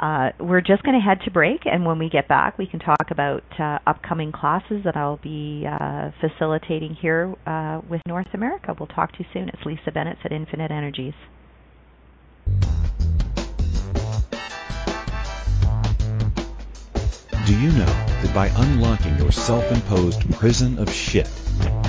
Uh, 0.00 0.30
we're 0.40 0.62
just 0.62 0.82
going 0.82 0.98
to 0.98 1.04
head 1.04 1.18
to 1.26 1.30
break, 1.30 1.66
and 1.66 1.84
when 1.84 1.98
we 1.98 2.08
get 2.08 2.26
back, 2.26 2.56
we 2.56 2.66
can 2.66 2.80
talk 2.80 3.10
about 3.10 3.44
uh, 3.58 3.78
upcoming 3.86 4.32
classes 4.32 4.82
that 4.82 4.96
I'll 4.96 5.18
be 5.18 5.66
uh, 5.70 6.10
facilitating 6.22 6.94
here 6.94 7.34
uh, 7.46 7.82
with 7.86 8.00
North 8.06 8.28
America. 8.32 8.74
We'll 8.78 8.86
talk 8.86 9.12
to 9.12 9.18
you 9.18 9.26
soon. 9.34 9.50
It's 9.50 9.62
Lisa 9.66 9.92
Bennett 9.92 10.16
at 10.24 10.32
Infinite 10.32 10.70
Energies. 10.70 11.12
Do 17.46 17.58
you 17.58 17.70
know 17.72 17.84
that 18.22 18.32
by 18.34 18.46
unlocking 18.56 19.18
your 19.18 19.32
self-imposed 19.32 20.32
prison 20.38 20.78
of 20.78 20.90
shit, 20.90 21.28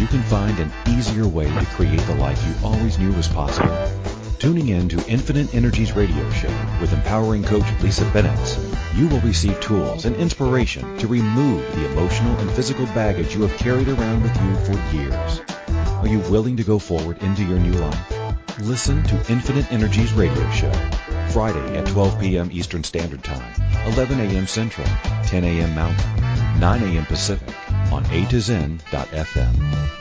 you 0.02 0.08
can 0.08 0.22
find 0.24 0.60
an 0.60 0.70
easier 0.90 1.30
way 1.30 1.46
to 1.46 1.66
create 1.68 2.02
the 2.02 2.16
life 2.16 2.44
you 2.46 2.68
always 2.68 3.00
knew 3.00 3.14
was 3.14 3.30
possible? 3.30 4.01
Tuning 4.42 4.70
in 4.70 4.90
to 4.90 5.08
Infinite 5.08 5.54
Energies 5.54 5.96
radio 5.96 6.28
show 6.32 6.50
with 6.82 6.94
empowering 6.94 7.44
coach 7.44 7.64
Lisa 7.84 8.10
Bennett, 8.10 8.60
you 8.96 9.08
will 9.08 9.20
receive 9.20 9.60
tools 9.60 10.06
and 10.06 10.16
inspiration 10.16 10.98
to 10.98 11.06
remove 11.06 11.64
the 11.76 11.86
emotional 11.92 12.36
and 12.40 12.50
physical 12.50 12.88
baggage 12.88 13.36
you 13.36 13.44
have 13.44 13.56
carried 13.60 13.88
around 13.88 14.24
with 14.24 14.36
you 14.42 14.56
for 14.66 14.96
years. 14.96 15.42
Are 16.00 16.08
you 16.08 16.22
willing 16.32 16.58
to 16.58 16.64
go 16.64 16.80
forward 16.80 17.22
into 17.22 17.44
your 17.44 17.60
new 17.60 17.74
life? 17.74 18.60
Listen 18.62 19.04
to 19.04 19.32
Infinite 19.32 19.72
Energies 19.72 20.12
radio 20.14 20.50
show 20.50 20.74
Friday 21.32 21.78
at 21.78 21.86
12 21.86 22.20
p.m. 22.20 22.50
Eastern 22.52 22.84
Standard 22.84 23.24
Time, 23.24 23.54
11 23.94 24.20
a.m. 24.22 24.48
Central, 24.48 24.88
10 25.26 25.44
a.m. 25.44 25.76
Mountain, 25.76 26.60
9 26.60 26.82
a.m. 26.82 27.06
Pacific 27.06 27.54
on 27.92 28.04
A 28.08 28.26
to 28.30 28.42
Zen.fm. 28.42 30.01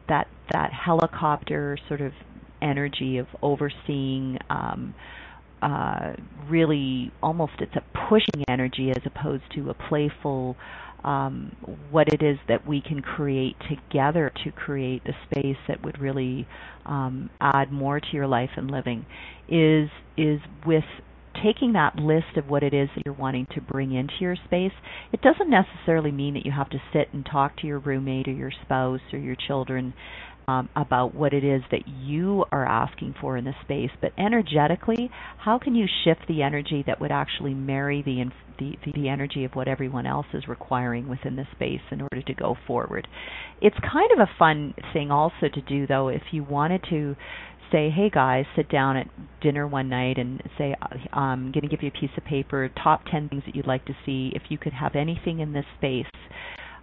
that 0.08 0.26
that 0.52 0.70
helicopter 0.72 1.78
sort 1.88 2.00
of 2.00 2.12
energy 2.60 3.18
of 3.18 3.26
overseeing 3.42 4.38
um 4.50 4.94
uh 5.62 6.12
really 6.48 7.12
almost 7.22 7.52
it's 7.60 7.74
a 7.76 8.08
pushing 8.08 8.44
energy 8.48 8.90
as 8.90 9.02
opposed 9.04 9.42
to 9.54 9.70
a 9.70 9.74
playful 9.88 10.56
um 11.04 11.54
what 11.90 12.06
it 12.12 12.22
is 12.22 12.38
that 12.48 12.66
we 12.66 12.80
can 12.80 13.00
create 13.02 13.56
together 13.68 14.32
to 14.44 14.50
create 14.52 15.02
the 15.04 15.12
space 15.30 15.56
that 15.68 15.82
would 15.84 16.00
really 16.00 16.46
um 16.86 17.28
add 17.40 17.72
more 17.72 17.98
to 18.00 18.06
your 18.12 18.26
life 18.26 18.50
and 18.56 18.70
living 18.70 19.04
is 19.48 19.88
is 20.16 20.40
with 20.66 20.84
taking 21.42 21.72
that 21.74 21.96
list 21.96 22.36
of 22.36 22.48
what 22.48 22.62
it 22.62 22.74
is 22.74 22.88
that 22.94 23.02
you're 23.04 23.14
wanting 23.14 23.46
to 23.54 23.60
bring 23.60 23.92
into 23.92 24.14
your 24.20 24.36
space, 24.44 24.72
it 25.12 25.20
doesn't 25.22 25.50
necessarily 25.50 26.10
mean 26.10 26.34
that 26.34 26.46
you 26.46 26.52
have 26.52 26.70
to 26.70 26.82
sit 26.92 27.08
and 27.12 27.24
talk 27.24 27.56
to 27.58 27.66
your 27.66 27.78
roommate 27.78 28.28
or 28.28 28.32
your 28.32 28.52
spouse 28.64 29.00
or 29.12 29.18
your 29.18 29.36
children 29.46 29.94
um, 30.48 30.68
about 30.74 31.14
what 31.14 31.32
it 31.32 31.44
is 31.44 31.62
that 31.70 31.86
you 31.86 32.44
are 32.50 32.66
asking 32.66 33.14
for 33.20 33.36
in 33.36 33.44
the 33.44 33.54
space, 33.62 33.90
but 34.00 34.12
energetically, 34.18 35.10
how 35.38 35.58
can 35.58 35.74
you 35.74 35.86
shift 36.04 36.22
the 36.28 36.42
energy 36.42 36.82
that 36.86 37.00
would 37.00 37.12
actually 37.12 37.54
marry 37.54 38.02
the, 38.02 38.24
the 38.58 38.76
the 38.94 39.08
energy 39.08 39.44
of 39.44 39.52
what 39.52 39.68
everyone 39.68 40.06
else 40.06 40.26
is 40.34 40.48
requiring 40.48 41.08
within 41.08 41.36
the 41.36 41.46
space 41.54 41.80
in 41.90 42.00
order 42.00 42.22
to 42.22 42.34
go 42.34 42.56
forward? 42.66 43.06
It's 43.60 43.76
kind 43.80 44.10
of 44.12 44.18
a 44.18 44.30
fun 44.38 44.74
thing 44.92 45.10
also 45.10 45.48
to 45.52 45.60
do 45.62 45.86
though 45.86 46.08
if 46.08 46.22
you 46.32 46.44
wanted 46.44 46.84
to 46.90 47.16
say, 47.72 47.90
hey 47.90 48.10
guys, 48.10 48.44
sit 48.54 48.68
down 48.68 48.96
at 48.96 49.08
dinner 49.40 49.66
one 49.66 49.88
night 49.88 50.18
and 50.18 50.42
say, 50.58 50.74
I'm 51.12 51.50
going 51.52 51.62
to 51.62 51.68
give 51.68 51.82
you 51.82 51.88
a 51.88 52.00
piece 52.00 52.10
of 52.16 52.24
paper, 52.24 52.70
top 52.82 53.02
10 53.10 53.30
things 53.30 53.42
that 53.46 53.56
you'd 53.56 53.66
like 53.66 53.84
to 53.86 53.94
see. 54.06 54.30
If 54.34 54.42
you 54.50 54.58
could 54.58 54.74
have 54.74 54.94
anything 54.94 55.40
in 55.40 55.52
this 55.52 55.64
space, 55.78 56.06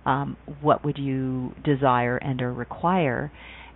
um, 0.05 0.35
what 0.61 0.83
would 0.83 0.97
you 0.97 1.53
desire 1.63 2.17
and 2.17 2.41
or 2.41 2.51
require? 2.51 3.31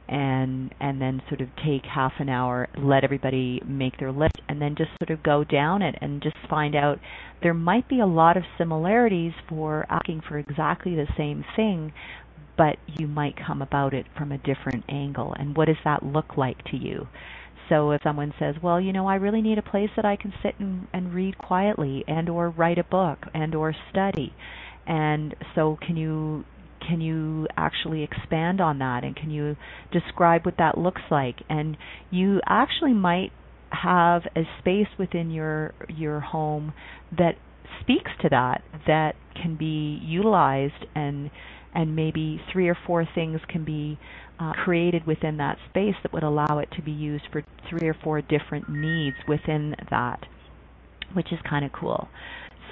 and 0.07 0.73
and 0.81 1.01
then 1.01 1.21
sort 1.29 1.41
of 1.41 1.47
take 1.65 1.83
half 1.85 2.11
an 2.19 2.29
hour, 2.29 2.67
let 2.77 3.03
everybody 3.03 3.61
make 3.65 3.97
their 3.99 4.11
list, 4.11 4.35
and 4.49 4.61
then 4.61 4.75
just 4.77 4.89
sort 4.99 5.17
of 5.17 5.23
go 5.23 5.43
down 5.43 5.81
it 5.81 5.95
and 6.01 6.21
just 6.21 6.35
find 6.49 6.75
out 6.75 6.99
there 7.41 7.53
might 7.53 7.87
be 7.87 7.99
a 7.99 8.05
lot 8.05 8.35
of 8.35 8.43
similarities 8.57 9.31
for 9.47 9.85
asking 9.89 10.21
for 10.27 10.37
exactly 10.37 10.95
the 10.95 11.07
same 11.17 11.45
thing, 11.55 11.93
but 12.57 12.77
you 12.87 13.07
might 13.07 13.35
come 13.35 13.61
about 13.61 13.93
it 13.93 14.05
from 14.17 14.31
a 14.31 14.37
different 14.37 14.83
angle. 14.89 15.33
And 15.37 15.55
what 15.55 15.65
does 15.65 15.77
that 15.83 16.03
look 16.03 16.37
like 16.37 16.63
to 16.65 16.77
you? 16.77 17.07
So 17.69 17.91
if 17.91 18.01
someone 18.03 18.33
says, 18.37 18.55
"Well, 18.61 18.79
you 18.79 18.91
know, 18.91 19.07
I 19.07 19.15
really 19.15 19.41
need 19.41 19.57
a 19.57 19.63
place 19.63 19.89
that 19.95 20.05
I 20.05 20.15
can 20.15 20.33
sit 20.43 20.55
and, 20.59 20.87
and 20.93 21.13
read 21.13 21.37
quietly 21.37 22.03
and 22.07 22.29
or 22.29 22.49
write 22.49 22.77
a 22.77 22.83
book 22.83 23.25
and 23.33 23.55
or 23.55 23.73
study." 23.89 24.33
And 24.85 25.35
so 25.55 25.77
can 25.81 25.95
you 25.95 26.45
can 26.87 26.99
you 26.99 27.47
actually 27.55 28.03
expand 28.03 28.59
on 28.59 28.79
that 28.79 29.05
and 29.05 29.15
can 29.15 29.29
you 29.29 29.55
describe 29.91 30.45
what 30.45 30.57
that 30.57 30.77
looks 30.77 31.01
like? 31.09 31.41
And 31.49 31.77
you 32.11 32.41
actually 32.45 32.93
might 32.93 33.31
have 33.69 34.23
a 34.35 34.43
space 34.59 34.87
within 34.99 35.31
your 35.31 35.73
your 35.87 36.19
home 36.19 36.73
that 37.17 37.35
speaks 37.81 38.11
to 38.21 38.29
that 38.29 38.61
that 38.85 39.15
can 39.41 39.55
be 39.55 39.99
utilized 40.03 40.85
and 40.95 41.31
and 41.73 41.95
maybe 41.95 42.41
three 42.51 42.67
or 42.69 42.77
four 42.85 43.07
things 43.15 43.39
can 43.49 43.63
be 43.63 43.97
uh, 44.39 44.53
created 44.63 45.05
within 45.05 45.37
that 45.37 45.57
space 45.69 45.95
that 46.03 46.13
would 46.13 46.23
allow 46.23 46.59
it 46.59 46.69
to 46.75 46.81
be 46.81 46.91
used 46.91 47.25
for 47.31 47.43
three 47.69 47.87
or 47.87 47.95
four 48.03 48.21
different 48.21 48.69
needs 48.69 49.15
within 49.27 49.75
that, 49.89 50.19
which 51.13 51.31
is 51.31 51.39
kind 51.47 51.63
of 51.65 51.71
cool. 51.71 52.07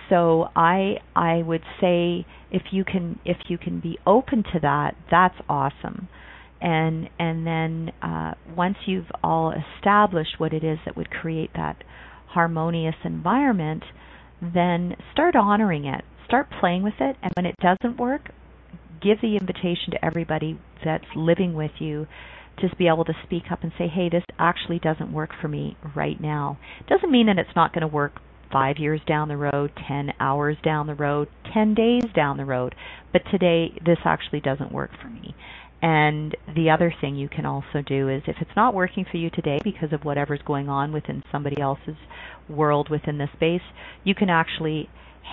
So 0.10 0.50
I 0.56 0.96
I 1.16 1.42
would 1.42 1.64
say 1.80 2.26
if 2.52 2.64
you 2.72 2.84
can 2.84 3.20
if 3.24 3.38
you 3.48 3.58
can 3.58 3.80
be 3.80 3.98
open 4.06 4.44
to 4.54 4.60
that, 4.62 4.96
that's 5.10 5.36
awesome. 5.48 6.10
And 6.60 7.10
and 7.18 7.48
then 7.48 7.92
uh, 8.02 8.34
once 8.56 8.76
you've 8.86 9.12
all 9.24 9.54
established 9.54 10.36
what 10.38 10.54
it 10.54 10.64
is 10.64 10.80
that 10.86 10.98
would 10.98 11.10
create 11.10 11.52
that 11.56 11.84
harmonious 12.28 12.96
environment, 13.04 13.84
then 14.42 14.96
start 15.14 15.36
honoring 15.36 15.86
it. 15.86 16.04
Start 16.26 16.48
playing 16.60 16.84
with 16.84 16.94
it, 17.00 17.16
and 17.22 17.32
when 17.36 17.46
it 17.46 17.56
doesn't 17.62 17.98
work, 17.98 18.32
give 19.02 19.22
the 19.22 19.38
invitation 19.38 19.92
to 19.92 20.06
everybody 20.06 20.60
that's 20.84 21.06
living 21.16 21.54
with 21.54 21.72
you 21.80 22.08
to 22.60 22.76
be 22.76 22.88
able 22.88 23.06
to 23.06 23.14
speak 23.24 23.44
up 23.52 23.64
and 23.64 23.72
say, 23.78 23.88
hey, 23.88 24.10
this 24.10 24.24
actually 24.38 24.80
doesn't 24.80 25.12
work 25.12 25.32
for 25.42 25.48
me 25.48 25.78
right 25.96 26.20
now. 26.20 26.60
Doesn't 26.88 27.12
mean 27.12 27.28
that 27.28 27.40
it's 27.40 27.56
not 27.56 27.74
going 27.74 27.82
to 27.82 27.88
work 27.88 28.20
five 28.52 28.78
years 28.78 29.02
down 29.08 29.30
the 29.30 29.38
road, 29.38 29.72
10 29.88 30.14
hours 30.20 30.58
down 30.64 30.88
the 30.88 30.96
road, 30.96 31.30
10 31.54 31.74
days 31.74 32.04
down 32.14 32.38
the 32.38 32.46
road, 32.46 32.76
but 33.14 33.22
today 33.32 33.72
this 33.86 34.00
actually 34.06 34.42
doesn't 34.42 34.72
work 34.72 34.92
for 35.02 35.08
me. 35.08 35.34
And 35.82 36.36
the 36.54 36.70
other 36.70 36.94
thing 37.02 37.16
you 37.16 37.28
can 37.28 37.46
also 37.46 37.82
do 37.86 38.08
is 38.08 38.22
if 38.28 38.36
it's 38.40 38.56
not 38.56 38.76
working 38.76 39.06
for 39.10 39.18
you 39.18 39.30
today 39.32 39.60
because 39.64 39.92
of 39.92 40.06
whatever's 40.06 40.42
going 40.46 40.70
on 40.70 40.92
within 40.92 41.24
somebody 41.32 41.60
else's 41.60 41.96
world 42.48 42.90
within 42.90 43.18
the 43.18 43.28
space, 43.34 43.64
you 44.04 44.14
can 44.14 44.30
actually 44.30 44.90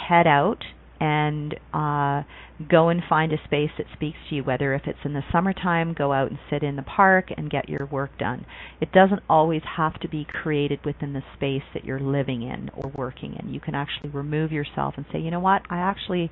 head 0.08 0.26
out 0.26 0.64
and 1.01 1.55
uh, 1.72 2.22
go 2.68 2.88
and 2.88 3.03
find 3.09 3.32
a 3.32 3.36
space 3.44 3.70
that 3.78 3.86
speaks 3.94 4.18
to 4.28 4.36
you. 4.36 4.44
Whether 4.44 4.74
if 4.74 4.82
it's 4.86 4.99
in 5.05 5.12
the 5.12 5.22
summertime, 5.32 5.94
go 5.96 6.12
out 6.12 6.30
and 6.30 6.38
sit 6.51 6.62
in 6.62 6.76
the 6.76 6.82
park 6.82 7.26
and 7.36 7.51
get 7.51 7.68
your 7.68 7.86
work 7.86 8.16
done. 8.18 8.44
It 8.80 8.92
doesn't 8.92 9.22
always 9.28 9.62
have 9.76 9.99
to 10.01 10.09
be 10.09 10.26
created 10.30 10.80
within 10.84 11.12
the 11.12 11.22
space 11.36 11.62
that 11.74 11.84
you're 11.84 12.01
living 12.01 12.42
in 12.42 12.70
or 12.74 12.90
working 12.96 13.38
in. 13.40 13.53
You 13.53 13.61
can 13.61 13.74
actually 13.74 14.11
remove 14.11 14.53
yourself 14.53 14.94
and 14.96 15.07
say, 15.12 15.20
you 15.20 15.30
know 15.30 15.40
what, 15.40 15.62
I 15.70 15.78
actually 15.78 16.30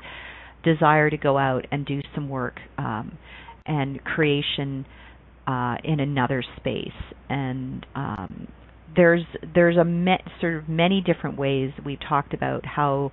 desire 0.65 1.11
to 1.11 1.17
go 1.17 1.39
out 1.39 1.67
and 1.71 1.87
do 1.87 2.01
some 2.15 2.29
work 2.29 2.59
um, 2.77 3.17
and 3.67 4.03
creation 4.03 4.85
uh, 5.47 5.77
in 5.85 6.01
another 6.01 6.43
space 6.59 6.89
and 7.29 7.87
um, 7.95 8.49
there's 8.95 9.23
there's 9.55 9.77
a 9.77 9.85
me, 9.85 10.17
sort 10.41 10.57
of 10.57 10.69
many 10.69 11.01
different 11.01 11.39
ways 11.39 11.71
we've 11.85 12.01
talked 12.09 12.35
about 12.35 12.65
how 12.65 13.13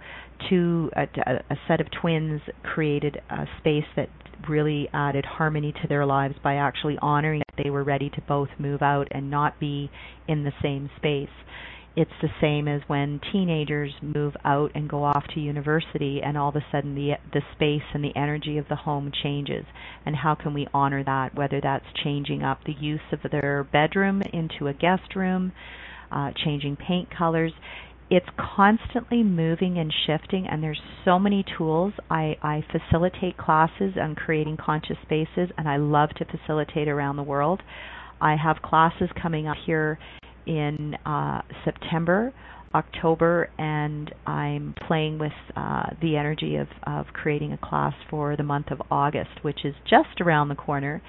two 0.50 0.90
a, 0.96 1.04
a 1.50 1.58
set 1.68 1.82
of 1.82 1.88
twins 2.02 2.42
created 2.64 3.22
a 3.30 3.46
space 3.60 3.86
that 3.96 4.10
really 4.50 4.90
added 4.94 5.26
harmony 5.26 5.74
to 5.82 5.88
their 5.88 6.06
lives 6.06 6.36
by 6.44 6.56
actually 6.56 6.98
honoring 7.02 7.40
that 7.40 7.64
they 7.64 7.70
were 7.70 7.84
ready 7.84 8.10
to 8.10 8.22
both 8.28 8.50
move 8.60 8.82
out 8.82 9.08
and 9.12 9.30
not 9.30 9.60
be 9.60 9.90
in 10.28 10.44
the 10.44 10.52
same 10.62 10.90
space. 10.98 11.30
It's 11.96 12.12
the 12.22 12.30
same 12.42 12.68
as 12.68 12.82
when 12.88 13.22
teenagers 13.32 13.92
move 14.02 14.34
out 14.44 14.72
and 14.74 14.90
go 14.90 15.04
off 15.04 15.26
to 15.36 15.40
university 15.40 16.22
and 16.24 16.36
all 16.36 16.50
of 16.50 16.56
a 16.56 16.66
sudden 16.72 16.96
the 16.96 17.12
the 17.32 17.42
space 17.54 17.84
and 17.94 18.04
the 18.04 18.16
energy 18.16 18.58
of 18.58 18.68
the 18.68 18.76
home 18.76 19.12
changes. 19.22 19.66
And 20.06 20.16
how 20.16 20.34
can 20.34 20.56
we 20.56 20.68
honor 20.74 21.04
that 21.04 21.36
whether 21.36 21.62
that's 21.62 21.86
changing 22.04 22.42
up 22.42 22.64
the 22.66 22.74
use 22.74 23.00
of 23.12 23.20
their 23.32 23.64
bedroom 23.72 24.24
into 24.34 24.68
a 24.68 24.74
guest 24.74 25.16
room, 25.16 25.52
uh, 26.12 26.32
changing 26.44 26.78
paint 26.78 27.10
colors 27.16 27.54
it's 28.10 28.28
constantly 28.56 29.24
moving 29.24 29.78
and 29.78 29.92
shifting 30.06 30.48
and 30.48 30.62
there's 30.62 30.82
so 31.06 31.18
many 31.18 31.44
tools. 31.58 31.94
I 32.10 32.36
i 32.42 32.64
facilitate 32.72 33.38
classes 33.38 33.94
on 34.00 34.16
creating 34.16 34.58
conscious 34.58 34.98
spaces 35.04 35.50
and 35.58 35.68
i 35.68 35.78
love 35.78 36.10
to 36.18 36.26
facilitate 36.26 36.88
around 36.88 37.16
the 37.16 37.24
world. 37.24 37.62
I 38.22 38.36
have 38.36 38.62
classes 38.62 39.10
coming 39.22 39.48
up 39.48 39.58
here 39.66 39.98
in 40.46 40.96
uh, 41.06 41.42
september 41.64 42.34
october 42.76 43.50
and 43.58 44.14
i'm 44.26 44.74
playing 44.88 45.18
with 45.20 45.32
uh, 45.56 45.86
the 46.02 46.18
energy 46.18 46.58
of 46.58 46.68
of 46.86 47.06
creating 47.14 47.54
a 47.54 47.58
class 47.58 47.94
for 48.10 48.36
the 48.36 48.44
month 48.44 48.72
of 48.72 48.82
august 48.92 49.30
which 49.44 49.64
is 49.64 49.74
just 49.90 50.20
around 50.20 50.50
the 50.50 50.56
corner. 50.56 51.02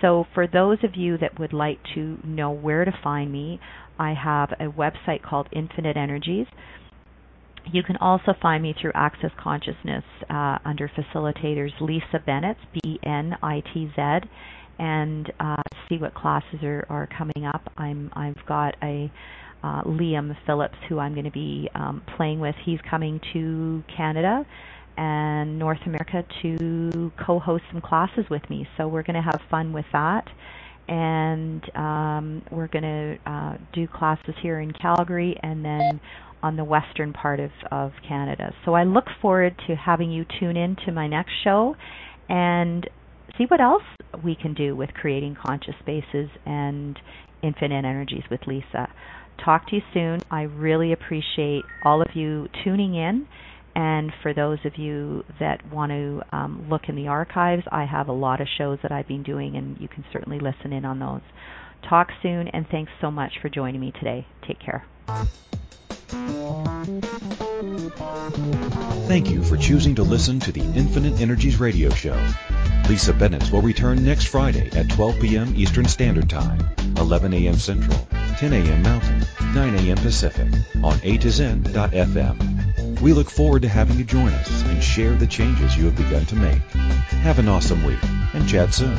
So 0.00 0.26
for 0.32 0.46
those 0.46 0.78
of 0.84 0.94
you 0.94 1.18
that 1.18 1.38
would 1.40 1.52
like 1.52 1.78
to 1.94 2.18
know 2.24 2.50
where 2.50 2.84
to 2.84 2.92
find 3.02 3.32
me 3.32 3.58
I 3.98 4.14
have 4.14 4.52
a 4.60 4.66
website 4.66 5.22
called 5.22 5.48
Infinite 5.52 5.96
Energies. 5.96 6.46
You 7.72 7.82
can 7.82 7.96
also 7.98 8.34
find 8.40 8.62
me 8.62 8.74
through 8.80 8.92
Access 8.94 9.30
Consciousness 9.38 10.04
uh, 10.30 10.58
under 10.64 10.88
facilitators 10.88 11.72
Lisa 11.80 12.18
Bennett, 12.24 12.56
B 12.72 12.98
N 13.04 13.36
I 13.42 13.62
T 13.74 13.90
Z, 13.94 14.02
and 14.78 15.30
uh, 15.38 15.62
see 15.88 15.98
what 15.98 16.14
classes 16.14 16.60
are, 16.62 16.86
are 16.88 17.08
coming 17.18 17.46
up. 17.46 17.70
I'm 17.76 18.10
I've 18.14 18.46
got 18.46 18.74
a 18.82 19.10
uh, 19.62 19.82
Liam 19.82 20.34
Phillips 20.46 20.78
who 20.88 20.98
I'm 20.98 21.12
going 21.12 21.24
to 21.24 21.30
be 21.30 21.68
um, 21.74 22.02
playing 22.16 22.40
with. 22.40 22.54
He's 22.64 22.78
coming 22.88 23.20
to 23.32 23.82
Canada 23.94 24.46
and 24.96 25.58
North 25.58 25.80
America 25.86 26.24
to 26.42 27.12
co-host 27.24 27.64
some 27.72 27.80
classes 27.80 28.24
with 28.30 28.48
me. 28.48 28.66
So 28.76 28.88
we're 28.88 29.02
going 29.02 29.16
to 29.16 29.22
have 29.22 29.40
fun 29.50 29.72
with 29.72 29.86
that 29.92 30.26
and 30.88 31.62
um, 31.76 32.42
we're 32.50 32.68
going 32.68 32.82
to 32.82 33.18
uh, 33.30 33.56
do 33.72 33.86
classes 33.86 34.34
here 34.42 34.60
in 34.60 34.72
Calgary 34.72 35.38
and 35.42 35.64
then 35.64 36.00
on 36.42 36.56
the 36.56 36.64
western 36.64 37.12
part 37.12 37.40
of, 37.40 37.50
of 37.70 37.92
Canada. 38.06 38.54
So 38.64 38.74
I 38.74 38.84
look 38.84 39.06
forward 39.20 39.54
to 39.66 39.74
having 39.74 40.10
you 40.10 40.24
tune 40.40 40.56
in 40.56 40.76
to 40.86 40.92
my 40.92 41.06
next 41.06 41.32
show 41.44 41.76
and 42.28 42.88
see 43.36 43.44
what 43.44 43.60
else 43.60 43.82
we 44.24 44.34
can 44.34 44.54
do 44.54 44.74
with 44.74 44.90
creating 44.94 45.36
conscious 45.44 45.74
spaces 45.80 46.30
and 46.46 46.98
infinite 47.42 47.84
energies 47.84 48.24
with 48.30 48.40
Lisa. 48.46 48.88
Talk 49.44 49.68
to 49.68 49.76
you 49.76 49.82
soon. 49.94 50.20
I 50.30 50.42
really 50.42 50.92
appreciate 50.92 51.64
all 51.84 52.02
of 52.02 52.08
you 52.14 52.48
tuning 52.64 52.94
in 52.94 53.26
and 53.78 54.12
for 54.24 54.34
those 54.34 54.58
of 54.64 54.76
you 54.76 55.22
that 55.38 55.64
want 55.72 55.92
to 55.92 56.20
um, 56.32 56.66
look 56.68 56.88
in 56.88 56.96
the 56.96 57.06
archives, 57.06 57.62
I 57.70 57.84
have 57.84 58.08
a 58.08 58.12
lot 58.12 58.40
of 58.40 58.48
shows 58.58 58.80
that 58.82 58.90
I've 58.90 59.06
been 59.06 59.22
doing, 59.22 59.54
and 59.54 59.80
you 59.80 59.86
can 59.86 60.04
certainly 60.12 60.40
listen 60.40 60.72
in 60.72 60.84
on 60.84 60.98
those. 60.98 61.20
Talk 61.88 62.08
soon, 62.20 62.48
and 62.48 62.66
thanks 62.72 62.90
so 63.00 63.12
much 63.12 63.34
for 63.40 63.48
joining 63.48 63.80
me 63.80 63.92
today. 63.92 64.26
Take 64.48 64.58
care. 64.58 64.84
Thank 69.06 69.30
you 69.30 69.44
for 69.44 69.56
choosing 69.56 69.94
to 69.94 70.02
listen 70.02 70.40
to 70.40 70.50
the 70.50 70.64
Infinite 70.74 71.20
Energies 71.20 71.60
radio 71.60 71.90
show. 71.90 72.20
Lisa 72.88 73.12
Bennett 73.12 73.52
will 73.52 73.62
return 73.62 74.04
next 74.04 74.24
Friday 74.24 74.70
at 74.72 74.90
12 74.90 75.20
p.m. 75.20 75.54
Eastern 75.54 75.86
Standard 75.86 76.28
Time, 76.28 76.68
11 76.96 77.32
a.m. 77.32 77.54
Central, 77.54 78.08
10 78.38 78.52
a.m. 78.52 78.82
Mountain, 78.82 79.26
9 79.52 79.74
a.m. 79.74 79.96
Pacific 79.96 80.46
on 80.84 80.96
A 81.02 81.18
to 81.18 81.28
Zen.fm. 81.28 83.00
We 83.00 83.12
look 83.12 83.28
forward 83.28 83.62
to 83.62 83.68
having 83.68 83.98
you 83.98 84.04
join 84.04 84.28
us 84.28 84.62
and 84.62 84.80
share 84.80 85.12
the 85.16 85.26
changes 85.26 85.76
you 85.76 85.86
have 85.86 85.96
begun 85.96 86.24
to 86.26 86.36
make. 86.36 86.62
Have 87.22 87.40
an 87.40 87.48
awesome 87.48 87.82
week 87.82 87.98
and 88.34 88.48
chat 88.48 88.72
soon. 88.72 88.96